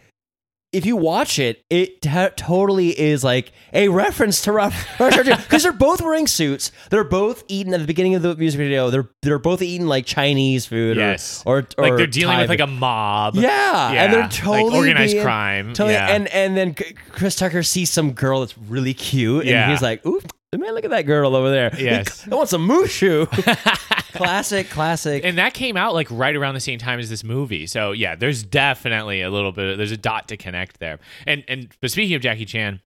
if 0.72 0.86
you 0.86 0.96
watch 0.96 1.40
it, 1.40 1.64
it 1.70 2.02
t- 2.04 2.28
totally 2.36 2.90
is 3.00 3.24
like 3.24 3.52
a 3.74 3.88
reference 3.90 4.42
to 4.44 4.52
Rush 4.52 4.76
Rush 5.00 5.18
because 5.18 5.64
they're 5.64 5.72
both 5.72 6.02
wearing 6.02 6.28
suits. 6.28 6.72
They're 6.92 7.04
both 7.04 7.44
eating 7.48 7.74
at 7.74 7.80
the 7.80 7.88
beginning 7.88 8.14
of 8.16 8.22
the 8.22 8.36
music 8.36 8.60
video. 8.60 8.90
They're 8.92 9.10
they're 9.24 9.40
both 9.40 9.62
eating 9.64 9.88
like 9.88 10.06
Chinese 10.06 10.66
food. 10.68 10.98
yes 10.98 11.42
or, 11.46 11.68
or, 11.78 11.84
like 11.84 11.96
they're 11.98 12.06
dealing 12.08 12.36
Thai 12.36 12.42
with 12.42 12.50
like 12.50 12.60
a 12.60 12.68
mob 12.68 13.36
Yeah, 13.36 13.92
Yeah, 13.94 14.04
and 14.04 14.14
they're 14.14 14.28
totally 14.30 14.64
like 14.66 14.74
organized 14.76 15.14
being- 15.14 15.24
crime, 15.24 15.68
Totally, 15.74 15.94
yeah. 15.94 16.08
and 16.16 16.28
and 16.28 16.56
then 16.56 16.76
Chris 17.12 17.36
Tucker 17.36 17.64
sees 17.64 17.90
some 17.90 18.12
girl 18.12 18.42
that's 18.42 18.58
really 18.58 18.94
cute, 18.94 19.42
and 19.42 19.50
Yeah. 19.50 19.72
he's 19.72 19.82
like, 19.82 20.06
"Ooh, 20.06 20.22
man, 20.58 20.74
look 20.74 20.84
at 20.84 20.90
that 20.92 21.06
girl 21.06 21.36
over 21.36 21.50
there. 21.50 21.72
Yes. 21.78 22.28
I 22.30 22.36
want 22.36 22.50
some 22.50 22.68
mushu." 22.68 23.28
classic, 24.14 24.70
classic. 24.70 25.24
and 25.24 25.38
that 25.38 25.54
came 25.54 25.78
out 25.78 25.94
like 25.94 26.08
right 26.10 26.36
around 26.36 26.56
the 26.56 26.60
same 26.60 26.80
time 26.80 27.00
as 27.00 27.10
this 27.10 27.24
movie. 27.24 27.68
So 27.68 27.92
yeah, 27.92 28.16
there's 28.16 28.44
definitely 28.44 29.22
a 29.22 29.30
little 29.30 29.52
bit. 29.52 29.78
There's 29.78 29.92
a 29.92 29.98
dot 29.98 30.28
to 30.30 30.38
connect 30.38 30.80
there. 30.80 31.00
And 31.28 31.44
and 31.48 31.70
but 31.82 31.92
speaking 31.92 32.16
of 32.16 32.22
Jackie 32.22 32.46
Chan, 32.46 32.82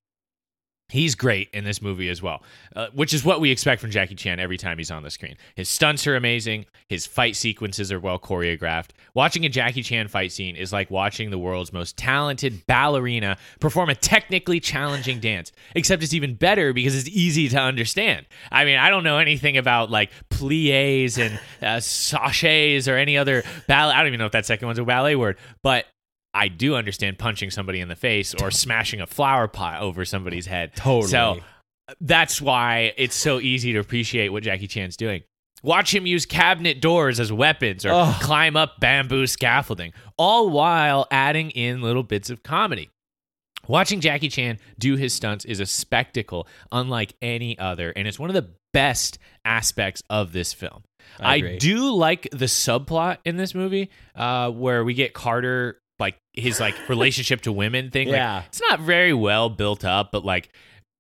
he's 0.94 1.16
great 1.16 1.50
in 1.54 1.64
this 1.64 1.82
movie 1.82 2.08
as 2.08 2.22
well, 2.22 2.44
uh, 2.76 2.86
which 2.94 3.16
is 3.16 3.26
what 3.26 3.41
we 3.41 3.50
expect 3.50 3.82
from 3.82 3.89
Jackie 3.89 4.14
Chan 4.14 4.39
every 4.39 4.58
time 4.58 4.78
he's 4.78 4.91
on 4.91 5.02
the 5.02 5.10
screen. 5.10 5.36
His 5.56 5.68
stunts 5.68 6.06
are 6.06 6.16
amazing. 6.16 6.68
His 6.88 7.08
fight 7.08 7.36
sequences 7.36 7.91
are 7.91 8.00
well 8.00 8.20
choreographed. 8.20 8.89
Watching 9.16 9.44
a 9.44 9.50
Jackie 9.50 9.82
Chan 9.82 10.08
fight 10.10 10.32
scene 10.32 10.56
is 10.56 10.72
like 10.72 10.91
watching 10.91 11.32
the 11.32 11.39
world's 11.39 11.74
most 11.74 11.98
talented 11.98 12.64
ballerina 12.68 13.38
perform 13.60 13.89
a 13.89 13.96
technically 13.96 14.60
challenging 14.60 15.20
dance. 15.20 15.52
Except 15.74 16.04
it's 16.04 16.14
even 16.14 16.36
better 16.36 16.74
because 16.74 16.96
it's 16.96 17.10
easy 17.10 17.50
to 17.50 17.58
understand. 17.58 18.28
I 18.52 18.64
mean, 18.64 18.78
I 18.78 18.89
don't 18.89 19.04
know 19.04 19.18
anything 19.18 19.58
about 19.58 19.89
like 19.89 20.12
plies 20.30 21.18
and 21.18 21.39
uh, 21.64 21.80
sachets 21.80 22.88
or 22.88 22.98
any 22.98 23.18
other 23.18 23.41
ballet. 23.68 23.96
I 23.96 23.98
don't 23.98 24.08
even 24.08 24.20
know 24.20 24.28
if 24.28 24.34
that 24.34 24.46
second 24.46 24.68
one's 24.68 24.78
a 24.78 24.84
ballet 24.84 25.16
word, 25.16 25.38
but 25.64 25.86
I 26.34 26.48
do 26.48 26.76
understand 26.76 27.20
punching 27.20 27.52
somebody 27.52 27.80
in 27.80 27.88
the 27.88 27.96
face 27.96 28.34
or 28.34 28.52
smashing 28.52 29.02
a 29.02 29.08
flower 29.08 29.48
pot 29.48 29.82
over 29.82 30.04
somebody's 30.06 30.48
head. 30.48 30.76
Totally. 30.76 31.10
So 31.10 31.38
that's 32.02 32.42
why 32.42 32.94
it's 32.98 33.16
so 33.16 33.40
easy 33.40 33.74
to 33.74 33.80
appreciate 33.80 34.30
what 34.30 34.44
Jackie 34.44 34.68
Chan's 34.68 34.98
doing. 34.98 35.24
Watch 35.62 35.96
him 35.96 36.06
use 36.06 36.26
cabinet 36.26 36.82
doors 36.82 37.20
as 37.20 37.32
weapons 37.32 37.86
or 37.86 37.92
Ugh. 37.94 38.22
climb 38.22 38.58
up 38.58 38.80
bamboo 38.80 39.28
scaffolding, 39.28 39.94
all 40.18 40.50
while 40.50 41.08
adding 41.10 41.52
in 41.52 41.82
little 41.82 42.04
bits 42.04 42.30
of 42.30 42.44
comedy. 42.44 42.90
Watching 43.68 44.02
Jackie 44.02 44.28
Chan 44.28 44.60
do 44.78 44.98
his 44.98 45.14
stunts 45.14 45.46
is 45.46 45.62
a 45.62 45.66
spectacle 45.66 46.48
unlike 46.72 47.14
any 47.22 47.58
other, 47.58 47.92
and 47.92 48.08
it's 48.10 48.20
one 48.20 48.30
of 48.30 48.34
the 48.34 48.50
best 48.74 49.20
aspects 49.46 50.04
of 50.10 50.34
this 50.34 50.52
film. 50.52 50.84
I 51.18 51.36
I, 51.36 51.58
do 51.58 51.94
like 51.94 52.28
the 52.32 52.46
subplot 52.46 53.20
in 53.24 53.38
this 53.38 53.56
movie, 53.56 53.90
uh, 54.16 54.52
where 54.52 54.84
we 54.84 54.94
get 54.94 55.14
Carter 55.14 55.80
his 56.34 56.60
like 56.60 56.76
relationship 56.90 57.42
to 57.42 57.52
women 57.52 57.92
thing. 57.92 58.08
Like, 58.08 58.18
Yeah. 58.18 58.44
it's 58.48 58.62
not 58.62 58.80
very 58.80 59.14
well 59.14 59.50
built 59.50 59.86
up, 59.86 60.12
but 60.12 60.26
like 60.26 60.50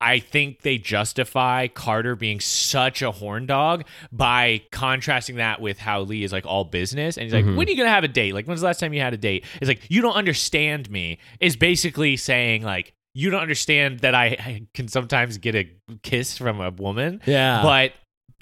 I 0.03 0.19
think 0.19 0.63
they 0.63 0.77
justify 0.77 1.67
Carter 1.67 2.17
being 2.17 2.41
such 2.41 3.01
a 3.01 3.09
horn 3.09 3.45
dog 3.45 3.85
by 4.11 4.61
contrasting 4.69 5.37
that 5.37 5.61
with 5.61 5.79
how 5.79 6.01
Lee 6.01 6.25
is 6.25 6.33
like 6.33 6.45
all 6.45 6.65
business. 6.65 7.15
And 7.15 7.23
he's 7.23 7.33
like, 7.33 7.45
mm-hmm. 7.45 7.55
when 7.55 7.67
are 7.67 7.71
you 7.71 7.77
going 7.77 7.87
to 7.87 7.93
have 7.93 8.03
a 8.03 8.09
date? 8.09 8.33
Like, 8.33 8.45
when's 8.45 8.59
the 8.59 8.65
last 8.65 8.81
time 8.81 8.93
you 8.93 8.99
had 8.99 9.13
a 9.13 9.17
date? 9.17 9.45
It's 9.61 9.69
like, 9.69 9.89
you 9.89 10.01
don't 10.01 10.15
understand 10.15 10.89
me, 10.91 11.19
is 11.39 11.55
basically 11.55 12.17
saying, 12.17 12.63
like, 12.63 12.93
you 13.13 13.29
don't 13.29 13.41
understand 13.41 13.99
that 13.99 14.13
I, 14.13 14.25
I 14.25 14.67
can 14.73 14.89
sometimes 14.89 15.37
get 15.37 15.55
a 15.55 15.69
kiss 16.01 16.37
from 16.37 16.59
a 16.59 16.69
woman. 16.69 17.21
Yeah. 17.25 17.61
But 17.63 17.93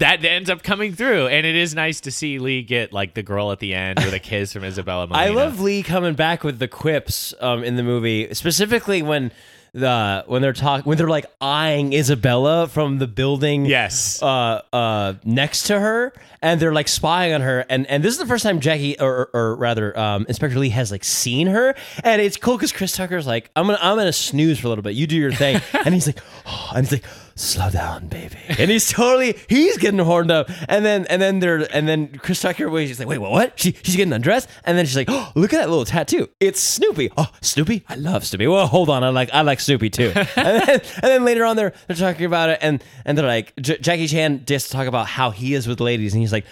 that 0.01 0.25
ends 0.25 0.49
up 0.49 0.63
coming 0.63 0.93
through. 0.93 1.27
And 1.27 1.45
it 1.45 1.55
is 1.55 1.73
nice 1.73 2.01
to 2.01 2.11
see 2.11 2.39
Lee 2.39 2.63
get 2.63 2.91
like 2.91 3.13
the 3.13 3.23
girl 3.23 3.51
at 3.51 3.59
the 3.59 3.73
end 3.73 3.99
with 3.99 4.13
a 4.13 4.19
kiss 4.31 4.53
from 4.53 4.63
Isabella 4.63 5.07
I 5.11 5.29
love 5.29 5.61
Lee 5.61 5.83
coming 5.83 6.15
back 6.15 6.43
with 6.43 6.59
the 6.59 6.67
quips 6.67 7.33
um, 7.39 7.63
in 7.63 7.75
the 7.75 7.83
movie, 7.83 8.33
specifically 8.33 9.01
when 9.01 9.31
the 9.73 10.23
when 10.27 10.41
they're 10.41 10.51
talking 10.51 10.83
when 10.83 10.97
they're 10.97 11.07
like 11.07 11.25
eyeing 11.39 11.93
Isabella 11.93 12.67
from 12.67 12.97
the 12.97 13.07
building. 13.07 13.65
Yes. 13.65 14.21
Uh, 14.21 14.61
uh, 14.73 15.13
next 15.23 15.63
to 15.63 15.79
her, 15.79 16.13
and 16.41 16.59
they're 16.59 16.73
like 16.73 16.87
spying 16.87 17.33
on 17.33 17.41
her, 17.41 17.65
and 17.69 17.87
and 17.87 18.03
this 18.03 18.11
is 18.11 18.19
the 18.19 18.25
first 18.25 18.43
time 18.43 18.59
Jackie, 18.59 18.99
or, 18.99 19.07
or, 19.07 19.29
or 19.33 19.55
rather, 19.55 19.97
um, 19.97 20.25
Inspector 20.27 20.57
Lee 20.57 20.69
has 20.69 20.91
like 20.91 21.03
seen 21.03 21.47
her, 21.47 21.75
and 22.03 22.21
it's 22.21 22.35
cool 22.37 22.57
because 22.57 22.71
Chris 22.73 22.95
Tucker's 22.95 23.27
like, 23.27 23.49
I'm 23.55 23.67
gonna 23.67 23.79
I'm 23.81 23.97
gonna 23.97 24.11
snooze 24.11 24.59
for 24.59 24.67
a 24.67 24.69
little 24.69 24.83
bit, 24.83 24.95
you 24.95 25.07
do 25.07 25.15
your 25.15 25.31
thing, 25.31 25.61
and 25.85 25.93
he's 25.93 26.07
like, 26.07 26.19
oh, 26.45 26.71
and 26.75 26.85
he's 26.85 26.91
like, 26.91 27.05
slow 27.41 27.69
down, 27.69 28.07
baby, 28.07 28.37
and 28.47 28.69
he's 28.71 28.89
totally 28.89 29.35
he's 29.47 29.77
getting 29.77 29.99
horned 29.99 30.31
up, 30.31 30.49
and 30.69 30.85
then 30.85 31.05
and 31.07 31.21
then 31.21 31.39
they're 31.39 31.67
and 31.75 31.87
then 31.87 32.17
Chris 32.19 32.41
Tucker, 32.41 32.69
wait, 32.69 32.87
she's 32.87 32.99
like, 32.99 33.07
wait, 33.07 33.17
what? 33.17 33.31
What? 33.31 33.59
She 33.59 33.75
she's 33.83 33.95
getting 33.95 34.13
undressed, 34.13 34.49
and 34.63 34.77
then 34.77 34.85
she's 34.85 34.95
like, 34.95 35.07
oh, 35.09 35.31
look 35.35 35.53
at 35.53 35.57
that 35.59 35.69
little 35.69 35.85
tattoo, 35.85 36.29
it's 36.39 36.59
Snoopy. 36.59 37.11
Oh, 37.17 37.27
Snoopy, 37.41 37.83
I 37.89 37.95
love 37.95 38.25
Snoopy. 38.25 38.47
Well, 38.47 38.67
hold 38.67 38.89
on, 38.89 39.03
I 39.03 39.09
like 39.09 39.29
I 39.33 39.41
like 39.41 39.59
Snoopy 39.59 39.89
too, 39.89 40.11
and 40.15 40.27
then 40.35 40.69
and 40.69 41.03
then 41.03 41.25
later 41.25 41.45
on 41.45 41.55
they're 41.55 41.73
they're 41.87 41.97
talking 41.97 42.25
about 42.25 42.49
it, 42.49 42.59
and 42.61 42.83
and 43.05 43.17
they're 43.17 43.25
like, 43.27 43.53
J- 43.57 43.79
Jackie 43.79 44.07
Chan 44.07 44.43
just 44.45 44.71
talk 44.71 44.87
about 44.87 45.07
how 45.07 45.31
he 45.31 45.53
is 45.53 45.67
with 45.67 45.79
ladies, 45.79 46.13
and 46.13 46.21
he's 46.21 46.31
like, 46.31 46.45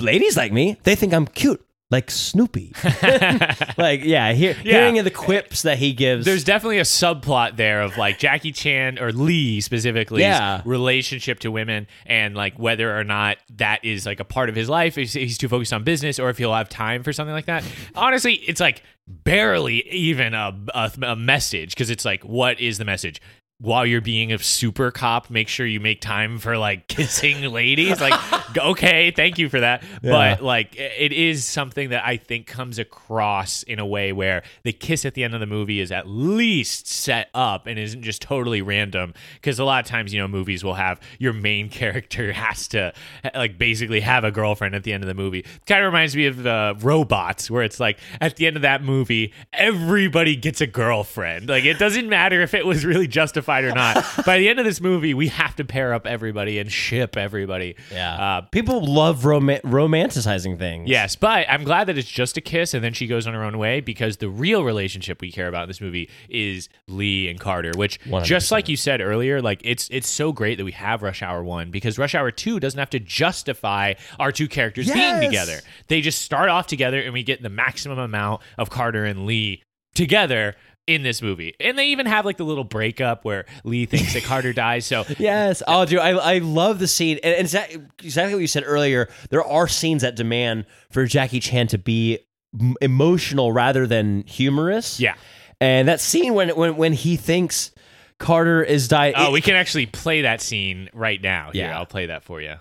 ladies 0.00 0.36
like 0.36 0.52
me, 0.52 0.76
they 0.84 0.94
think 0.94 1.14
I'm 1.14 1.26
cute. 1.26 1.64
Like 1.90 2.10
Snoopy, 2.10 2.72
like 3.76 4.02
yeah, 4.04 4.32
hear, 4.32 4.56
Yeah. 4.64 4.88
hearing 4.88 5.04
the 5.04 5.10
quips 5.10 5.62
that 5.62 5.78
he 5.78 5.92
gives. 5.92 6.24
There's 6.24 6.42
definitely 6.42 6.78
a 6.78 6.82
subplot 6.82 7.56
there 7.56 7.82
of 7.82 7.96
like 7.98 8.18
Jackie 8.18 8.52
Chan 8.52 8.98
or 8.98 9.12
Lee 9.12 9.60
specifically 9.60 10.22
Yeah. 10.22 10.62
relationship 10.64 11.40
to 11.40 11.50
women 11.50 11.86
and 12.06 12.34
like 12.34 12.58
whether 12.58 12.98
or 12.98 13.04
not 13.04 13.36
that 13.56 13.84
is 13.84 14.06
like 14.06 14.18
a 14.18 14.24
part 14.24 14.48
of 14.48 14.56
his 14.56 14.68
life 14.68 14.96
if 14.98 15.12
he's 15.12 15.38
too 15.38 15.48
focused 15.48 15.72
on 15.72 15.84
business 15.84 16.18
or 16.18 16.30
if 16.30 16.38
he'll 16.38 16.54
have 16.54 16.68
time 16.70 17.02
for 17.02 17.12
something 17.12 17.34
like 17.34 17.46
that. 17.46 17.62
Honestly, 17.94 18.34
it's 18.34 18.60
like 18.60 18.82
barely 19.06 19.86
even 19.90 20.32
a, 20.34 20.58
a, 20.74 20.90
a 21.02 21.16
message 21.16 21.74
because 21.74 21.90
it's 21.90 22.04
like 22.06 22.24
what 22.24 22.58
is 22.60 22.78
the 22.78 22.84
message? 22.86 23.20
While 23.60 23.86
you're 23.86 24.00
being 24.00 24.32
a 24.32 24.38
super 24.40 24.90
cop, 24.90 25.30
make 25.30 25.46
sure 25.46 25.64
you 25.64 25.78
make 25.78 26.00
time 26.00 26.38
for 26.38 26.58
like 26.58 26.88
kissing 26.88 27.40
ladies. 27.52 28.00
Like, 28.00 28.58
okay, 28.58 29.12
thank 29.12 29.38
you 29.38 29.48
for 29.48 29.60
that. 29.60 29.84
But 30.02 30.42
like, 30.42 30.74
it 30.76 31.12
is 31.12 31.44
something 31.44 31.90
that 31.90 32.04
I 32.04 32.16
think 32.16 32.48
comes 32.48 32.80
across 32.80 33.62
in 33.62 33.78
a 33.78 33.86
way 33.86 34.12
where 34.12 34.42
the 34.64 34.72
kiss 34.72 35.04
at 35.04 35.14
the 35.14 35.22
end 35.22 35.34
of 35.34 35.40
the 35.40 35.46
movie 35.46 35.78
is 35.78 35.92
at 35.92 36.08
least 36.08 36.88
set 36.88 37.30
up 37.32 37.68
and 37.68 37.78
isn't 37.78 38.02
just 38.02 38.20
totally 38.20 38.60
random. 38.60 39.14
Because 39.34 39.60
a 39.60 39.64
lot 39.64 39.84
of 39.84 39.88
times, 39.88 40.12
you 40.12 40.20
know, 40.20 40.26
movies 40.26 40.64
will 40.64 40.74
have 40.74 41.00
your 41.20 41.32
main 41.32 41.68
character 41.70 42.32
has 42.32 42.66
to 42.68 42.92
like 43.36 43.56
basically 43.56 44.00
have 44.00 44.24
a 44.24 44.32
girlfriend 44.32 44.74
at 44.74 44.82
the 44.82 44.92
end 44.92 45.04
of 45.04 45.08
the 45.08 45.14
movie. 45.14 45.44
Kind 45.66 45.80
of 45.80 45.86
reminds 45.86 46.16
me 46.16 46.26
of 46.26 46.44
uh, 46.44 46.74
Robots, 46.80 47.52
where 47.52 47.62
it's 47.62 47.78
like 47.78 48.00
at 48.20 48.34
the 48.34 48.48
end 48.48 48.56
of 48.56 48.62
that 48.62 48.82
movie, 48.82 49.32
everybody 49.52 50.34
gets 50.34 50.60
a 50.60 50.66
girlfriend. 50.66 51.48
Like, 51.48 51.64
it 51.64 51.78
doesn't 51.78 52.08
matter 52.08 52.40
if 52.40 52.52
it 52.52 52.66
was 52.66 52.84
really 52.84 53.06
justified 53.06 53.43
or 53.48 53.72
not. 53.72 54.04
By 54.26 54.38
the 54.38 54.48
end 54.48 54.58
of 54.58 54.64
this 54.64 54.80
movie, 54.80 55.14
we 55.14 55.28
have 55.28 55.54
to 55.56 55.64
pair 55.64 55.92
up 55.94 56.06
everybody 56.06 56.58
and 56.58 56.70
ship 56.70 57.16
everybody. 57.16 57.76
yeah, 57.92 58.14
Uh, 58.14 58.40
people 58.42 58.84
love 58.84 59.24
rom- 59.24 59.46
romanticizing 59.48 60.58
things. 60.58 60.88
Yes, 60.88 61.16
but 61.16 61.46
I'm 61.48 61.64
glad 61.64 61.84
that 61.88 61.98
it's 61.98 62.08
just 62.08 62.36
a 62.36 62.40
kiss 62.40 62.74
and 62.74 62.82
then 62.82 62.92
she 62.92 63.06
goes 63.06 63.26
on 63.26 63.34
her 63.34 63.42
own 63.44 63.58
way 63.58 63.80
because 63.80 64.16
the 64.18 64.28
real 64.28 64.64
relationship 64.64 65.20
we 65.20 65.30
care 65.30 65.48
about 65.48 65.64
in 65.64 65.68
this 65.68 65.80
movie 65.80 66.10
is 66.28 66.68
Lee 66.88 67.28
and 67.28 67.38
Carter, 67.38 67.72
which 67.76 68.00
100%. 68.04 68.24
just 68.24 68.50
like 68.50 68.68
you 68.68 68.76
said 68.76 69.00
earlier, 69.00 69.40
like 69.42 69.60
it's 69.64 69.88
it's 69.90 70.08
so 70.08 70.32
great 70.32 70.56
that 70.58 70.64
we 70.64 70.72
have 70.72 71.02
Rush 71.02 71.22
Hour 71.22 71.42
1 71.44 71.70
because 71.70 71.98
Rush 71.98 72.14
Hour 72.14 72.30
2 72.30 72.60
doesn't 72.60 72.78
have 72.78 72.90
to 72.90 73.00
justify 73.00 73.94
our 74.18 74.32
two 74.32 74.48
characters 74.48 74.86
Yes! 74.88 75.18
being 75.20 75.30
together. 75.30 75.60
They 75.88 76.00
just 76.00 76.22
start 76.22 76.48
off 76.48 76.66
together 76.66 77.00
and 77.00 77.12
we 77.12 77.22
get 77.22 77.42
the 77.42 77.48
maximum 77.50 77.98
amount 77.98 78.42
of 78.58 78.70
Carter 78.70 79.04
and 79.04 79.26
Lee 79.26 79.62
together 79.94 80.56
in 80.86 81.02
this 81.02 81.22
movie. 81.22 81.54
And 81.60 81.78
they 81.78 81.88
even 81.88 82.06
have 82.06 82.24
like 82.24 82.36
the 82.36 82.44
little 82.44 82.64
breakup 82.64 83.24
where 83.24 83.46
Lee 83.64 83.86
thinks 83.86 84.12
that 84.14 84.22
Carter 84.24 84.52
dies. 84.54 84.84
So 84.86 85.04
Yes. 85.18 85.62
Oh, 85.66 85.84
dude, 85.86 85.98
I, 86.00 86.10
I 86.10 86.38
love 86.38 86.78
the 86.78 86.86
scene. 86.88 87.18
And, 87.24 87.34
and 87.34 87.40
exactly, 87.42 87.82
exactly 88.02 88.34
what 88.34 88.40
you 88.40 88.46
said 88.46 88.64
earlier. 88.66 89.08
There 89.30 89.42
are 89.44 89.66
scenes 89.68 90.02
that 90.02 90.16
demand 90.16 90.66
for 90.90 91.06
Jackie 91.06 91.40
Chan 91.40 91.68
to 91.68 91.78
be 91.78 92.18
m- 92.60 92.74
emotional 92.80 93.52
rather 93.52 93.86
than 93.86 94.24
humorous. 94.26 95.00
yeah. 95.00 95.14
And 95.60 95.88
that 95.88 96.00
scene 96.00 96.34
when 96.34 96.50
when 96.50 96.76
when 96.76 96.92
he 96.92 97.16
thinks 97.16 97.70
Carter 98.18 98.62
is 98.62 98.88
dying. 98.88 99.14
Oh, 99.16 99.30
we 99.30 99.40
can 99.40 99.54
actually 99.54 99.86
play 99.86 100.22
that 100.22 100.40
scene 100.42 100.90
right 100.92 101.22
now. 101.22 101.50
Here, 101.52 101.66
Yeah. 101.68 101.78
I'll 101.78 101.86
play 101.86 102.06
that 102.06 102.22
for 102.24 102.40
you. 102.42 102.56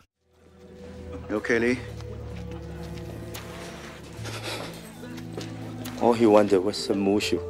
You 1.30 1.36
okay, 1.38 1.59
Lee? 1.59 1.80
All 6.01 6.13
he 6.13 6.26
wanted 6.26 6.59
was 6.63 6.78
some 6.78 7.03
mushu. 7.05 7.41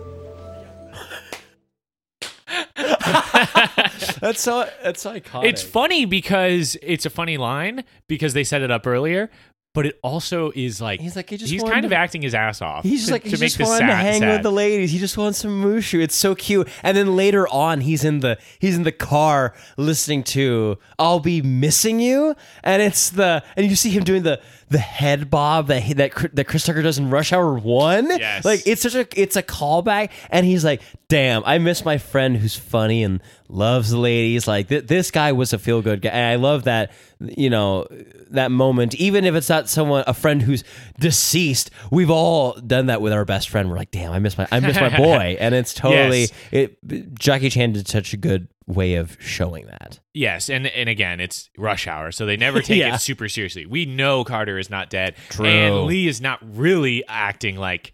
that's 4.22 4.42
so 4.42 4.70
that's 4.84 5.04
iconic. 5.04 5.46
It's 5.46 5.62
funny 5.62 6.06
because 6.06 6.78
it's 6.82 7.06
a 7.06 7.10
funny 7.10 7.38
line 7.38 7.84
because 8.08 8.34
they 8.34 8.44
set 8.44 8.62
it 8.62 8.72
up 8.72 8.88
earlier, 8.88 9.30
but 9.74 9.88
it 9.88 10.00
also 10.04 10.52
is 10.56 10.80
like 10.80 11.00
He's 11.02 11.16
like, 11.16 11.30
he 11.30 11.38
just 11.38 11.52
he's 11.52 11.64
kind 11.64 11.84
of 11.84 11.92
acting 11.92 12.22
his 12.22 12.36
ass 12.36 12.62
off. 12.62 12.84
He's 12.84 13.02
just 13.02 13.08
to, 13.08 13.14
like 13.14 13.24
to 13.24 13.30
he 13.30 13.38
make 13.38 13.54
just 13.54 13.60
wanted 13.60 13.88
to 13.88 13.96
hang 13.96 14.22
sad. 14.22 14.32
with 14.32 14.44
the 14.44 14.52
ladies. 14.52 14.92
He 14.92 15.00
just 15.00 15.18
wants 15.18 15.40
some 15.40 15.64
mushu. 15.64 16.02
It's 16.02 16.16
so 16.16 16.36
cute. 16.36 16.68
And 16.84 16.96
then 16.96 17.16
later 17.16 17.48
on, 17.48 17.82
he's 17.82 18.04
in 18.04 18.20
the 18.20 18.38
he's 18.60 18.76
in 18.76 18.84
the 18.84 18.92
car 18.92 19.54
listening 19.78 20.24
to 20.26 20.78
"I'll 21.00 21.20
Be 21.20 21.42
Missing 21.42 22.00
You," 22.00 22.36
and 22.64 22.82
it's 22.82 23.10
the 23.10 23.44
and 23.56 23.68
you 23.68 23.76
see 23.76 23.90
him 23.90 24.04
doing 24.04 24.24
the 24.24 24.40
the 24.74 24.80
head 24.80 25.30
bob 25.30 25.68
that 25.68 25.82
he, 25.84 25.94
that 25.94 26.12
Chris- 26.12 26.32
that 26.34 26.46
Chris 26.46 26.66
Tucker 26.66 26.82
does 26.82 26.98
in 27.00 27.10
Rush 27.10 27.32
Hour 27.32 27.58
One. 27.58 28.10
Yes. 28.10 28.44
like 28.44 28.64
it's 28.66 28.82
such 28.82 28.96
a 28.96 29.08
it's 29.16 29.36
a 29.36 29.44
callback, 29.44 30.10
and 30.30 30.46
he's 30.46 30.66
like, 30.66 30.82
"Damn, 31.08 31.44
I 31.46 31.58
miss 31.60 31.86
my 31.86 31.98
friend 31.98 32.36
who's 32.38 32.56
funny 32.56 33.04
and 33.04 33.22
loves 33.48 33.92
the 33.92 33.98
ladies." 34.00 34.48
Like 34.48 34.68
th- 34.70 34.88
this 34.88 35.12
guy 35.12 35.32
was 35.32 35.54
a 35.54 35.58
feel 35.60 35.82
good 35.82 36.02
guy. 36.02 36.10
And 36.10 36.26
I 36.26 36.36
love 36.36 36.64
that 36.66 36.92
you 37.20 37.50
know 37.50 37.88
that 38.32 38.52
moment, 38.52 38.96
even 38.96 39.24
if 39.26 39.36
it's 39.36 39.48
not 39.50 39.70
someone 39.70 40.04
a 40.08 40.14
friend 40.14 40.42
who's 40.42 40.64
deceased. 41.00 41.70
We've 41.92 42.10
all 42.10 42.54
done 42.54 42.88
that 42.88 43.02
with 43.02 43.14
our 43.14 43.26
best 43.26 43.50
friend. 43.50 43.70
We're 43.70 43.78
like, 43.78 43.92
"Damn, 43.92 44.12
I 44.12 44.20
miss 44.20 44.38
my 44.38 44.48
I 44.52 44.60
miss 44.60 44.76
my 44.80 44.90
boy," 44.98 45.38
and 45.40 45.54
it's 45.56 45.74
totally 45.74 46.22
Yes. 46.22 46.32
it. 46.52 47.16
Jackie 47.20 47.50
Chan 47.50 47.74
did 47.74 47.88
such 47.88 48.14
a 48.14 48.18
good 48.18 48.48
way 48.68 48.96
of 48.96 49.18
showing 49.20 49.66
that. 49.68 50.00
Yes, 50.14 50.50
and 50.50 50.68
and 50.68 50.88
again, 50.90 51.20
it's 51.20 51.50
rush 51.58 51.88
hour, 51.88 52.12
so 52.12 52.26
they 52.26 52.38
never 52.38 52.62
take 52.62 52.78
Yeah. 52.80 52.96
it 52.96 53.00
super 53.00 53.28
seriously. 53.30 53.66
We 53.66 53.86
know 53.86 54.24
Carter 54.24 54.58
is 54.58 54.70
not 54.70 54.90
dead, 54.90 55.16
True. 55.30 55.46
and 55.46 55.84
Lee 55.86 56.08
is 56.08 56.22
not 56.22 56.40
really 56.56 57.04
acting 57.08 57.56
like 57.58 57.94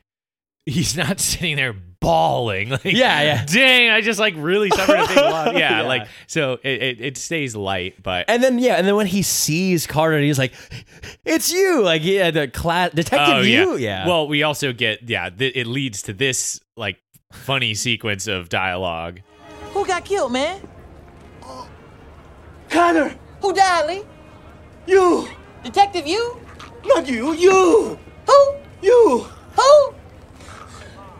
he's 0.66 0.96
not 0.96 1.20
sitting 1.20 1.56
there 1.56 1.74
bawling. 2.02 2.70
Like, 2.70 2.86
Yeah, 2.86 3.22
yeah. 3.24 3.46
Dang, 3.46 3.90
I 3.90 4.00
just 4.02 4.20
like 4.20 4.34
really 4.38 4.70
suffered 4.70 5.00
a 5.00 5.08
big 5.08 5.18
loss. 5.18 5.48
Yeah, 5.54 5.82
Yeah. 5.82 5.88
like 5.88 6.08
so 6.28 6.54
it, 6.64 6.82
it 6.84 7.02
it 7.02 7.18
stays 7.18 7.56
light, 7.56 8.02
but 8.02 8.26
And 8.30 8.42
then 8.44 8.60
yeah, 8.60 8.76
and 8.76 8.88
then 8.88 8.96
when 8.96 9.08
he 9.08 9.22
sees 9.22 9.86
Carter, 9.88 10.20
he's 10.20 10.38
like, 10.40 10.54
"It's 11.26 11.52
you!" 11.52 11.82
Like 11.84 12.04
yeah, 12.04 12.32
the 12.32 12.48
class 12.48 12.92
detective 12.94 13.36
oh 13.38 13.42
you. 13.42 13.76
yeah. 13.78 14.08
Well, 14.08 14.28
we 14.28 14.44
also 14.44 14.72
get 14.72 15.10
yeah, 15.10 15.30
th- 15.30 15.54
it 15.56 15.68
leads 15.68 16.04
to 16.04 16.14
this 16.14 16.60
like 16.78 16.98
funny 17.34 17.74
sequence 17.74 18.28
of 18.28 18.50
dialogue. 18.50 19.20
Who 19.80 19.88
got 19.88 20.04
killed, 20.04 20.34
man? 20.34 20.60
Uh, 21.42 21.66
Connor, 22.70 23.16
Who 23.42 23.54
died, 23.54 23.88
Lee? 23.88 24.04
you, 24.86 25.26
Detective 25.64 26.06
you? 26.06 26.36
not 26.84 27.08
you, 27.08 27.32
you, 27.32 27.98
Who? 28.28 28.56
you. 28.82 29.26
Who? 29.56 29.94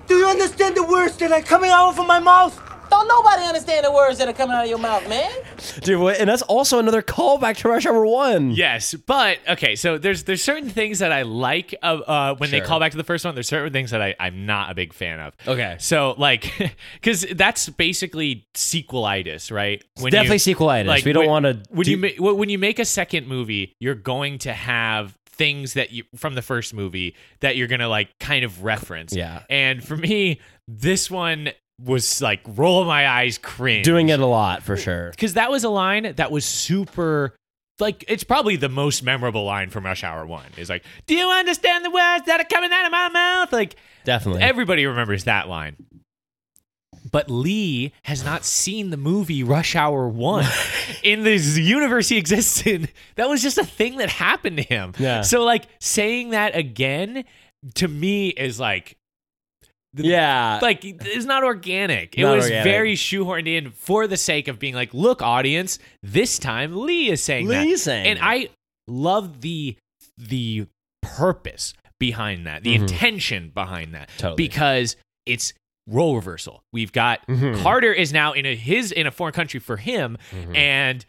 Do 0.08 0.16
you 0.16 0.28
understand 0.28 0.76
the 0.76 0.84
words 0.84 1.16
that 1.20 1.32
are 1.32 1.42
coming 1.42 1.72
out 1.72 1.98
of 1.98 2.06
my 2.06 2.20
mouth? 2.20 2.60
Don't 2.90 3.08
nobody 3.08 3.44
understand 3.44 3.86
the 3.86 3.92
words 3.92 4.18
that 4.20 4.28
are 4.28 4.34
coming 4.34 4.56
out 4.56 4.64
of 4.64 4.70
your 4.70 4.80
mouth, 4.80 5.08
man. 5.08 5.32
dude, 5.82 6.00
what- 6.00 6.18
and 6.20 6.30
that's 6.30 6.42
also 6.44 6.80
another 6.80 7.02
callback 7.02 7.58
to 7.58 7.70
Rush 7.70 7.86
Hour 7.86 8.06
One. 8.06 8.52
Yes, 8.52 8.94
but 8.94 9.40
okay. 9.48 9.76
So 9.76 9.98
there's 9.98 10.24
there's 10.24 10.44
certain 10.44 10.70
things 10.70 11.00
that 11.00 11.12
I 11.12 11.22
like 11.24 11.76
of 11.84 12.02
uh, 12.08 12.36
when 12.36 12.52
they 12.52 12.58
Sure. 12.60 12.66
call 12.68 12.80
back 12.80 12.92
to 12.92 12.98
the 12.98 13.04
first 13.04 13.26
one. 13.26 13.36
There's 13.36 13.48
certain 13.48 13.72
things 13.74 13.92
that 13.92 14.02
I 14.02 14.16
I'm 14.20 14.46
not 14.46 14.72
a 14.72 14.76
big 14.76 14.94
fan 14.94 15.20
of. 15.20 15.34
Okay. 15.48 15.76
So 15.80 16.16
like, 16.18 16.52
because 16.96 17.22
that's 17.36 17.70
basically 17.70 18.48
sequelitis, 18.56 19.52
right? 19.52 19.84
When 20.00 20.12
definitely 20.12 20.36
you- 20.50 20.56
sequelitis. 20.56 21.06
We 21.06 21.14
don't 21.14 21.24
when- 21.24 21.30
wanna 21.30 21.64
When 21.70 21.86
do- 21.86 21.92
you 21.92 21.98
ma- 21.98 22.08
when 22.18 22.38
when 22.38 22.50
you 22.50 22.58
make 22.58 22.80
a 22.80 22.86
second 22.86 23.28
movie, 23.28 23.76
you're 23.80 23.96
going 23.96 24.40
to 24.40 24.54
have 24.54 25.16
things 25.28 25.74
that 25.76 25.92
you 25.92 26.04
from 26.18 26.36
the 26.36 26.42
first 26.42 26.74
movie 26.74 27.16
that 27.40 27.56
you're 27.56 27.68
gonna 27.68 27.88
like 27.88 28.10
kind 28.20 28.44
of 28.44 28.64
reference. 28.64 29.16
Yeah. 29.16 29.44
And 29.50 29.84
for 29.84 29.96
me, 29.96 30.40
this 30.68 31.10
one 31.10 31.52
was 31.84 32.22
like 32.22 32.42
roll 32.46 32.84
my 32.86 33.08
eyes, 33.08 33.38
cringe 33.38 33.86
Doing 33.86 34.10
it 34.10 34.20
a 34.20 34.26
lot 34.26 34.64
for 34.64 34.76
sure. 34.78 35.12
because 35.12 35.36
that 35.36 35.50
was 35.52 35.64
a 35.64 35.70
line 35.70 36.14
that 36.18 36.32
was 36.32 36.46
super 36.46 37.36
like 37.80 38.04
it's 38.10 38.26
probably 38.26 38.58
the 38.58 38.68
most 38.70 39.04
memorable 39.04 39.46
line 39.46 39.70
from 39.70 39.86
rush 39.86 40.04
hour 40.04 40.26
one 40.26 40.44
is 40.58 40.70
like 40.70 40.84
do 41.08 41.16
you 41.16 41.30
understand 41.30 41.86
the 41.86 41.90
words 41.90 42.26
that 42.26 42.42
are 42.42 42.44
coming 42.44 42.72
out 42.74 42.86
of 42.86 42.92
my 42.92 43.08
mouth 43.08 43.54
like 43.54 43.78
Definitely. 44.04 44.42
everybody 44.42 44.86
remembers 44.86 45.24
that 45.24 45.48
line 45.48 45.78
but 47.10 47.30
lee 47.30 47.94
has 48.04 48.24
not 48.26 48.44
seen 48.44 48.90
the 48.90 48.98
movie 48.98 49.44
rush 49.44 49.76
hour 49.76 50.08
one 50.10 50.46
in 51.04 51.24
this 51.24 51.58
universe 51.58 52.10
he 52.10 52.18
exists 52.18 52.66
in 52.68 52.90
that 53.16 53.30
was 53.30 53.42
just 53.42 53.58
a 53.58 53.64
thing 53.66 53.98
that 53.98 54.10
happened 54.10 54.58
to 54.58 54.64
him 54.64 54.94
Yeah. 55.00 55.22
so 55.22 55.44
like 55.46 55.64
saying 55.80 56.32
that 56.32 56.58
again 56.58 57.24
to 57.76 57.88
me 57.88 58.30
is 58.30 58.60
like 58.60 58.98
yeah. 59.96 60.60
like 60.62 60.84
it's 60.86 61.26
not 61.26 61.44
organic. 61.44 62.18
It 62.18 62.22
Not 62.24 62.36
was 62.38 62.46
organic. 62.46 62.64
very 62.64 62.96
shoehorned 62.96 63.48
in 63.48 63.72
for 63.72 64.08
the 64.08 64.18
sake 64.18 64.48
of 64.48 64.60
being 64.60 64.76
like, 64.76 64.94
look, 64.94 65.22
audience, 65.22 65.80
this 66.04 66.38
time 66.40 66.76
Lee 66.86 67.10
is 67.10 67.24
saying 67.24 67.48
that. 67.48 67.64
Lee's 67.66 67.84
saying 67.84 68.06
and 68.08 68.20
it. 68.20 68.24
I 68.24 68.50
love 68.88 69.42
the 69.42 69.78
the 70.18 70.68
purpose 71.02 71.74
behind 72.00 72.46
that, 72.48 72.64
the 72.64 72.76
Mhm. 72.76 72.82
intention 72.82 73.52
behind 73.54 73.94
that, 73.94 74.10
Totally. 74.18 74.36
because 74.36 74.96
it's 75.26 75.54
role 75.88 76.16
reversal. 76.16 76.62
We've 76.72 76.92
got 76.92 77.26
Mhm. 77.28 77.62
Carter 77.64 77.92
is 77.94 78.14
now 78.14 78.34
in 78.34 78.46
a 78.46 78.56
his 78.56 78.92
in 78.92 79.08
a 79.08 79.12
foreign 79.12 79.34
country 79.34 79.60
for 79.60 79.78
him, 79.78 80.18
Mhm. 80.32 80.56
and 80.56 81.06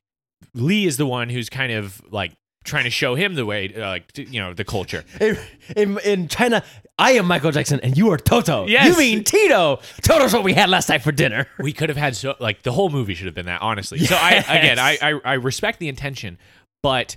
Lee 0.55 0.87
is 0.87 0.97
the 0.97 1.07
one 1.07 1.29
who's 1.29 1.49
kind 1.51 1.71
of 1.73 2.01
like 2.11 2.33
trying 2.65 2.85
to 2.85 2.91
show 2.91 3.15
him 3.15 3.35
the 3.35 3.47
way, 3.47 3.73
uh, 3.75 3.81
like 3.89 4.13
to, 4.13 4.25
you 4.25 4.41
know, 4.41 4.53
the 4.53 4.65
culture. 4.65 5.05
in, 5.21 5.39
in, 5.77 5.99
in 6.01 6.29
China, 6.29 6.63
I 6.99 7.13
am 7.13 7.27
Michael 7.27 7.51
Jackson 7.51 7.81
and 7.83 7.97
you 7.97 8.11
are 8.11 8.19
Toto. 8.19 8.67
Yes. 8.67 8.87
You 8.89 8.99
mean 8.99 9.25
Tito. 9.25 9.81
Toto's 10.03 10.35
what 10.35 10.45
we 10.45 10.53
had 10.53 10.69
last 10.69 10.89
night 10.89 11.03
for 11.03 11.13
dinner. 11.13 11.47
we 11.59 11.73
could 11.73 11.89
have 11.89 11.97
had 11.99 12.15
so 12.15 12.35
like 12.39 12.63
the 12.63 12.73
whole 12.73 12.91
movie 12.91 13.15
should 13.15 13.27
have 13.27 13.35
been 13.35 13.47
that 13.47 13.63
honestly 13.63 13.99
so 14.05 14.15
i 14.15 14.33
again 14.49 14.79
I, 14.79 14.93
Yes. 14.93 15.03
I 15.03 15.21
i 15.25 15.35
respect 15.35 15.79
the 15.79 15.89
intention 15.89 16.39
but 16.83 17.17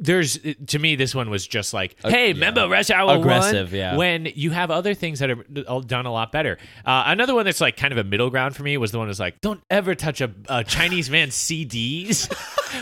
there's 0.00 0.38
to 0.66 0.78
me 0.78 0.96
this 0.96 1.14
one 1.14 1.28
was 1.28 1.46
just 1.46 1.74
like 1.74 1.94
hey 2.02 2.32
remember 2.32 2.66
rush 2.68 2.88
hour 2.88 3.18
Aggressive, 3.18 3.70
one? 3.70 3.76
yeah. 3.78 3.96
when 3.96 4.26
you 4.34 4.50
have 4.50 4.70
other 4.70 4.94
things 4.94 5.18
that 5.18 5.28
are 5.30 5.82
done 5.82 6.06
a 6.06 6.10
lot 6.12 6.32
better 6.32 6.56
uh, 6.86 7.04
another 7.06 7.34
one 7.34 7.44
that's 7.44 7.60
like 7.60 7.76
kind 7.76 7.92
of 7.92 7.98
a 7.98 8.04
middle 8.04 8.30
ground 8.30 8.56
for 8.56 8.62
me 8.62 8.78
was 8.78 8.92
the 8.92 8.98
one 8.98 9.08
that's 9.08 9.20
like 9.20 9.38
don't 9.42 9.62
ever 9.68 9.94
touch 9.94 10.22
a, 10.22 10.30
a 10.48 10.64
chinese 10.64 11.10
man's 11.10 11.34
cds 11.48 12.32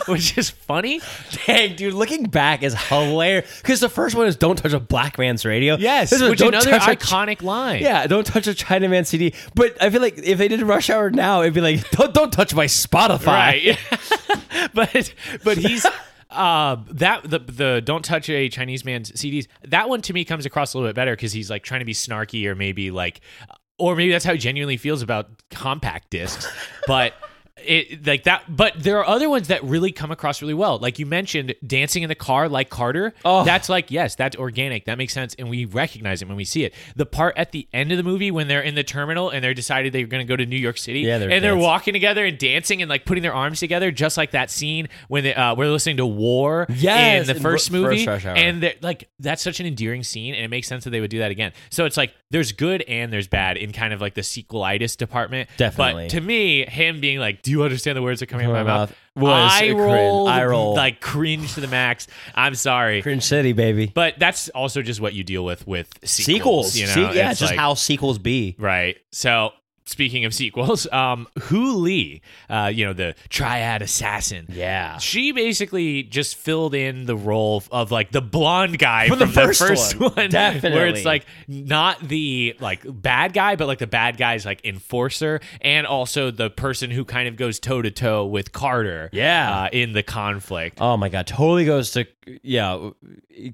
which 0.07 0.37
is 0.37 0.49
funny 0.49 1.01
Dang, 1.45 1.75
dude, 1.75 1.93
looking 1.93 2.23
back 2.23 2.63
is 2.63 2.73
hilarious. 2.87 3.61
Because 3.61 3.79
the 3.81 3.89
first 3.89 4.15
one 4.15 4.25
is 4.27 4.35
don't 4.37 4.55
touch 4.55 4.73
a 4.73 4.79
black 4.79 5.17
man's 5.17 5.45
radio. 5.45 5.75
yes 5.75 6.09
This 6.09 6.21
is 6.21 6.29
which 6.29 6.39
don't 6.39 6.49
another 6.55 6.71
touch 6.71 6.87
a- 6.87 6.95
iconic 6.95 7.41
line 7.43 7.81
Yeah, 7.83 8.07
don't 8.07 8.25
touch 8.25 8.47
a 8.47 8.51
Chinaman 8.51 9.05
CD. 9.05 9.33
But 9.55 9.79
I 9.81 9.89
feel 9.89 10.01
like 10.01 10.17
if 10.17 10.37
they 10.37 10.47
did 10.47 10.61
Rush 10.63 10.89
Hour 10.89 11.09
now, 11.11 11.41
it'd 11.41 11.53
be 11.53 11.61
like, 11.61 11.89
don't, 11.91 12.13
don't 12.13 12.31
touch 12.31 12.55
my 12.55 12.65
Spotify. 12.65 13.25
right 13.27 13.79
but 14.73 15.13
but 15.43 15.57
he's 15.57 15.85
uh 16.33 16.77
that 16.89 17.23
the 17.23 17.39
the 17.39 17.81
don't 17.85 18.03
touch 18.03 18.29
a 18.29 18.49
chinese 18.49 18.83
man's 18.83 19.11
cds 19.11 19.47
that 19.63 19.87
one 19.87 20.01
to 20.01 20.13
me 20.13 20.25
comes 20.25 20.45
across 20.45 20.73
a 20.73 20.77
little 20.77 20.89
bit 20.89 20.95
better 20.95 21.13
because 21.13 21.31
he's 21.31 21.49
like 21.49 21.63
trying 21.63 21.79
to 21.79 21.85
be 21.85 21.93
snarky 21.93 22.45
or 22.45 22.55
maybe 22.55 22.91
like 22.91 23.21
or 23.77 23.95
maybe 23.95 24.11
that's 24.11 24.25
how 24.25 24.33
he 24.33 24.37
genuinely 24.37 24.77
feels 24.77 25.01
about 25.01 25.29
compact 25.49 26.09
discs. 26.09 26.47
But 26.87 27.13
it 27.65 28.05
like 28.05 28.23
that 28.23 28.43
but 28.55 28.73
there 28.77 28.97
are 28.99 29.05
other 29.05 29.29
ones 29.29 29.47
that 29.47 29.63
really 29.63 29.91
come 29.91 30.11
across 30.11 30.41
really 30.41 30.53
well. 30.53 30.77
Like 30.79 30.99
you 30.99 31.05
mentioned 31.05 31.55
dancing 31.65 32.03
in 32.03 32.09
the 32.09 32.15
car 32.15 32.49
like 32.49 32.69
carter. 32.69 33.13
Oh. 33.25 33.43
that's 33.43 33.69
like 33.69 33.91
yes 33.91 34.15
that's 34.15 34.35
organic. 34.35 34.85
That 34.85 34.97
makes 34.97 35.13
sense 35.13 35.35
and 35.39 35.49
we 35.49 35.65
recognize 35.65 36.21
it 36.21 36.27
when 36.27 36.37
we 36.37 36.45
see 36.45 36.63
it. 36.63 36.73
The 36.95 37.05
part 37.05 37.37
at 37.37 37.51
the 37.51 37.67
end 37.73 37.91
of 37.91 37.97
the 37.97 38.03
movie 38.03 38.31
when 38.31 38.47
they're 38.47 38.61
in 38.61 38.75
the 38.75 38.83
terminal 38.83 39.29
and 39.29 39.43
they're 39.43 39.53
decided 39.53 39.93
they're 39.93 40.07
going 40.07 40.25
to 40.25 40.29
go 40.29 40.35
to 40.35 40.45
new 40.45 40.57
york 40.57 40.77
city 40.77 40.99
Yeah, 41.01 41.17
they're 41.17 41.29
and 41.31 41.43
they're 41.43 41.57
walking 41.57 41.93
together 41.93 42.25
and 42.25 42.37
dancing 42.37 42.81
and 42.81 42.89
like 42.89 43.05
putting 43.05 43.21
their 43.23 43.33
arms 43.33 43.59
together 43.59 43.91
just 43.91 44.17
like 44.17 44.31
that 44.31 44.49
scene 44.51 44.89
when 45.07 45.23
they 45.23 45.33
uh, 45.33 45.55
we're 45.55 45.69
listening 45.69 45.97
to 45.97 46.05
war 46.05 46.67
Yes, 46.69 47.27
in 47.27 47.35
the 47.35 47.41
first 47.41 47.69
Ru- 47.69 47.81
movie 47.81 48.05
first 48.05 48.25
and 48.25 48.63
they're- 48.63 48.73
like 48.81 49.09
that's 49.19 49.41
such 49.41 49.59
an 49.59 49.65
endearing 49.65 50.03
scene 50.03 50.33
and 50.35 50.43
it 50.43 50.49
makes 50.49 50.67
sense 50.67 50.83
that 50.83 50.89
they 50.89 50.99
would 51.01 51.09
do 51.11 51.19
that 51.19 51.31
again. 51.31 51.53
So 51.69 51.85
it's 51.85 51.97
like 51.97 52.13
there's 52.31 52.51
good 52.51 52.81
and 52.83 53.11
there's 53.13 53.27
bad 53.27 53.57
in 53.57 53.71
kind 53.71 53.93
of 53.93 54.01
like 54.01 54.13
the 54.15 54.21
sequelitis 54.21 54.97
department. 54.97 55.49
Definitely. 55.57 56.05
but 56.05 56.09
to 56.11 56.21
me 56.21 56.65
him 56.65 56.99
being 56.99 57.19
like 57.19 57.41
do 57.41 57.52
you 57.53 57.63
understand 57.63 57.97
the 57.97 58.01
words 58.01 58.19
that 58.19 58.29
are 58.29 58.31
coming 58.31 58.47
out 58.47 58.55
of 58.55 58.65
my 58.65 58.71
mouth 58.73 58.95
was 59.15 59.51
I 59.53 59.59
cringe. 59.73 60.29
I 60.29 60.43
rolled. 60.45 60.75
like 60.75 60.99
cringe 60.99 61.53
to 61.53 61.61
the 61.61 61.67
max 61.67 62.07
I'm 62.35 62.55
sorry 62.55 63.01
Cringe 63.01 63.23
City, 63.23 63.53
baby. 63.53 63.91
but 63.93 64.15
that's 64.19 64.49
also 64.49 64.81
just 64.81 64.99
what 64.99 65.13
you 65.13 65.23
deal 65.23 65.45
with 65.45 65.65
with 65.67 65.87
sequels. 66.03 66.73
sequels, 66.73 66.75
you 66.75 66.87
know 66.87 66.93
Se- 67.11 67.15
yeah, 67.17 67.31
It's 67.31 67.39
just 67.39 67.51
like- 67.51 67.59
how 67.59 67.75
sequels 67.75 68.17
be. 68.19 68.55
Right. 68.59 68.97
So 69.11 69.51
speaking 69.85 70.25
of 70.25 70.33
sequels, 70.33 70.87
um, 70.91 71.27
Hu 71.43 71.73
Li, 71.77 72.21
uh, 72.49 72.71
you 72.73 72.85
know, 72.85 72.93
the 72.93 73.15
triad 73.29 73.81
assassin. 73.81 74.47
Yeah. 74.49 74.97
She 74.97 75.31
basically 75.31 76.03
just 76.03 76.35
filled 76.35 76.75
in 76.75 77.05
the 77.05 77.15
role 77.15 77.63
of 77.71 77.91
like 77.91 78.11
the 78.11 78.21
blonde 78.21 78.79
guy 78.79 79.07
From 79.07 79.19
the 79.19 79.27
first 79.27 79.59
first, 79.59 79.99
one. 79.99 80.11
one. 80.13 80.29
Definitely. 80.29 80.71
Where 80.79 80.87
it's 80.87 81.05
like 81.05 81.25
not 81.47 81.99
the 82.07 82.55
like 82.59 82.81
bad 82.85 83.33
guy, 83.33 83.55
but 83.55 83.67
like 83.67 83.79
the 83.79 83.87
bad 83.87 84.17
guy's 84.17 84.45
like 84.45 84.65
enforcer 84.65 85.41
and 85.61 85.85
also 85.85 86.31
the 86.31 86.49
person 86.49 86.91
who 86.91 87.05
kind 87.05 87.27
of 87.27 87.35
goes 87.35 87.59
toe 87.59 87.81
to 87.81 87.91
toe 87.91 88.25
with 88.25 88.51
Carter. 88.51 89.09
Yeah. 89.11 89.63
Uh, 89.63 89.69
in 89.71 89.93
the 89.93 90.03
conflict. 90.03 90.79
Oh 90.81 90.97
my 90.97 91.09
god, 91.09 91.27
totally 91.27 91.65
goes 91.65 91.91
to 91.91 92.05
yeah, 92.43 92.89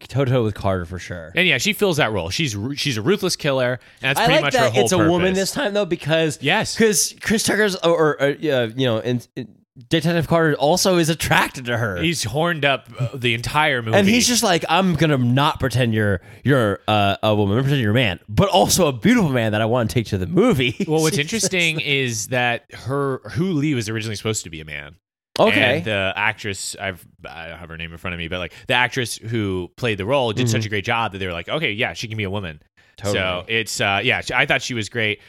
toe 0.08 0.26
to 0.26 0.32
toe 0.32 0.44
with 0.44 0.56
Carter 0.56 0.86
for 0.86 1.00
sure. 1.00 1.32
and 1.36 1.48
yeah, 1.48 1.58
she 1.58 1.74
fills 1.74 1.98
that 1.98 2.12
role. 2.12 2.30
She's 2.30 2.56
she's 2.76 2.98
a 2.98 3.02
ruthless 3.02 3.36
killer, 3.36 3.80
and 4.02 4.10
that's 4.10 4.20
I 4.20 4.26
pretty 4.26 4.36
like 4.38 4.44
much 4.46 4.54
that 4.54 4.64
her 4.64 4.70
whole 4.72 4.84
it's 4.84 4.92
a 4.92 4.98
woman 5.10 5.34
this 5.34 5.52
time 5.52 5.74
though 5.74 5.86
because 5.86 6.40
Yes. 6.42 6.76
because 6.76 7.16
Chris 7.22 7.44
Tucker's 7.44 7.76
or, 7.78 8.20
or, 8.20 8.22
uh, 8.22 8.28
you 8.38 8.86
know, 8.86 9.00
and, 9.00 9.28
and 9.36 9.56
Detective 9.88 10.28
Carter 10.28 10.56
also 10.56 10.98
is 10.98 11.08
attracted 11.08 11.66
to 11.68 11.78
her. 11.78 12.02
He's 12.02 12.24
horned 12.26 12.66
up 12.66 12.90
uh, 13.00 13.10
the 13.14 13.34
entire 13.34 13.82
movie, 13.82 13.98
and 13.98 14.06
he's 14.08 14.28
just 14.28 14.44
like, 14.44 14.66
I'm 14.68 14.96
gonna 14.96 15.18
not 15.18 15.60
pretend 15.62 15.94
you're 15.94 16.20
you're 16.44 16.80
uh, 16.88 17.16
a 17.24 17.34
woman, 17.34 17.58
I'm 17.58 17.64
pretend 17.64 17.82
you're 17.82 17.92
a 17.92 17.94
man, 17.94 18.20
but 18.28 18.50
also 18.50 18.88
a 18.88 18.92
beautiful 18.94 19.30
man 19.30 19.54
that 19.54 19.62
I 19.62 19.66
want 19.66 19.90
to 19.90 19.94
take 19.94 20.08
to 20.08 20.18
the 20.18 20.28
movie. 20.28 20.86
Well, 20.86 21.02
what's 21.02 21.18
interesting 21.20 21.80
is 21.80 22.28
that 22.28 22.66
her 22.74 23.20
Hu 23.32 23.54
Li 23.54 23.74
was 23.74 23.88
originally 23.88 24.18
supposed 24.18 24.44
to 24.44 24.50
be 24.50 24.60
a 24.60 24.66
man. 24.66 24.96
Okay. 25.38 25.78
And 25.78 25.86
the 25.86 26.14
actress, 26.16 26.76
I've 26.80 27.06
I 27.30 27.48
don't 27.50 27.60
have 27.60 27.70
her 27.70 27.78
name 27.78 27.92
in 27.92 27.98
front 27.98 28.14
of 28.14 28.18
me, 28.18 28.28
but 28.28 28.40
like 28.40 28.54
the 28.68 28.74
actress 28.74 29.18
who 29.18 29.72
played 29.78 29.98
the 29.98 30.06
role 30.06 30.34
did 30.34 30.48
Mm-hmm. 30.48 30.52
such 30.52 30.66
a 30.66 30.70
great 30.70 30.86
job 30.86 31.12
that 31.14 31.18
they 31.20 31.28
were 31.28 31.34
like, 31.34 31.50
okay, 31.50 31.72
yeah, 31.72 31.94
she 31.94 32.08
can 32.08 32.18
be 32.18 32.24
a 32.24 32.30
woman. 32.30 32.62
Totally. 32.98 33.16
So 33.18 33.46
it's 33.48 33.80
uh, 33.80 34.02
yeah, 34.04 34.22
I 34.36 34.46
thought 34.46 34.62
she 34.62 34.74
was 34.74 34.90
great. 34.90 35.22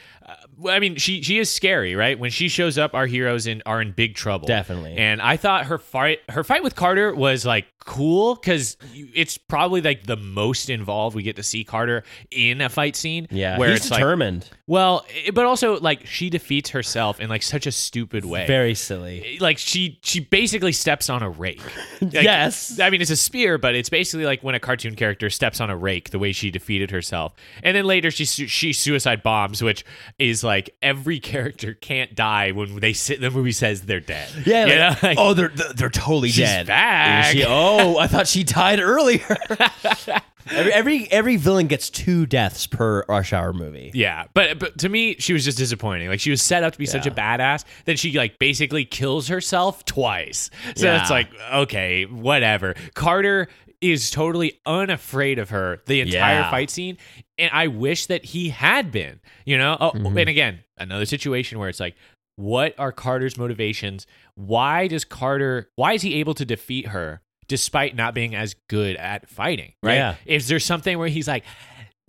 I 0.68 0.78
mean, 0.78 0.96
she 0.96 1.22
she 1.22 1.38
is 1.38 1.50
scary, 1.50 1.94
right? 1.94 2.18
When 2.18 2.30
she 2.30 2.48
shows 2.48 2.76
up, 2.78 2.94
our 2.94 3.06
heroes 3.06 3.46
in 3.46 3.62
are 3.66 3.80
in 3.80 3.92
big 3.92 4.14
trouble. 4.14 4.46
Definitely. 4.46 4.96
And 4.96 5.20
I 5.22 5.36
thought 5.36 5.66
her 5.66 5.78
fight 5.78 6.20
her 6.28 6.44
fight 6.44 6.62
with 6.62 6.76
Carter 6.76 7.14
was 7.14 7.46
like 7.46 7.66
cool 7.86 8.34
because 8.34 8.76
it's 8.92 9.38
probably 9.38 9.80
like 9.80 10.04
the 10.06 10.16
most 10.16 10.68
involved 10.68 11.16
we 11.16 11.22
get 11.22 11.36
to 11.36 11.42
see 11.42 11.64
Carter 11.64 12.04
in 12.30 12.60
a 12.60 12.68
fight 12.68 12.94
scene. 12.94 13.26
yeah, 13.30 13.58
where 13.58 13.70
he's 13.70 13.78
it's 13.80 13.90
like 13.90 14.00
determined. 14.00 14.46
well, 14.66 15.06
i- 15.26 15.30
but 15.30 15.46
also 15.46 15.80
like 15.80 16.06
she 16.06 16.28
defeats 16.28 16.70
herself 16.70 17.20
in 17.20 17.30
like 17.30 17.42
such 17.42 17.66
a 17.66 17.72
stupid 17.72 18.24
way. 18.26 18.46
Very 18.46 18.74
silly. 18.74 19.24
Eh, 19.24 19.38
like 19.40 19.56
she 19.56 19.98
she 20.02 20.20
basically 20.20 20.72
steps 20.72 21.08
on 21.08 21.22
a 21.22 21.30
rake. 21.30 21.60
Like, 22.02 22.12
Yes. 22.24 22.78
I 22.80 22.88
mean 22.90 23.00
it's 23.02 23.10
a 23.10 23.16
spear, 23.16 23.56
but 23.58 23.74
it's 23.74 23.88
basically 23.90 24.24
like 24.24 24.42
when 24.42 24.54
a 24.54 24.60
cartoon 24.60 24.94
character 24.96 25.28
steps 25.30 25.60
on 25.60 25.68
a 25.70 25.76
rake, 25.76 26.10
the 26.10 26.18
way 26.18 26.32
she 26.32 26.50
defeated 26.50 26.90
herself. 26.90 27.34
And 27.62 27.76
then 27.76 27.84
later 27.86 28.10
she 28.10 28.24
she 28.26 28.72
suicide 28.72 29.22
bombs, 29.22 29.62
which 29.62 29.84
is 30.20 30.44
like 30.44 30.76
every 30.82 31.18
character 31.20 31.74
can't 31.74 32.14
die 32.14 32.52
when 32.52 32.76
they 32.80 32.92
sit. 32.92 33.20
The 33.20 33.30
movie 33.30 33.52
says 33.52 33.82
they're 33.82 34.00
dead. 34.00 34.28
Yeah. 34.46 34.66
You 34.66 34.72
like, 34.78 34.78
know? 34.78 34.96
Like, 35.10 35.18
oh, 35.18 35.34
they're 35.34 35.48
they're 35.74 35.88
totally 35.90 36.28
She's 36.28 36.44
dead. 36.46 36.66
back. 36.66 37.32
She- 37.32 37.44
oh, 37.46 37.96
I 37.98 38.06
thought 38.06 38.26
she 38.28 38.44
died 38.44 38.80
earlier. 38.80 39.36
every, 40.50 40.72
every 40.72 41.08
every 41.10 41.36
villain 41.36 41.66
gets 41.66 41.90
two 41.90 42.26
deaths 42.26 42.66
per 42.66 43.04
Rush 43.08 43.32
Hour 43.32 43.52
movie. 43.52 43.90
Yeah, 43.94 44.26
but 44.34 44.58
but 44.58 44.78
to 44.78 44.88
me, 44.88 45.16
she 45.18 45.32
was 45.32 45.44
just 45.44 45.58
disappointing. 45.58 46.08
Like 46.08 46.20
she 46.20 46.30
was 46.30 46.42
set 46.42 46.62
up 46.64 46.72
to 46.72 46.78
be 46.78 46.86
such 46.86 47.06
a 47.06 47.10
badass, 47.10 47.64
then 47.84 47.96
she 47.96 48.12
like 48.16 48.38
basically 48.38 48.84
kills 48.84 49.28
herself 49.28 49.84
twice. 49.84 50.50
So 50.76 50.86
Yeah. 50.86 51.00
it's 51.00 51.10
like 51.10 51.28
okay, 51.52 52.04
whatever. 52.04 52.74
Carter 52.94 53.48
is 53.80 54.10
totally 54.10 54.60
unafraid 54.66 55.38
of 55.38 55.50
her 55.50 55.80
the 55.86 56.00
entire 56.00 56.40
Yeah. 56.40 56.50
fight 56.50 56.70
scene, 56.70 56.98
and 57.38 57.50
I 57.52 57.66
wish 57.68 58.06
that 58.06 58.24
he 58.26 58.50
had 58.50 58.92
been. 58.92 59.20
You 59.46 59.58
know, 59.58 59.76
oh, 59.80 59.92
Mm-hmm. 59.92 60.18
and 60.18 60.28
again, 60.28 60.60
another 60.76 61.06
situation 61.06 61.58
where 61.58 61.68
it's 61.68 61.80
like. 61.80 61.94
What 62.36 62.74
are 62.78 62.90
Carter's 62.90 63.36
motivations? 63.36 64.06
Why 64.34 64.86
does 64.86 65.04
Carter? 65.04 65.68
Why 65.76 65.92
is 65.92 66.00
he 66.00 66.14
able 66.14 66.32
to 66.34 66.46
defeat 66.46 66.86
her 66.86 67.20
despite 67.48 67.94
not 67.94 68.14
being 68.14 68.34
as 68.34 68.54
good 68.70 68.96
at 68.96 69.28
fighting? 69.28 69.74
Right? 69.82 69.96
Yeah. 69.96 70.14
Is 70.24 70.48
there 70.48 70.58
something 70.58 70.96
where 70.96 71.08
he's 71.08 71.28
like, 71.28 71.44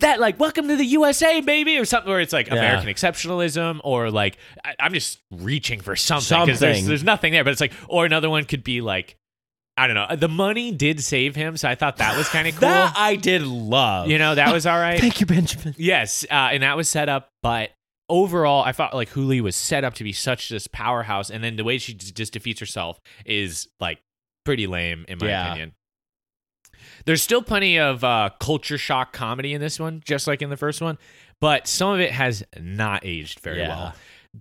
that 0.00 0.20
like 0.20 0.40
welcome 0.40 0.68
to 0.68 0.76
the 0.76 0.86
USA 0.86 1.42
baby 1.42 1.76
or 1.76 1.84
something 1.84 2.10
where 2.10 2.20
it's 2.20 2.32
like 2.32 2.46
Yeah. 2.46 2.54
American 2.54 2.88
exceptionalism 2.88 3.80
or 3.84 4.10
like 4.10 4.38
I, 4.64 4.74
I'm 4.80 4.94
just 4.94 5.20
reaching 5.30 5.80
for 5.80 5.96
something 5.96 6.46
because 6.46 6.60
there's, 6.60 6.86
there's 6.86 7.04
nothing 7.04 7.32
there 7.34 7.44
but 7.44 7.50
it's 7.50 7.60
like 7.60 7.72
or 7.88 8.06
another 8.06 8.30
one 8.30 8.44
could 8.46 8.64
be 8.64 8.80
like 8.80 9.16
I 9.76 9.86
don't 9.86 9.96
know 9.96 10.14
the 10.16 10.28
money 10.28 10.70
did 10.72 11.02
save 11.02 11.34
him 11.34 11.56
so 11.56 11.68
I 11.68 11.74
thought 11.74 11.96
that 11.98 12.16
was 12.16 12.28
kind 12.28 12.46
of 12.46 12.54
cool 12.56 12.60
That 12.68 12.94
I 12.96 13.16
did 13.16 13.42
love. 13.42 14.08
you 14.08 14.18
know 14.18 14.34
that 14.34 14.52
was 14.52 14.66
all 14.66 14.78
right 14.78 15.00
Thank 15.00 15.20
you, 15.20 15.26
Benjamin. 15.26 15.74
yes 15.78 16.24
uh, 16.30 16.50
and 16.52 16.62
that 16.62 16.76
was 16.76 16.88
set 16.88 17.08
up 17.08 17.28
but 17.42 17.70
overall 18.08 18.62
I 18.64 18.72
thought 18.72 18.94
like 18.94 19.08
Hu 19.10 19.22
Li 19.22 19.40
was 19.40 19.56
set 19.56 19.82
up 19.84 19.94
to 19.94 20.04
be 20.04 20.12
such 20.12 20.48
this 20.50 20.66
powerhouse 20.66 21.30
and 21.30 21.42
then 21.42 21.56
the 21.56 21.64
way 21.64 21.78
she 21.78 21.94
just 21.94 22.32
defeats 22.34 22.60
herself 22.60 23.00
is 23.24 23.68
like 23.80 23.98
pretty 24.44 24.66
lame 24.66 25.04
in 25.08 25.18
my 25.18 25.28
Yeah. 25.28 25.46
opinion 25.50 25.72
there's 27.04 27.22
still 27.22 27.42
plenty 27.42 27.78
of 27.78 28.04
uh, 28.04 28.30
culture 28.40 28.78
shock 28.78 29.12
comedy 29.12 29.54
in 29.54 29.60
this 29.60 29.80
one, 29.80 30.02
just 30.04 30.26
like 30.26 30.40
in 30.42 30.50
the 30.50 30.56
first 30.56 30.80
one, 30.80 30.98
but 31.40 31.66
some 31.66 31.92
of 31.92 32.00
it 32.00 32.12
has 32.12 32.44
not 32.60 33.04
aged 33.04 33.40
very 33.40 33.58
Yeah. 33.58 33.68
well. 33.68 33.94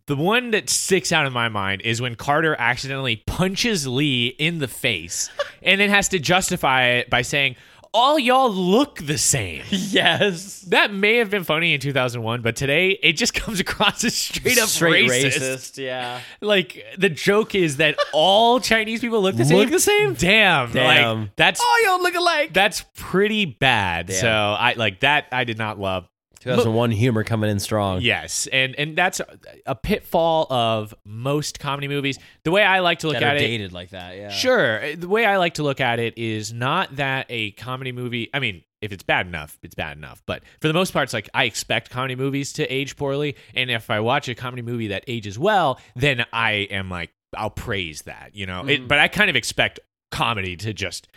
The 0.07 0.15
one 0.15 0.51
that 0.51 0.69
sticks 0.69 1.11
out 1.11 1.25
in 1.25 1.33
my 1.33 1.49
mind 1.49 1.81
is 1.81 2.01
when 2.01 2.15
Carter 2.15 2.55
accidentally 2.57 3.23
punches 3.27 3.85
Lee 3.87 4.27
in 4.27 4.59
the 4.59 4.67
face 4.67 5.29
and 5.61 5.81
then 5.81 5.89
has 5.89 6.07
to 6.09 6.19
justify 6.19 6.85
it 6.85 7.09
by 7.09 7.21
saying, 7.23 7.57
All 7.93 8.17
y'all 8.17 8.49
look 8.49 8.99
the 8.99 9.17
same. 9.17 9.63
Yes. 9.71 10.61
That 10.69 10.93
may 10.93 11.17
have 11.17 11.29
been 11.29 11.43
funny 11.43 11.73
in 11.73 11.81
2001, 11.81 12.41
but 12.41 12.55
today 12.55 12.91
it 13.03 13.13
just 13.13 13.33
comes 13.41 13.59
across 13.59 14.03
as 14.05 14.15
straight 14.15 14.57
up 14.57 14.69
racist. 14.69 15.77
Yeah. 15.77 16.21
Like 16.39 16.85
the 16.97 17.09
joke 17.09 17.53
is 17.53 17.77
that 17.77 17.97
all 18.13 18.61
Chinese 18.61 19.01
people 19.01 19.21
look 19.21 19.35
the 19.35 19.43
same. 19.43 19.57
Look 19.57 19.71
the 19.71 19.79
same? 19.81 20.13
Damn. 20.13 20.71
Damn. 20.71 21.19
Like 21.19 21.35
that's 21.35 21.59
all 21.59 21.83
y'all 21.83 22.01
look 22.01 22.15
alike. 22.15 22.53
that's 22.53 22.85
pretty 22.95 23.43
bad. 23.43 24.07
Damn. 24.07 24.21
So 24.21 24.29
I 24.29 24.73
like 24.77 25.01
that. 25.01 25.25
I 25.33 25.43
did 25.43 25.57
not 25.57 25.77
love. 25.77 26.07
2001 26.41 26.91
humor 26.91 27.23
coming 27.23 27.49
in 27.49 27.59
strong. 27.59 28.01
Yes, 28.01 28.47
and 28.47 28.75
and 28.75 28.95
that's 28.95 29.19
a, 29.19 29.37
a 29.65 29.75
pitfall 29.75 30.51
of 30.51 30.93
most 31.05 31.59
comedy 31.59 31.87
movies. 31.87 32.19
The 32.43 32.51
way 32.51 32.63
I 32.63 32.79
like 32.79 32.99
to 32.99 33.07
look 33.07 33.19
That 33.19 33.23
at 33.23 33.37
it, 33.37 33.47
dated 33.47 33.71
like 33.71 33.91
that. 33.91 34.17
Yeah. 34.17 34.29
sure. 34.29 34.79
Eh, 34.79 34.95
the 34.97 35.07
way 35.07 35.25
I 35.25 35.37
like 35.37 35.55
to 35.55 35.63
look 35.63 35.79
at 35.79 35.99
it 35.99 36.17
is 36.17 36.51
not 36.51 36.95
that 36.95 37.27
a 37.29 37.51
comedy 37.51 37.91
movie. 37.91 38.29
I 38.33 38.39
mean, 38.39 38.63
if 38.81 38.91
it's 38.91 39.03
bad 39.03 39.27
enough, 39.27 39.59
it's 39.61 39.75
bad 39.75 39.97
enough. 39.97 40.23
But 40.25 40.43
for 40.59 40.67
the 40.67 40.73
most 40.73 40.91
part, 40.91 41.03
it's 41.03 41.13
like 41.13 41.29
I 41.33 41.45
expect 41.45 41.91
comedy 41.91 42.15
movies 42.15 42.53
to 42.53 42.65
age 42.65 42.97
poorly, 42.97 43.35
and 43.53 43.69
if 43.69 43.89
I 43.89 43.99
watch 43.99 44.27
a 44.27 44.35
comedy 44.35 44.63
movie 44.63 44.87
that 44.87 45.03
ages 45.07 45.37
well, 45.37 45.79
then 45.95 46.25
I 46.33 46.67
am 46.71 46.89
like 46.89 47.11
I'll 47.37 47.49
praise 47.49 48.03
that. 48.03 48.31
You 48.33 48.45
know, 48.45 48.65
it, 48.65 48.81
mm. 48.81 48.87
but 48.87 48.99
I 48.99 49.07
kind 49.07 49.29
of 49.29 49.35
expect 49.35 49.79
comedy 50.11 50.55
to 50.57 50.73
just 50.73 51.07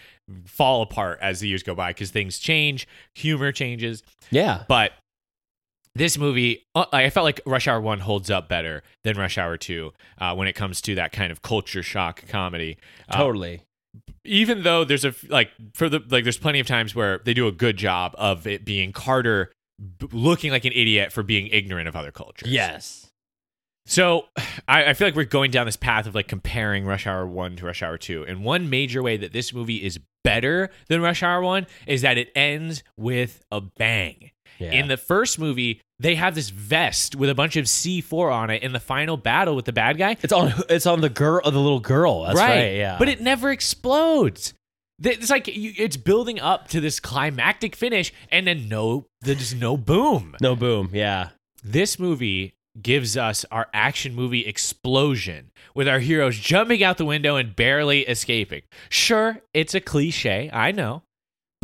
fall 0.46 0.82
apart 0.82 1.18
as 1.20 1.40
the 1.40 1.48
years 1.48 1.62
go 1.62 1.74
by 1.74 1.90
because 1.90 2.10
things 2.10 2.38
change, 2.38 2.88
humor 3.14 3.52
changes. 3.52 4.02
Yeah. 4.30 4.64
But 4.68 4.92
this 5.94 6.18
movie, 6.18 6.66
uh, 6.74 6.86
I 6.92 7.10
felt 7.10 7.24
like 7.24 7.40
Rush 7.46 7.68
Hour 7.68 7.80
1 7.80 8.00
holds 8.00 8.30
up 8.30 8.48
better 8.48 8.82
than 9.04 9.16
Rush 9.16 9.38
Hour 9.38 9.56
2 9.56 9.92
uh, 10.18 10.34
when 10.34 10.48
it 10.48 10.54
comes 10.54 10.80
to 10.82 10.94
that 10.96 11.12
kind 11.12 11.30
of 11.30 11.42
culture 11.42 11.82
shock 11.82 12.26
comedy. 12.28 12.76
Uh, 13.08 13.16
Totally. 13.16 13.62
even 14.24 14.62
though 14.64 14.84
there's 14.84 15.04
a, 15.04 15.14
like, 15.28 15.50
for 15.74 15.88
the, 15.88 16.00
like, 16.08 16.24
there's 16.24 16.38
plenty 16.38 16.58
of 16.60 16.66
times 16.66 16.94
where 16.94 17.18
they 17.18 17.34
do 17.34 17.46
a 17.46 17.52
good 17.52 17.76
job 17.76 18.14
of 18.18 18.46
it 18.46 18.64
being 18.64 18.92
Carter 18.92 19.52
b- 19.98 20.08
looking 20.12 20.50
like 20.50 20.64
an 20.64 20.72
idiot 20.72 21.12
for 21.12 21.22
being 21.22 21.46
ignorant 21.48 21.86
of 21.88 21.94
other 21.94 22.10
cultures. 22.10 22.50
Yes. 22.50 23.06
So 23.86 24.24
I, 24.68 24.86
I 24.86 24.94
feel 24.94 25.06
like 25.06 25.14
we're 25.14 25.24
going 25.24 25.50
down 25.50 25.66
this 25.66 25.76
path 25.76 26.06
of 26.06 26.14
like 26.14 26.26
comparing 26.28 26.84
Rush 26.86 27.06
Hour 27.06 27.26
1 27.26 27.56
to 27.56 27.66
Rush 27.66 27.82
Hour 27.82 27.98
2. 27.98 28.24
And 28.26 28.42
one 28.42 28.68
major 28.68 29.02
way 29.02 29.16
that 29.16 29.32
this 29.32 29.52
movie 29.54 29.84
is 29.84 30.00
better 30.24 30.70
than 30.88 31.00
Rush 31.02 31.22
Hour 31.22 31.42
1 31.42 31.66
is 31.86 32.02
that 32.02 32.18
it 32.18 32.30
ends 32.34 32.82
with 32.96 33.44
a 33.52 33.60
bang. 33.60 34.30
Yeah. 34.58 34.72
In 34.72 34.88
the 34.88 34.96
first 34.96 35.38
movie, 35.38 35.80
they 35.98 36.14
have 36.14 36.34
this 36.34 36.50
vest 36.50 37.14
with 37.16 37.30
a 37.30 37.34
bunch 37.34 37.56
of 37.56 37.66
C4 37.66 38.32
on 38.32 38.50
it 38.50 38.62
in 38.62 38.72
the 38.72 38.80
final 38.80 39.16
battle 39.16 39.56
with 39.56 39.64
the 39.64 39.72
bad 39.72 39.98
guy. 39.98 40.16
It's 40.22 40.32
on. 40.32 40.52
It's 40.68 40.86
on 40.86 41.00
the 41.00 41.08
girl. 41.08 41.42
The 41.42 41.58
little 41.58 41.80
girl. 41.80 42.22
That's 42.24 42.38
right. 42.38 42.74
yeah. 42.74 42.96
But 42.98 43.08
it 43.08 43.20
never 43.20 43.50
explodes. 43.50 44.54
It's 45.02 45.30
like 45.30 45.48
you, 45.48 45.72
it's 45.76 45.96
building 45.96 46.38
up 46.40 46.68
to 46.68 46.80
this 46.80 47.00
climactic 47.00 47.74
finish, 47.74 48.12
and 48.30 48.46
then 48.46 48.68
no, 48.68 49.06
there's 49.22 49.54
no 49.54 49.76
boom. 49.76 50.36
no 50.40 50.54
boom. 50.54 50.90
Yeah. 50.92 51.30
This 51.64 51.98
movie 51.98 52.54
gives 52.80 53.16
us 53.16 53.44
our 53.50 53.68
action 53.72 54.14
movie 54.14 54.46
explosion 54.46 55.50
with 55.74 55.88
our 55.88 56.00
heroes 56.00 56.38
jumping 56.38 56.82
out 56.82 56.98
the 56.98 57.04
window 57.04 57.36
and 57.36 57.54
barely 57.54 58.00
escaping. 58.02 58.62
Sure, 58.88 59.40
it's 59.52 59.74
a 59.74 59.80
cliche, 59.80 60.50
I 60.52 60.72
know, 60.72 61.02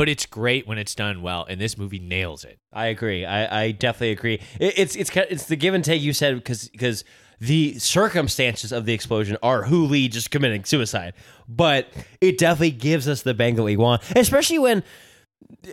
but 0.00 0.08
it's 0.08 0.24
great 0.24 0.66
when 0.66 0.78
it's 0.78 0.94
done 0.94 1.20
well, 1.20 1.44
and 1.46 1.60
this 1.60 1.76
movie 1.76 1.98
nails 1.98 2.42
it. 2.42 2.58
I 2.72 2.86
agree. 2.86 3.26
I, 3.26 3.64
I 3.64 3.70
definitely 3.72 4.12
agree. 4.12 4.40
It, 4.58 4.78
it's 4.78 4.96
it's 4.96 5.14
it's 5.14 5.44
the 5.44 5.56
give 5.56 5.74
and 5.74 5.84
take 5.84 6.00
you 6.00 6.14
said 6.14 6.36
because 6.36 6.70
because 6.70 7.04
the 7.38 7.78
circumstances 7.78 8.72
of 8.72 8.86
the 8.86 8.94
explosion 8.94 9.36
are 9.42 9.64
Hu 9.64 9.84
Li 9.84 10.08
just 10.08 10.30
committing 10.30 10.64
suicide, 10.64 11.12
but 11.46 11.88
it 12.22 12.38
definitely 12.38 12.70
gives 12.70 13.08
us 13.08 13.20
the 13.20 13.34
bang 13.34 13.56
that 13.56 13.62
we 13.62 13.76
want, 13.76 14.00
especially 14.16 14.58
when. 14.58 14.82
uh, 15.68 15.70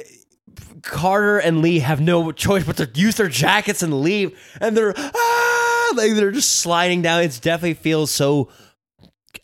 Carter 0.82 1.38
and 1.40 1.62
Lee 1.62 1.80
have 1.80 2.02
no 2.02 2.34
choice 2.34 2.66
but 2.66 2.76
to 2.78 2.90
use 2.96 3.16
their 3.16 3.30
jackets 3.30 3.82
and 3.82 4.02
leave, 4.02 4.38
and 4.60 4.76
they're 4.76 4.94
ah, 4.98 5.94
like 5.96 6.16
they're 6.16 6.32
just 6.32 6.58
sliding 6.58 7.02
down. 7.02 7.24
It 7.24 7.40
definitely 7.42 7.76
feels 7.76 8.12
so 8.12 8.50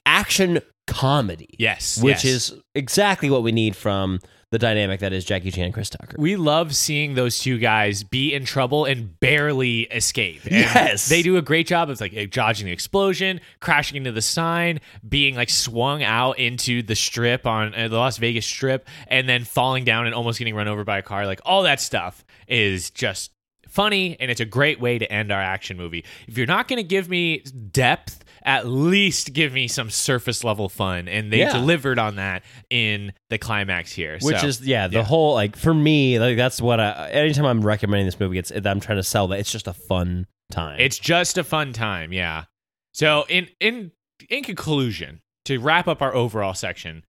action 0.05 0.59
comedy, 0.87 1.55
Yes, 1.57 2.01
which 2.03 2.25
yes. 2.25 2.51
is 2.51 2.53
exactly 2.75 3.29
what 3.29 3.43
we 3.43 3.53
need 3.53 3.77
from 3.77 4.19
the 4.53 4.59
dynamic 4.59 4.99
that 4.99 5.11
is 5.13 5.25
Jackie 5.25 5.49
Chan 5.49 5.65
and 5.65 5.73
Chris 5.73 5.89
Tucker. 5.89 6.15
We 6.19 6.35
love 6.35 6.75
seeing 6.75 7.15
those 7.15 7.39
two 7.39 7.57
guys 7.57 8.03
be 8.03 8.35
in 8.35 8.45
trouble 8.45 8.85
and 8.85 9.19
barely 9.19 9.81
escape. 9.81 10.43
And 10.43 10.53
Yes. 10.53 11.09
They 11.09 11.23
do 11.23 11.37
a 11.37 11.41
great 11.41 11.65
job 11.65 11.89
of 11.89 11.99
like 11.99 12.29
dodging 12.29 12.67
the 12.67 12.71
explosion, 12.71 13.41
crashing 13.59 13.97
into 13.97 14.11
the 14.11 14.21
sign, 14.21 14.79
being 15.09 15.35
like 15.35 15.49
swung 15.49 16.03
out 16.03 16.37
into 16.37 16.83
the 16.83 16.95
strip 16.95 17.47
on 17.47 17.73
uh, 17.73 17.87
the 17.87 17.97
Las 17.97 18.17
Vegas 18.17 18.45
strip, 18.45 18.87
and 19.07 19.27
then 19.27 19.43
falling 19.43 19.85
down 19.85 20.05
and 20.05 20.13
almost 20.13 20.37
getting 20.37 20.53
run 20.53 20.67
over 20.67 20.83
by 20.83 20.99
a 20.99 21.01
car. 21.01 21.25
Like 21.25 21.41
all 21.45 21.63
that 21.63 21.81
stuff 21.81 22.23
is 22.47 22.91
just 22.91 23.31
funny 23.73 24.15
and 24.19 24.29
it's 24.31 24.39
a 24.41 24.45
great 24.45 24.79
way 24.79 24.97
to 24.99 25.11
end 25.11 25.31
our 25.31 25.41
action 25.41 25.77
movie. 25.77 26.05
If 26.27 26.37
you're 26.37 26.47
not 26.47 26.67
going 26.67 26.77
to 26.77 26.83
give 26.87 27.09
me 27.09 27.39
depth, 27.71 28.23
at 28.45 28.67
least 28.67 29.33
give 29.33 29.53
me 29.53 29.67
some 29.67 29.89
surface 29.89 30.43
level 30.43 30.69
fun. 30.69 31.07
And 31.07 31.31
they 31.31 31.39
Yeah. 31.39 31.53
delivered 31.53 31.97
on 31.97 32.15
that 32.17 32.43
in 32.69 33.13
the 33.29 33.37
climax 33.37 33.91
here. 33.91 34.17
which 34.21 34.39
So- 34.39 34.47
is 34.47 34.61
yeah 34.61 34.87
the 34.87 34.97
yeah. 34.97 35.03
whole 35.03 35.33
like 35.33 35.55
for 35.55 35.73
me 35.73 36.19
like 36.19 36.37
that's 36.37 36.61
what 36.61 36.79
I 36.79 37.09
anytime 37.11 37.45
I'm 37.45 37.61
recommending 37.65 38.05
this 38.05 38.19
movie 38.19 38.37
it's 38.37 38.51
I'm 38.51 38.79
trying 38.79 38.97
to 38.97 39.03
sell 39.03 39.27
that 39.29 39.39
it's 39.39 39.51
just 39.51 39.67
a 39.67 39.73
fun 39.73 40.27
time 40.51 40.79
It's 40.79 40.99
just 40.99 41.37
a 41.37 41.43
fun 41.43 41.73
time, 41.73 42.13
yeah. 42.13 42.45
So 42.93 43.25
in 43.29 43.47
in 43.59 43.91
in 44.29 44.43
conclusion, 44.43 45.21
to 45.45 45.57
wrap 45.57 45.87
up 45.87 46.01
our 46.01 46.13
overall 46.13 46.53
section, 46.53 47.03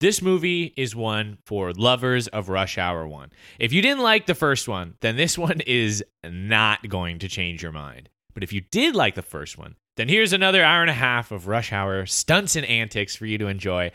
This 0.00 0.22
movie 0.22 0.72
is 0.76 0.94
one 0.94 1.38
for 1.44 1.72
lovers 1.72 2.28
of 2.28 2.48
Rush 2.48 2.78
Hour 2.78 3.08
1. 3.08 3.30
If 3.58 3.72
you 3.72 3.82
didn't 3.82 4.02
like 4.02 4.26
the 4.26 4.34
first 4.34 4.68
one, 4.68 4.94
then 5.00 5.16
this 5.16 5.36
one 5.48 5.60
is 5.66 6.04
not 6.24 6.88
going 6.88 7.18
to 7.20 7.28
change 7.28 7.62
your 7.62 7.72
mind. 7.72 8.08
But 8.32 8.44
if 8.44 8.52
you 8.52 8.60
did 8.60 8.94
like 8.94 9.16
the 9.16 9.22
first 9.22 9.58
one, 9.58 9.74
then 9.96 10.08
here's 10.08 10.32
another 10.32 10.62
hour 10.62 10.82
and 10.82 10.90
a 10.90 10.94
half 10.94 11.32
of 11.32 11.48
Rush 11.48 11.72
Hour 11.72 12.06
stunts 12.06 12.54
and 12.54 12.64
antics 12.64 13.16
for 13.16 13.26
you 13.26 13.38
to 13.38 13.48
enjoy. 13.48 13.90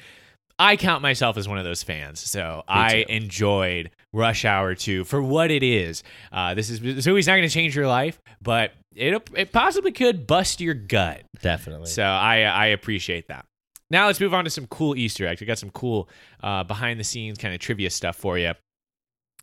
I 0.59 0.75
count 0.75 1.01
myself 1.01 1.37
as 1.37 1.47
one 1.47 1.57
of 1.57 1.63
those 1.63 1.81
fans, 1.81 2.19
so 2.19 2.63
I 2.67 3.05
enjoyed 3.07 3.91
Rush 4.11 4.43
Hour 4.43 4.75
2 4.75 5.05
for 5.05 5.21
what 5.21 5.49
it 5.49 5.63
is. 5.63 6.03
Uh, 6.31 6.53
this 6.53 6.69
is 6.69 6.81
this 6.81 7.07
movie's 7.07 7.27
not 7.27 7.33
going 7.35 7.47
to 7.47 7.53
change 7.53 7.75
your 7.75 7.87
life, 7.87 8.21
but 8.41 8.73
it 8.93 9.29
it 9.35 9.51
possibly 9.53 9.93
could 9.93 10.27
bust 10.27 10.59
your 10.59 10.73
gut. 10.73 11.23
Definitely. 11.41 11.87
So 11.87 12.03
I 12.03 12.41
I 12.41 12.65
appreciate 12.67 13.29
that. 13.29 13.45
Now 13.93 14.07
let's 14.07 14.19
move 14.19 14.33
on 14.33 14.43
to 14.43 14.49
some 14.49 14.65
cool 14.65 14.95
Easter 14.95 15.27
eggs. 15.27 15.39
We 15.39 15.45
got 15.45 15.59
some 15.59 15.69
cool 15.69 16.09
uh, 16.41 16.63
behind 16.63 16.99
the 16.99 17.03
scenes 17.03 17.37
kind 17.37 17.53
of 17.53 17.59
trivia 17.59 17.91
stuff 17.91 18.15
for 18.15 18.39
you. 18.39 18.53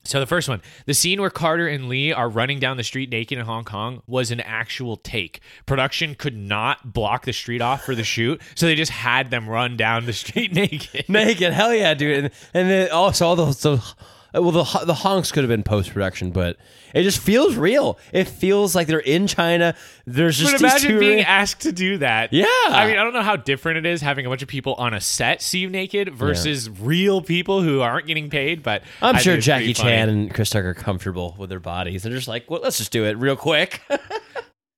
So 0.02 0.18
the 0.18 0.26
first 0.26 0.48
one, 0.48 0.60
the 0.86 0.94
scene 0.94 1.20
where 1.20 1.30
Carter 1.30 1.68
and 1.68 1.88
Lee 1.88 2.12
are 2.12 2.28
running 2.28 2.58
down 2.58 2.76
the 2.76 2.82
street 2.82 3.10
naked 3.10 3.38
in 3.38 3.44
Hong 3.44 3.62
Kong 3.62 4.02
was 4.08 4.32
an 4.32 4.40
actual 4.40 4.96
take. 4.96 5.40
Production 5.66 6.16
could 6.16 6.36
not 6.36 6.92
block 6.92 7.26
the 7.26 7.32
street 7.32 7.62
off 7.62 7.84
for 7.84 7.94
the 7.94 8.02
shoot, 8.02 8.42
so 8.56 8.66
they 8.66 8.74
just 8.74 8.90
had 8.90 9.30
them 9.30 9.48
run 9.48 9.76
down 9.76 10.06
the 10.06 10.12
street 10.12 10.52
naked. 10.54 11.08
Naked, 11.08 11.52
hell 11.52 11.72
yeah, 11.72 11.94
dude. 11.94 12.24
And, 12.24 12.34
and 12.52 12.70
then 12.70 12.90
also 12.90 13.26
all 13.28 13.36
those, 13.36 13.62
those 13.62 13.94
well, 14.32 14.50
the 14.50 14.84
the 14.84 14.94
honks 14.94 15.32
could 15.32 15.42
have 15.42 15.48
been 15.48 15.62
post 15.62 15.92
production, 15.92 16.30
but 16.30 16.56
it 16.94 17.02
just 17.02 17.18
feels 17.18 17.56
real. 17.56 17.98
It 18.12 18.28
feels 18.28 18.74
like 18.74 18.86
they're 18.86 18.98
in 18.98 19.26
China. 19.26 19.74
There's 20.06 20.38
just 20.38 20.52
But 20.52 20.60
imagine 20.60 20.98
being 20.98 21.20
asked 21.20 21.62
to 21.62 21.72
do 21.72 21.98
that. 21.98 22.32
Yeah. 22.32 22.46
I 22.68 22.86
mean, 22.86 22.96
I 22.96 23.04
don't 23.04 23.12
know 23.12 23.22
how 23.22 23.36
different 23.36 23.78
it 23.78 23.86
is 23.86 24.00
having 24.00 24.26
a 24.26 24.28
bunch 24.28 24.42
of 24.42 24.48
people 24.48 24.74
on 24.74 24.94
a 24.94 25.00
set 25.00 25.42
see 25.42 25.58
you 25.58 25.70
naked 25.70 26.14
versus 26.14 26.68
real 26.70 27.22
people 27.22 27.62
who 27.62 27.80
aren't 27.80 28.06
getting 28.06 28.30
paid. 28.30 28.62
But 28.62 28.82
I'm 29.02 29.16
I 29.16 29.20
sure 29.20 29.36
Jackie. 29.36 29.74
Chan 29.74 30.08
and 30.08 30.32
Chris 30.34 30.50
Tucker 30.50 30.70
are 30.70 30.74
comfortable 30.74 31.34
with 31.38 31.50
their 31.50 31.60
bodies. 31.60 32.02
They're 32.02 32.12
just 32.12 32.28
like, 32.28 32.50
well, 32.50 32.60
let's 32.62 32.78
just 32.78 32.92
do 32.92 33.04
it 33.04 33.16
real 33.18 33.36
quick. 33.36 33.80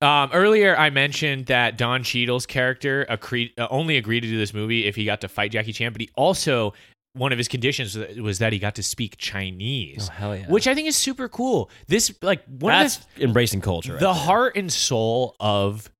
Um, 0.03 0.31
earlier, 0.33 0.77
I 0.77 0.91
mentioned 0.91 1.47
that 1.47 1.79
Don 1.79 2.03
Cheadle's 2.03 2.45
character 2.45 3.07
accre- 3.09 3.53
uh, 3.57 3.69
only 3.71 3.97
agreed 3.97 4.23
to 4.23 4.27
do 4.27 4.37
this 4.37 4.53
movie 4.53 4.85
if 4.87 4.97
he 4.97 5.05
got 5.05 5.21
to 5.21 5.29
fight 5.29 5.53
Jackie 5.53 5.73
Chan, 5.73 5.93
but 5.93 6.01
he 6.01 6.11
also 6.17 6.75
one 7.15 7.31
of 7.33 7.39
his 7.39 7.49
conditions 7.49 7.97
was 8.19 8.39
that 8.39 8.53
he 8.53 8.59
got 8.59 8.75
to 8.77 8.83
speak 8.83 9.17
Chinese, 9.19 10.09
Oh, 10.11 10.13
hell 10.13 10.37
yeah. 10.37 10.47
which 10.49 10.67
I 10.67 10.75
think 10.75 10.89
is 10.89 10.97
super 10.97 11.29
cool. 11.29 11.71
This 11.87 12.13
like 12.23 12.43
one 12.47 12.73
That's 12.73 12.99
of 12.99 13.07
embracing 13.21 13.61
culture. 13.61 13.89
the, 13.89 13.95
right 13.95 14.01
the 14.01 14.13
there. 14.13 14.23
heart 14.25 14.57
and 14.57 14.73
soul 14.73 15.37
of 15.39 15.91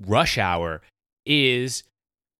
Rush 0.00 0.36
Hour 0.38 0.82
is 1.24 1.84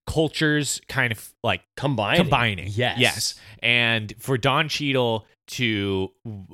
cultures 0.06 0.80
kind 0.88 1.12
of 1.12 1.32
like 1.42 1.62
combining. 1.76 2.22
combining. 2.22 2.66
Yes. 2.68 2.98
Yes. 2.98 3.40
And 3.62 4.14
for 4.18 4.38
Don 4.38 4.68
Cheadle 4.68 5.26
to 5.48 6.10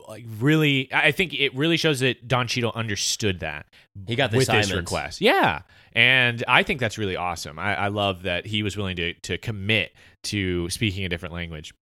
like 0.08 0.24
really 0.38 0.88
I 0.92 1.10
think 1.10 1.34
it 1.34 1.52
really 1.56 1.76
shows 1.76 1.98
that 2.00 2.28
Don 2.28 2.46
Cheadle 2.46 2.70
understood 2.74 3.40
that 3.40 3.66
He 4.06 4.14
got 4.14 4.30
the 4.30 4.36
with 4.38 4.46
this 4.46 4.72
request. 4.72 5.20
Yeah. 5.20 5.62
And 5.94 6.42
I 6.48 6.62
think 6.62 6.80
that's 6.80 6.98
really 6.98 7.16
awesome. 7.16 7.58
I, 7.58 7.76
I 7.76 7.88
love 7.88 8.22
that 8.22 8.46
he 8.46 8.62
was 8.62 8.76
willing 8.76 8.96
to 8.96 9.14
to 9.14 9.38
commit 9.38 9.92
to 10.24 10.68
speaking 10.70 11.04
a 11.04 11.08
different 11.08 11.34
language. 11.34 11.72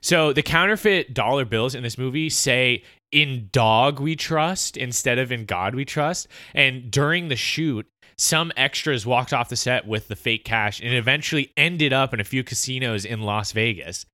So 0.00 0.32
the 0.32 0.42
counterfeit 0.42 1.14
dollar 1.14 1.44
bills 1.44 1.74
in 1.74 1.82
this 1.82 1.98
movie 1.98 2.30
say 2.30 2.82
in 3.12 3.48
dog 3.52 4.00
we 4.00 4.16
trust 4.16 4.76
instead 4.76 5.18
of 5.18 5.32
in 5.32 5.44
God 5.44 5.74
we 5.74 5.84
trust. 5.84 6.28
And 6.54 6.90
during 6.90 7.28
the 7.28 7.36
shoot, 7.36 7.86
some 8.18 8.52
extras 8.56 9.04
walked 9.06 9.32
off 9.32 9.48
the 9.48 9.56
set 9.56 9.86
with 9.86 10.08
the 10.08 10.16
fake 10.16 10.44
cash 10.44 10.80
and 10.80 10.94
eventually 10.94 11.52
ended 11.56 11.92
up 11.92 12.14
in 12.14 12.20
a 12.20 12.24
few 12.24 12.42
casinos 12.42 13.04
in 13.04 13.22
Las 13.22 13.52
Vegas. 13.52 14.06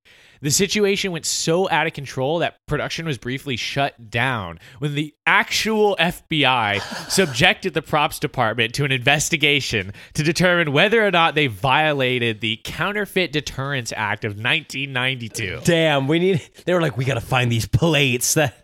The 0.42 0.50
situation 0.50 1.12
went 1.12 1.24
so 1.24 1.70
out 1.70 1.86
of 1.86 1.92
control 1.92 2.40
that 2.40 2.56
production 2.66 3.06
was 3.06 3.16
briefly 3.16 3.56
shut 3.56 4.10
down 4.10 4.58
when 4.80 4.96
the 4.96 5.14
actual 5.24 5.96
FBI 6.00 6.80
subjected 7.08 7.74
the 7.74 7.82
props 7.82 8.18
department 8.18 8.74
to 8.74 8.84
an 8.84 8.90
investigation 8.90 9.92
to 10.14 10.22
determine 10.24 10.72
whether 10.72 11.06
or 11.06 11.12
not 11.12 11.36
they 11.36 11.46
violated 11.46 12.40
the 12.40 12.60
Counterfeit 12.64 13.30
Deterrence 13.32 13.92
Act 13.96 14.24
of 14.24 14.32
1992. 14.32 15.60
Damn, 15.62 16.08
we 16.08 16.18
need. 16.18 16.42
They 16.64 16.74
were 16.74 16.82
like, 16.82 16.96
we 16.96 17.04
got 17.04 17.14
to 17.14 17.20
find 17.20 17.50
these 17.50 17.66
plates 17.66 18.34
that. 18.34 18.54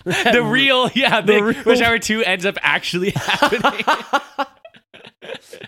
the 0.04 0.42
real, 0.42 0.88
yeah, 0.94 1.20
the, 1.20 1.42
real- 1.42 1.62
Rush 1.64 1.82
Hour 1.82 1.98
2 1.98 2.22
ends 2.24 2.46
up 2.46 2.56
actually 2.62 3.10
happening. 3.14 3.84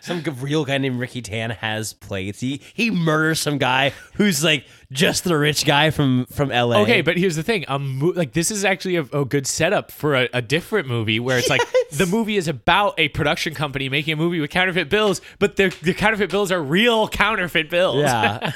Some 0.01 0.23
real 0.41 0.65
guy 0.65 0.79
named 0.79 0.99
Ricky 0.99 1.23
Tan 1.23 1.51
has 1.51 1.93
plates. 1.93 2.41
He 2.41 2.61
he 2.75 2.91
murders 2.91 3.41
some 3.41 3.59
guy 3.59 3.93
who's 4.15 4.43
like 4.45 4.67
just 4.91 5.25
the 5.25 5.37
rich 5.37 5.65
guy 5.65 5.91
from 5.91 6.27
from 6.27 6.51
L.A. 6.51 6.79
Okay, 6.81 7.01
but 7.01 7.17
here's 7.17 7.37
the 7.37 7.43
thing. 7.43 7.65
A 7.69 7.79
mo- 7.79 8.13
like 8.15 8.33
this 8.33 8.51
is 8.51 8.65
actually 8.65 8.97
a, 8.97 9.03
a 9.13 9.25
good 9.25 9.47
setup 9.47 9.91
for 9.91 10.15
a, 10.15 10.29
a 10.33 10.43
different 10.43 10.89
movie 10.89 11.21
where 11.21 11.39
it's 11.39 11.51
like 11.51 11.63
the 11.93 12.07
movie 12.07 12.37
is 12.37 12.49
about 12.49 12.95
a 12.99 13.09
production 13.09 13.55
company 13.55 13.89
making 13.89 14.15
a 14.15 14.17
movie 14.17 14.41
with 14.41 14.51
counterfeit 14.51 14.89
bills, 14.89 15.21
but 15.39 15.57
the 15.57 15.75
the 15.83 15.95
counterfeit 15.95 16.31
bills 16.31 16.53
are 16.53 16.63
real 16.63 17.09
counterfeit 17.09 17.71
bills. 17.71 18.03
yeah. 18.03 18.53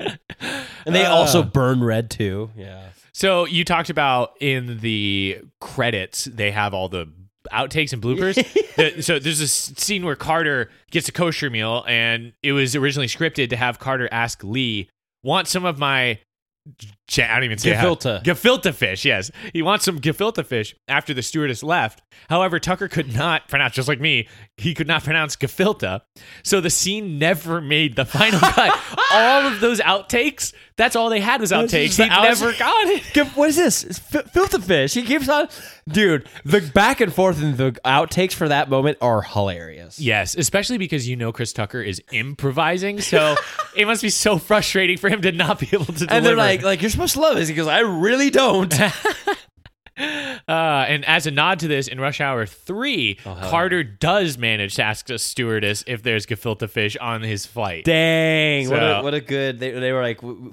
and 0.86 0.94
they 0.94 1.04
also 1.04 1.40
uh. 1.40 1.44
burn 1.44 1.82
red 1.82 2.10
too. 2.10 2.50
Yeah. 2.56 2.88
So 3.12 3.44
you 3.44 3.64
talked 3.64 3.90
about 3.90 4.32
in 4.40 4.80
the 4.80 5.42
credits 5.60 6.24
they 6.24 6.50
have 6.50 6.74
all 6.74 6.88
the 6.88 7.08
outtakes 7.52 7.92
and 7.92 8.02
bloopers. 8.02 8.36
The- 8.76 9.02
so 9.02 9.18
there's 9.18 9.38
this 9.38 9.52
scene 9.52 10.02
where 10.04 10.16
Carter 10.16 10.70
gets 10.90 11.06
a 11.08 11.12
kosher 11.12 11.50
meal, 11.50 11.84
and 11.86 12.32
it 12.42 12.52
was 12.52 12.74
originally 12.74 13.06
scripted 13.06 13.50
to 13.50 13.56
have 13.56 13.78
Carter 13.78 14.08
ask 14.10 14.42
Lee, 14.42 14.88
"Want 15.22 15.46
some 15.46 15.64
of 15.66 15.78
my?" 15.78 16.20
I 17.18 17.34
don't 17.34 17.44
even 17.44 17.58
say 17.58 17.72
how- 17.72 17.94
Gefilte. 17.94 18.22
Gefilte 18.24 18.74
fish. 18.74 19.04
Yes, 19.04 19.30
he 19.52 19.62
wants 19.62 19.84
some 19.84 20.00
gefilte 20.00 20.44
fish 20.46 20.74
after 20.88 21.12
the 21.14 21.22
stewardess 21.22 21.62
left. 21.62 22.02
However, 22.28 22.58
Tucker 22.58 22.88
could 22.88 23.14
not 23.14 23.48
pronounce, 23.48 23.74
just 23.74 23.88
like 23.88 24.00
me, 24.00 24.28
he 24.56 24.74
could 24.74 24.86
not 24.86 25.02
pronounce 25.04 25.36
gefilte. 25.36 26.00
So 26.42 26.60
the 26.60 26.70
scene 26.70 27.18
never 27.18 27.60
made 27.60 27.96
the 27.96 28.04
final 28.04 28.38
cut. 28.42 28.78
all 29.12 29.46
of 29.46 29.60
those 29.60 29.80
outtakes, 29.80 30.52
that's 30.76 30.96
all 30.96 31.10
they 31.10 31.20
had 31.20 31.40
was 31.40 31.52
outtakes. 31.52 31.96
He 31.96 32.04
outs- 32.10 32.40
never 32.40 32.56
got 32.58 32.86
it. 32.86 33.26
What 33.36 33.50
is 33.50 33.56
this? 33.56 33.84
It's 33.84 33.98
fi- 33.98 34.22
filter 34.22 34.58
fish. 34.60 34.94
He 34.94 35.02
keeps 35.02 35.28
on, 35.28 35.48
dude. 35.88 36.28
The 36.44 36.60
back 36.74 37.00
and 37.00 37.12
forth 37.12 37.42
and 37.42 37.56
the 37.56 37.72
outtakes 37.84 38.32
for 38.32 38.48
that 38.48 38.70
moment 38.70 38.98
are 39.00 39.22
hilarious. 39.22 39.98
Yes, 39.98 40.34
especially 40.36 40.78
because 40.78 41.08
you 41.08 41.16
know 41.16 41.32
Chris 41.32 41.52
Tucker 41.52 41.80
is 41.82 42.00
improvising, 42.12 43.00
so 43.00 43.36
it 43.76 43.86
must 43.86 44.02
be 44.02 44.10
so 44.10 44.38
frustrating 44.38 44.96
for 44.96 45.08
him 45.10 45.22
to 45.22 45.32
not 45.32 45.58
be 45.58 45.68
able 45.72 45.86
to 45.86 45.92
deliver. 45.92 46.14
And 46.14 46.24
they're 46.24 46.36
like, 46.36 46.62
like 46.62 46.80
you're 46.80 46.90
supposed 46.90 47.01
to 47.08 47.20
love 47.20 47.36
this. 47.36 47.48
He 47.48 47.54
goes, 47.54 47.66
I 47.66 47.80
really 47.80 48.30
don't. 48.30 48.72
uh, 48.80 48.90
and 50.48 51.04
as 51.04 51.26
a 51.26 51.30
nod 51.30 51.58
to 51.60 51.68
this, 51.68 51.86
in 51.88 52.00
Rush 52.00 52.20
Hour 52.20 52.46
Three, 52.46 53.18
Oh, 53.26 53.36
Carter 53.50 53.84
does 53.84 54.38
manage 54.38 54.76
to 54.76 54.82
ask 54.82 55.10
a 55.10 55.18
stewardess 55.18 55.84
if 55.86 56.02
there's 56.02 56.24
gefilte 56.26 56.68
fish 56.70 56.96
on 56.96 57.22
his 57.22 57.44
flight. 57.46 57.84
Dang, 57.84 58.70
what 58.70 58.82
a 58.82 59.02
what 59.02 59.14
a 59.14 59.20
good. 59.20 59.60
They, 59.60 59.70
they 59.70 59.92
were 59.92 60.02
like, 60.02 60.20
w- 60.22 60.50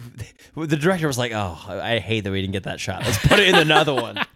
w- 0.52 0.68
the 0.68 0.76
director 0.78 1.08
was 1.08 1.18
like, 1.18 1.32
oh, 1.34 1.58
I 1.68 1.94
I 1.96 2.00
hate 2.00 2.22
that 2.26 2.32
we 2.32 2.42
didn't 2.42 2.54
get 2.54 2.64
that 2.64 2.80
shot. 2.80 3.04
Let's 3.06 3.18
put 3.26 3.40
it 3.40 3.48
in 3.50 3.56
another 3.56 3.94
one. 3.94 4.20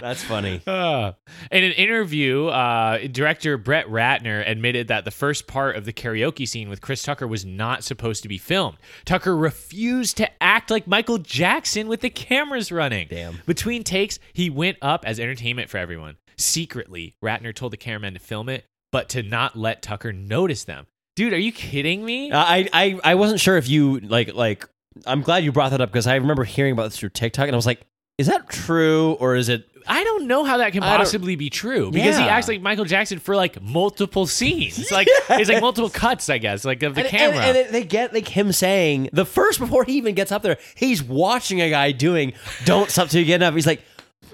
That's 0.00 0.22
funny. 0.22 0.60
Uh, 0.66 1.12
in 1.50 1.64
an 1.64 1.72
interview, 1.72 2.46
uh, 2.46 3.06
director 3.10 3.56
Brett 3.56 3.86
Ratner 3.86 4.48
admitted 4.48 4.88
that 4.88 5.04
the 5.04 5.10
first 5.10 5.46
part 5.46 5.76
of 5.76 5.84
the 5.84 5.92
karaoke 5.92 6.46
scene 6.46 6.68
with 6.68 6.80
Chris 6.80 7.02
Tucker 7.02 7.26
was 7.26 7.44
not 7.44 7.84
supposed 7.84 8.22
to 8.22 8.28
be 8.28 8.38
filmed. 8.38 8.78
Tucker 9.04 9.36
refused 9.36 10.16
to 10.18 10.30
act 10.42 10.70
like 10.70 10.86
Michael 10.86 11.18
Jackson 11.18 11.88
with 11.88 12.00
the 12.00 12.10
cameras 12.10 12.70
running. 12.70 13.08
Damn. 13.08 13.40
Between 13.46 13.84
takes, 13.84 14.18
he 14.32 14.50
went 14.50 14.78
up 14.82 15.04
as 15.06 15.18
entertainment 15.18 15.70
for 15.70 15.78
everyone. 15.78 16.16
Secretly, 16.36 17.14
Ratner 17.22 17.54
told 17.54 17.72
the 17.72 17.76
cameraman 17.76 18.14
to 18.14 18.20
film 18.20 18.48
it, 18.48 18.64
but 18.92 19.08
to 19.10 19.22
not 19.22 19.56
let 19.56 19.82
Tucker 19.82 20.12
notice 20.12 20.64
them. 20.64 20.86
Dude, 21.16 21.32
are 21.32 21.38
you 21.38 21.50
kidding 21.50 22.04
me? 22.04 22.30
Uh, 22.30 22.38
I, 22.38 22.68
I 22.72 23.00
I 23.02 23.14
wasn't 23.16 23.40
sure 23.40 23.56
if 23.56 23.68
you 23.68 23.98
like 23.98 24.34
like. 24.34 24.68
I'm 25.04 25.22
glad 25.22 25.42
you 25.42 25.50
brought 25.50 25.72
that 25.72 25.80
up 25.80 25.90
because 25.90 26.06
I 26.06 26.14
remember 26.14 26.44
hearing 26.44 26.72
about 26.72 26.84
this 26.84 26.98
through 26.98 27.10
TikTok 27.10 27.46
and 27.46 27.54
I 27.54 27.56
was 27.56 27.66
like, 27.66 27.80
is 28.18 28.26
that 28.26 28.48
true 28.48 29.12
or 29.14 29.36
is 29.36 29.48
it? 29.48 29.64
I 29.90 30.04
don't 30.04 30.26
know 30.26 30.44
how 30.44 30.58
that 30.58 30.72
can 30.74 30.82
I 30.82 30.90
don't- 30.90 30.98
possibly 30.98 31.34
be 31.36 31.48
true 31.48 31.90
because 31.90 32.16
he 32.18 32.24
Yeah. 32.24 32.34
acts 32.36 32.46
like 32.48 32.60
Michael 32.60 32.84
Jackson 32.84 33.18
for 33.20 33.34
like 33.34 33.62
multiple 33.62 34.26
scenes. 34.26 34.90
Like 34.92 35.08
it's 35.30 35.48
like 35.48 35.62
multiple 35.62 35.88
cuts, 35.88 36.28
I 36.28 36.36
guess, 36.38 36.64
like 36.66 36.82
of 36.82 36.94
the 36.94 37.02
and, 37.02 37.08
camera. 37.10 37.38
and, 37.42 37.56
and 37.56 37.74
they 37.74 37.84
get 37.84 38.12
like 38.12 38.28
him 38.28 38.52
saying 38.52 39.08
the 39.14 39.24
first 39.24 39.58
before 39.58 39.84
he 39.84 39.94
even 39.96 40.14
gets 40.14 40.30
up 40.32 40.42
there, 40.42 40.58
he's 40.74 41.02
watching 41.02 41.60
a 41.62 41.70
guy 41.70 41.92
doing 41.92 42.34
"Don't 42.66 42.90
stop 42.90 43.08
till 43.08 43.20
you 43.20 43.26
get 43.26 43.42
up." 43.42 43.54
He's 43.54 43.66
like, 43.66 43.82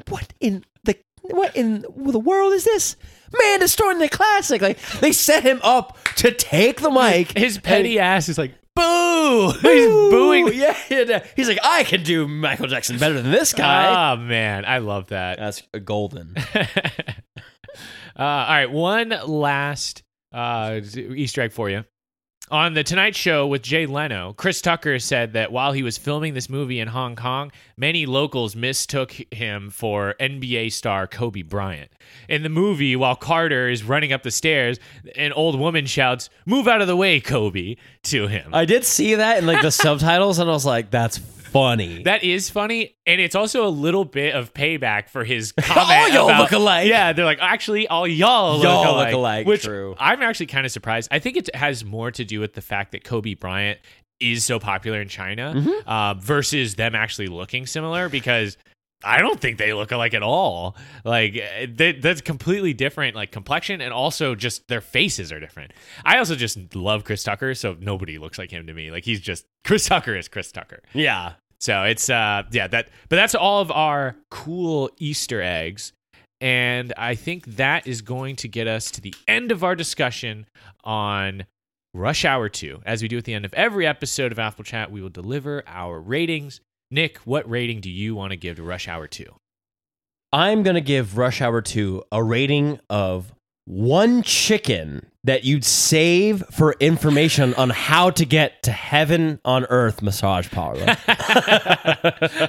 "What 0.08 0.32
in 0.40 0.64
the 0.82 0.96
what 1.22 1.54
in 1.54 1.82
the 1.96 2.18
world 2.18 2.52
is 2.52 2.64
this?" 2.64 2.96
Man, 3.40 3.60
destroying 3.60 3.98
the 3.98 4.08
classic. 4.08 4.60
Like 4.62 4.78
they 5.00 5.12
set 5.12 5.42
him 5.44 5.60
up 5.62 5.98
to 6.16 6.32
take 6.32 6.80
the 6.80 6.90
mic. 6.90 7.36
His 7.38 7.58
petty 7.58 7.98
ass 8.00 8.28
is 8.28 8.38
like, 8.38 8.54
boo! 8.76 9.52
He's 9.62 9.86
booing. 10.10 10.44
Yeah, 10.54 10.76
yeah, 10.88 11.24
he's 11.36 11.48
like, 11.48 11.58
I 11.62 11.84
can 11.84 12.02
do 12.02 12.26
Michael 12.28 12.66
Jackson 12.66 12.98
better 12.98 13.20
than 13.20 13.30
this 13.30 13.52
guy. 13.52 14.14
Oh 14.14 14.16
man, 14.16 14.64
I 14.64 14.78
love 14.78 15.08
that. 15.08 15.38
That's 15.38 15.62
golden. 15.84 16.34
Uh, 18.16 18.22
all 18.22 18.46
right, 18.46 18.70
one 18.70 19.08
last 19.26 20.04
uh, 20.32 20.80
Easter 20.94 21.40
egg 21.40 21.50
for 21.50 21.68
you. 21.68 21.84
On 22.50 22.74
the 22.74 22.84
Tonight 22.84 23.16
Show 23.16 23.46
with 23.46 23.62
Jay 23.62 23.86
Leno, 23.86 24.34
Chris 24.34 24.60
Tucker 24.60 24.98
said 24.98 25.32
that 25.32 25.50
while 25.50 25.72
he 25.72 25.82
was 25.82 25.96
filming 25.96 26.34
this 26.34 26.50
movie 26.50 26.78
in 26.78 26.88
Hong 26.88 27.16
Kong, 27.16 27.50
many 27.78 28.04
locals 28.04 28.54
mistook 28.54 29.14
him 29.32 29.70
for 29.70 30.14
NBA 30.20 30.70
star 30.72 31.06
Kobe 31.06 31.40
Bryant. 31.40 31.90
In 32.28 32.42
the 32.42 32.50
movie, 32.50 32.96
while 32.96 33.16
Carter 33.16 33.70
is 33.70 33.82
running 33.82 34.12
up 34.12 34.22
the 34.22 34.30
stairs, 34.30 34.78
an 35.16 35.32
old 35.32 35.58
woman 35.58 35.86
shouts, 35.86 36.28
Move 36.44 36.68
out 36.68 36.82
of 36.82 36.86
the 36.86 36.96
way, 36.96 37.18
Kobe, 37.18 37.76
to 38.04 38.26
him. 38.26 38.50
I 38.52 38.66
did 38.66 38.84
see 38.84 39.14
that 39.14 39.38
in 39.38 39.46
like 39.46 39.62
the 39.62 39.70
subtitles, 39.72 40.38
and 40.38 40.50
I 40.50 40.52
was 40.52 40.66
like, 40.66 40.90
"That's 40.90 41.18
funny." 41.54 42.02
That 42.02 42.22
is 42.22 42.50
funny, 42.50 42.96
and 43.06 43.20
it's 43.20 43.34
also 43.34 43.66
a 43.66 43.70
little 43.70 44.04
bit 44.04 44.34
of 44.34 44.52
payback 44.52 45.08
for 45.08 45.24
his 45.24 45.52
comment. 45.60 45.88
All 45.90 46.08
y'all 46.10 46.28
about- 46.28 46.40
look 46.42 46.52
alike. 46.52 46.88
Yeah, 46.88 47.14
they're 47.14 47.24
like, 47.24 47.38
actually, 47.40 47.88
all 47.88 48.06
y'all, 48.06 48.62
Y'all 48.62 48.82
look 48.82 48.84
look 48.84 48.86
alike. 48.94 49.14
alike, 49.14 49.46
Which 49.46 49.62
true. 49.62 49.94
I'm 49.98 50.20
actually 50.22 50.46
kind 50.46 50.66
of 50.66 50.72
surprised. 50.72 51.08
I 51.10 51.18
think 51.18 51.36
it 51.38 51.54
has 51.56 51.82
more 51.84 52.10
to 52.10 52.24
do 52.24 52.40
with 52.40 52.52
the 52.52 52.60
fact 52.62 52.92
that 52.92 53.04
Kobe 53.04 53.32
Bryant 53.34 53.78
is 54.20 54.44
so 54.44 54.58
popular 54.58 55.00
in 55.00 55.08
China 55.08 55.54
Mm-hmm. 55.56 55.88
uh, 55.88 56.14
versus 56.14 56.74
them 56.74 56.94
actually 56.94 57.28
looking 57.28 57.66
similar 57.66 58.08
because. 58.10 58.56
I 59.06 59.18
don't 59.20 59.38
think 59.38 59.58
they 59.58 59.74
look 59.74 59.92
alike 59.92 60.14
at 60.14 60.22
all. 60.22 60.76
Like 61.04 61.36
eh, 61.36 61.66
they, 61.68 61.92
that's 61.92 62.22
completely 62.22 62.72
different, 62.72 63.14
like 63.14 63.32
complexion, 63.32 63.82
and 63.82 63.92
also 63.92 64.34
just 64.34 64.66
their 64.68 64.80
faces 64.80 65.30
are 65.30 65.38
different. 65.38 65.72
I 66.06 66.16
also 66.16 66.34
just 66.36 66.74
love 66.74 67.04
Chris 67.04 67.22
Tucker, 67.22 67.54
so 67.54 67.76
nobody 67.78 68.16
looks 68.16 68.38
like 68.38 68.50
him 68.50 68.66
to 68.66 68.72
me. 68.72 68.90
Like 68.90 69.04
he's 69.04 69.20
just 69.20 69.44
Chris 69.62 69.84
Tucker 69.88 70.16
is 70.16 70.28
Chris 70.28 70.50
Tucker. 70.52 70.80
yeah. 70.94 71.34
So 71.60 71.84
it's 71.84 72.10
uh 72.10 72.42
yeah 72.50 72.66
that 72.68 72.88
but 73.08 73.16
that's 73.16 73.34
all 73.34 73.60
of 73.60 73.70
our 73.70 74.16
cool 74.30 74.90
Easter 74.98 75.42
eggs. 75.42 75.92
And 76.40 76.92
I 76.98 77.14
think 77.14 77.46
that 77.56 77.86
is 77.86 78.02
going 78.02 78.36
to 78.36 78.48
get 78.48 78.66
us 78.66 78.90
to 78.92 79.00
the 79.00 79.14
end 79.26 79.50
of 79.50 79.64
our 79.64 79.74
discussion 79.74 80.46
on 80.82 81.46
Rush 81.94 82.24
Hour 82.24 82.48
2. 82.48 82.82
As 82.84 83.00
we 83.00 83.08
do 83.08 83.16
at 83.16 83.24
the 83.24 83.32
end 83.32 83.44
of 83.44 83.54
every 83.54 83.86
episode 83.86 84.32
of 84.32 84.38
Affable 84.38 84.64
Chat, 84.64 84.90
we 84.90 85.00
will 85.00 85.08
deliver 85.08 85.62
our 85.66 86.00
ratings. 86.00 86.60
Nick, 86.90 87.18
what 87.18 87.48
rating 87.48 87.80
do 87.80 87.90
you 87.90 88.14
want 88.14 88.32
to 88.32 88.36
give 88.36 88.56
to 88.56 88.62
Rush 88.62 88.88
Hour 88.88 89.06
2? 89.06 89.24
I'm 90.32 90.64
gonna 90.64 90.80
give 90.80 91.16
Rush 91.16 91.40
Hour 91.40 91.62
2 91.62 92.02
a 92.10 92.22
rating 92.22 92.80
of 92.90 93.32
one 93.64 94.22
chicken 94.22 95.06
that 95.24 95.44
you'd 95.44 95.64
save 95.64 96.44
for 96.50 96.74
information 96.80 97.54
on 97.54 97.70
how 97.70 98.10
to 98.10 98.24
get 98.24 98.62
to 98.62 98.70
heaven 98.70 99.40
on 99.44 99.64
earth 99.66 100.02
massage 100.02 100.50
parlor. 100.50 100.84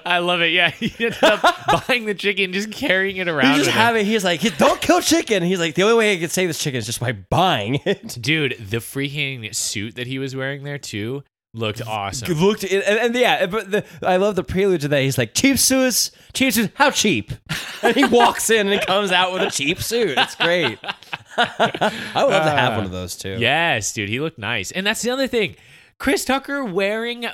I 0.06 0.20
love 0.22 0.42
it. 0.42 0.52
Yeah, 0.52 0.70
he 0.72 0.94
ended 1.04 1.24
up 1.24 1.88
buying 1.88 2.06
the 2.06 2.14
chicken, 2.14 2.54
just 2.54 2.72
carrying 2.72 3.18
it 3.18 3.28
around. 3.28 3.54
He 3.54 3.58
just 3.58 3.68
with 3.68 3.76
him. 3.76 3.82
have 3.82 3.96
it. 3.96 4.06
He's 4.06 4.24
like, 4.24 4.42
don't 4.58 4.82
kill 4.82 5.02
chicken. 5.02 5.44
He's 5.44 5.60
like, 5.60 5.76
the 5.76 5.84
only 5.84 5.96
way 5.96 6.14
I 6.14 6.18
can 6.18 6.30
save 6.30 6.50
this 6.50 6.60
chicken 6.60 6.78
is 6.78 6.86
just 6.86 7.00
by 7.00 7.14
buying 7.14 7.80
it. 7.86 8.18
Dude, 8.22 8.58
the 8.60 8.78
freaking 8.78 9.56
suit 9.56 9.96
that 9.96 10.08
he 10.08 10.20
was 10.20 10.36
wearing 10.36 10.64
there 10.64 10.78
too 10.78 11.24
looked 11.56 11.82
awesome. 11.82 12.32
Looked 12.34 12.64
and, 12.64 12.84
and, 12.84 13.16
yeah, 13.16 13.46
but 13.46 13.72
the, 13.72 13.86
I 14.04 14.18
love 14.18 14.36
the 14.36 14.44
prelude 14.44 14.82
to 14.82 14.88
that. 14.90 15.02
He's 15.02 15.18
like, 15.18 15.34
cheap 15.34 15.58
suits, 15.58 16.12
cheap 16.34 16.54
suits, 16.54 16.74
how 16.76 16.92
cheap? 16.92 17.32
And 17.84 17.96
he 17.96 18.06
walks 18.06 18.50
in 18.50 18.68
and 18.68 18.80
he 18.80 18.84
comes 18.84 19.12
out 19.12 19.32
with 19.32 19.44
a 19.44 19.52
cheap 19.52 19.80
suit. 19.80 20.18
It's 20.18 20.34
great. 20.34 20.80
I 21.38 22.24
would 22.24 22.32
love 22.32 22.44
to 22.46 22.50
have 22.52 22.76
one 22.78 22.86
of 22.86 22.92
those 22.92 23.16
too. 23.16 23.38
Yes, 23.40 23.94
dude, 23.94 24.10
he 24.10 24.20
looked 24.20 24.38
nice. 24.40 24.72
And 24.72 24.86
that's 24.86 25.02
the 25.02 25.10
other 25.12 25.28
thing. 25.28 25.56
Chris 26.00 26.26
Tucker 26.26 26.64
wearing 26.64 27.26
uh, 27.26 27.34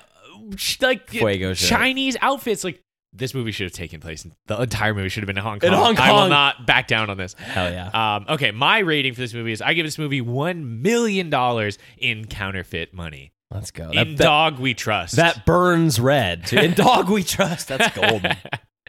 like 0.82 1.10
Fuego 1.10 1.54
shirt. 1.54 1.70
Chinese 1.70 2.18
outfits. 2.22 2.64
Like 2.64 2.82
this 3.14 3.34
movie 3.34 3.52
should 3.52 3.66
have 3.66 3.74
taken 3.74 4.00
place. 4.00 4.26
The 4.48 4.62
entire 4.62 4.94
movie 4.94 5.10
should 5.10 5.24
have 5.24 5.28
been 5.28 5.38
in 5.38 5.44
Hong 5.44 5.60
Kong. 5.60 5.70
In 5.72 5.78
Hong 5.78 5.96
Kong. 5.96 6.06
I 6.08 6.12
will 6.14 6.30
not 6.30 6.66
back 6.66 6.88
down 6.88 7.10
on 7.10 7.18
this. 7.18 7.34
Hell 7.34 7.72
yeah. 7.72 8.16
Um, 8.18 8.26
okay, 8.30 8.52
my 8.52 8.80
rating 8.80 9.14
for 9.14 9.22
this 9.22 9.34
movie 9.34 9.52
is 9.52 9.62
I 9.62 9.74
give 9.74 9.86
this 9.86 9.98
movie 9.98 10.22
one 10.22 10.82
million 10.82 11.30
dollars 11.30 11.78
in 11.98 12.26
counterfeit 12.26 12.94
money. 12.94 13.34
Let's 13.54 13.72
go. 13.72 13.90
in 13.90 13.96
That, 13.96 14.18
that, 14.18 14.24
dog 14.24 14.60
we 14.60 14.74
trust. 14.74 15.18
that 15.18 15.46
burns 15.46 16.00
red. 16.00 16.46
too. 16.48 16.58
In 16.58 16.74
dog 16.74 17.10
we 17.10 17.22
trust. 17.24 17.68
That's 17.68 17.94
golden. 17.94 18.38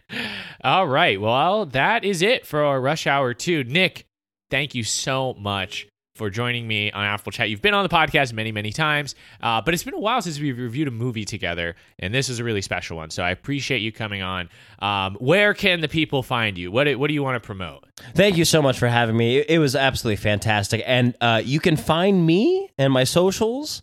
All 0.64 0.86
right. 0.86 1.20
Well, 1.20 1.66
that 1.66 2.04
is 2.04 2.22
it 2.22 2.46
for 2.46 2.62
our 2.62 2.80
Rush 2.80 3.06
Hour 3.08 3.34
2. 3.34 3.64
Nick, 3.64 4.06
thank 4.52 4.74
you 4.74 4.84
so 4.84 5.32
much 5.38 5.88
for 6.14 6.28
joining 6.28 6.68
me 6.68 6.92
on 6.92 7.06
Affable 7.06 7.32
Chat. 7.32 7.48
You've 7.48 7.62
been 7.62 7.72
on 7.72 7.84
the 7.84 7.88
podcast 7.88 8.34
many, 8.34 8.52
many 8.52 8.70
times, 8.70 9.14
uh, 9.42 9.62
but 9.62 9.72
it's 9.72 9.82
been 9.82 9.94
a 9.94 9.98
while 9.98 10.20
since 10.20 10.38
we've 10.38 10.58
reviewed 10.58 10.88
a 10.88 10.90
movie 10.90 11.24
together, 11.24 11.74
and 11.98 12.12
this 12.12 12.28
is 12.28 12.38
a 12.38 12.44
really 12.44 12.60
special 12.60 12.98
one. 12.98 13.08
So 13.08 13.22
I 13.22 13.30
appreciate 13.30 13.78
you 13.78 13.92
coming 13.92 14.20
on. 14.20 14.50
Um, 14.80 15.14
where 15.14 15.54
can 15.54 15.80
the 15.80 15.88
people 15.88 16.22
find 16.22 16.58
you? 16.58 16.70
What, 16.70 16.86
what 16.98 17.08
do 17.08 17.14
you 17.14 17.22
want 17.22 17.42
to 17.42 17.46
promote? 17.46 17.84
Thank 18.14 18.36
you 18.36 18.44
so 18.44 18.60
much 18.60 18.78
for 18.78 18.88
having 18.88 19.16
me. 19.16 19.38
It, 19.38 19.58
was 19.58 19.74
absolutely 19.74 20.16
fantastic. 20.16 20.82
And 20.84 21.16
uh, 21.22 21.40
you 21.42 21.58
can 21.58 21.78
find 21.78 22.26
me 22.26 22.70
and 22.76 22.92
my 22.92 23.04
socials 23.04 23.80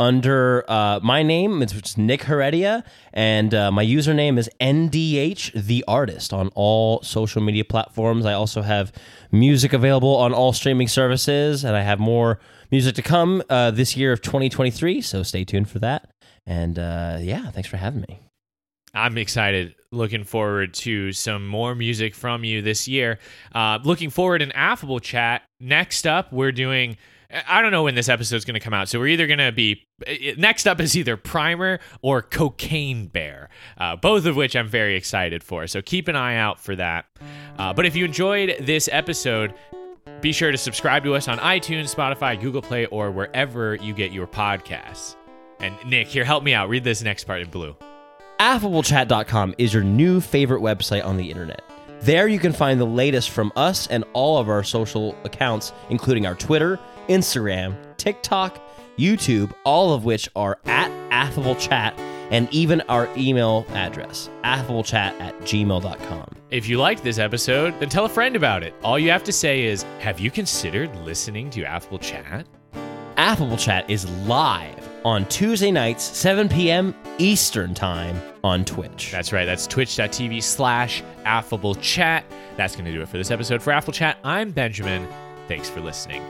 under 0.00 0.64
uh, 0.66 0.98
my 1.02 1.22
name, 1.22 1.60
it's, 1.60 1.98
Nick 1.98 2.22
Heredia, 2.22 2.82
and 3.12 3.54
uh, 3.54 3.70
my 3.70 3.84
username 3.84 4.38
is 4.38 4.48
NDH 4.58 5.52
the 5.52 5.84
Artist 5.86 6.32
on 6.32 6.48
all 6.54 7.02
social 7.02 7.42
media 7.42 7.66
platforms. 7.66 8.24
I 8.24 8.32
also 8.32 8.62
have 8.62 8.92
music 9.30 9.74
available 9.74 10.16
on 10.16 10.32
all 10.32 10.54
streaming 10.54 10.88
services, 10.88 11.64
and 11.64 11.76
I 11.76 11.82
have 11.82 12.00
more 12.00 12.40
music 12.70 12.94
to 12.94 13.02
come 13.02 13.42
uh, 13.50 13.72
this 13.72 13.94
year 13.94 14.10
of 14.10 14.22
2023. 14.22 15.02
So 15.02 15.22
stay 15.22 15.44
tuned 15.44 15.68
for 15.68 15.78
that. 15.80 16.08
And 16.46 16.78
uh, 16.78 17.18
yeah, 17.20 17.50
thanks 17.50 17.68
for 17.68 17.76
having 17.76 18.00
me. 18.08 18.20
I'm 18.94 19.18
excited. 19.18 19.74
Looking 19.92 20.24
forward 20.24 20.72
to 20.74 21.12
some 21.12 21.46
more 21.46 21.74
music 21.74 22.14
from 22.14 22.42
you 22.42 22.62
this 22.62 22.88
year. 22.88 23.18
Uh, 23.54 23.78
looking 23.84 24.08
forward 24.08 24.40
in 24.40 24.50
affable 24.52 24.98
chat. 24.98 25.42
Next 25.60 26.06
up, 26.06 26.32
we're 26.32 26.52
doing. 26.52 26.96
I 27.46 27.62
don't 27.62 27.70
know 27.70 27.84
when 27.84 27.94
this 27.94 28.08
episode 28.08 28.36
is 28.36 28.44
going 28.44 28.54
to 28.54 28.60
come 28.60 28.74
out, 28.74 28.88
so 28.88 28.98
we're 28.98 29.08
either 29.08 29.26
going 29.26 29.38
to 29.38 29.52
be 29.52 29.86
next 30.36 30.66
up 30.66 30.80
is 30.80 30.96
either 30.96 31.16
Primer 31.16 31.78
or 32.02 32.22
Cocaine 32.22 33.06
Bear, 33.06 33.48
uh, 33.78 33.96
both 33.96 34.26
of 34.26 34.36
which 34.36 34.56
I'm 34.56 34.68
very 34.68 34.96
excited 34.96 35.44
for. 35.44 35.66
So 35.66 35.80
keep 35.82 36.08
an 36.08 36.16
eye 36.16 36.36
out 36.36 36.58
for 36.58 36.74
that. 36.76 37.06
Uh, 37.58 37.72
but 37.72 37.86
if 37.86 37.94
you 37.94 38.04
enjoyed 38.04 38.56
this 38.60 38.88
episode, 38.90 39.54
be 40.20 40.32
sure 40.32 40.50
to 40.50 40.58
subscribe 40.58 41.04
to 41.04 41.14
us 41.14 41.28
on 41.28 41.38
iTunes, 41.38 41.94
Spotify, 41.94 42.40
Google 42.40 42.62
Play, 42.62 42.86
or 42.86 43.10
wherever 43.10 43.76
you 43.76 43.94
get 43.94 44.12
your 44.12 44.26
podcasts. 44.26 45.14
And 45.60 45.74
Nick, 45.86 46.08
here, 46.08 46.24
help 46.24 46.42
me 46.42 46.54
out. 46.54 46.68
Read 46.68 46.84
this 46.84 47.02
next 47.02 47.24
part 47.24 47.42
in 47.42 47.50
blue. 47.50 47.76
AffableChat.com 48.40 49.54
is 49.58 49.74
your 49.74 49.82
new 49.82 50.20
favorite 50.20 50.62
website 50.62 51.04
on 51.04 51.16
the 51.16 51.30
internet. 51.30 51.62
There 52.00 52.28
you 52.28 52.38
can 52.38 52.54
find 52.54 52.80
the 52.80 52.86
latest 52.86 53.28
from 53.28 53.52
us 53.56 53.86
and 53.88 54.04
all 54.14 54.38
of 54.38 54.48
our 54.48 54.64
social 54.64 55.14
accounts, 55.24 55.74
including 55.90 56.24
our 56.24 56.34
Twitter, 56.34 56.78
Instagram, 57.10 57.76
TikTok, 57.96 58.60
YouTube, 58.96 59.52
all 59.64 59.92
of 59.92 60.04
which 60.04 60.28
are 60.36 60.58
at 60.64 60.90
Affable 61.10 61.54
Chat, 61.56 61.98
and 62.30 62.48
even 62.52 62.80
our 62.82 63.08
email 63.16 63.66
address, 63.70 64.30
affablechat 64.44 65.20
at 65.20 65.38
gmail.com. 65.40 66.28
If 66.50 66.68
you 66.68 66.78
liked 66.78 67.02
this 67.02 67.18
episode, 67.18 67.78
then 67.80 67.88
tell 67.88 68.04
a 68.04 68.08
friend 68.08 68.36
about 68.36 68.62
it. 68.62 68.74
All 68.82 68.98
you 68.98 69.10
have 69.10 69.24
to 69.24 69.32
say 69.32 69.64
is, 69.64 69.84
Have 69.98 70.20
you 70.20 70.30
considered 70.30 70.94
listening 70.96 71.50
to 71.50 71.64
Affable 71.64 71.98
Chat? 71.98 72.46
Affable 73.16 73.56
Chat 73.56 73.90
is 73.90 74.08
live 74.26 74.88
on 75.04 75.26
Tuesday 75.26 75.70
nights, 75.70 76.04
7 76.04 76.48
p.m. 76.48 76.94
Eastern 77.18 77.74
Time 77.74 78.20
on 78.44 78.64
Twitch. 78.64 79.10
That's 79.10 79.32
right, 79.32 79.44
that's 79.44 79.66
twitch.tv 79.66 80.42
slash 80.42 81.02
affable 81.24 81.74
chat. 81.76 82.24
That's 82.56 82.74
going 82.74 82.86
to 82.86 82.92
do 82.92 83.02
it 83.02 83.08
for 83.08 83.18
this 83.18 83.30
episode. 83.30 83.62
For 83.62 83.72
Affable 83.72 83.92
Chat, 83.92 84.18
I'm 84.24 84.50
Benjamin. 84.50 85.06
Thanks 85.48 85.68
for 85.68 85.80
listening. 85.80 86.22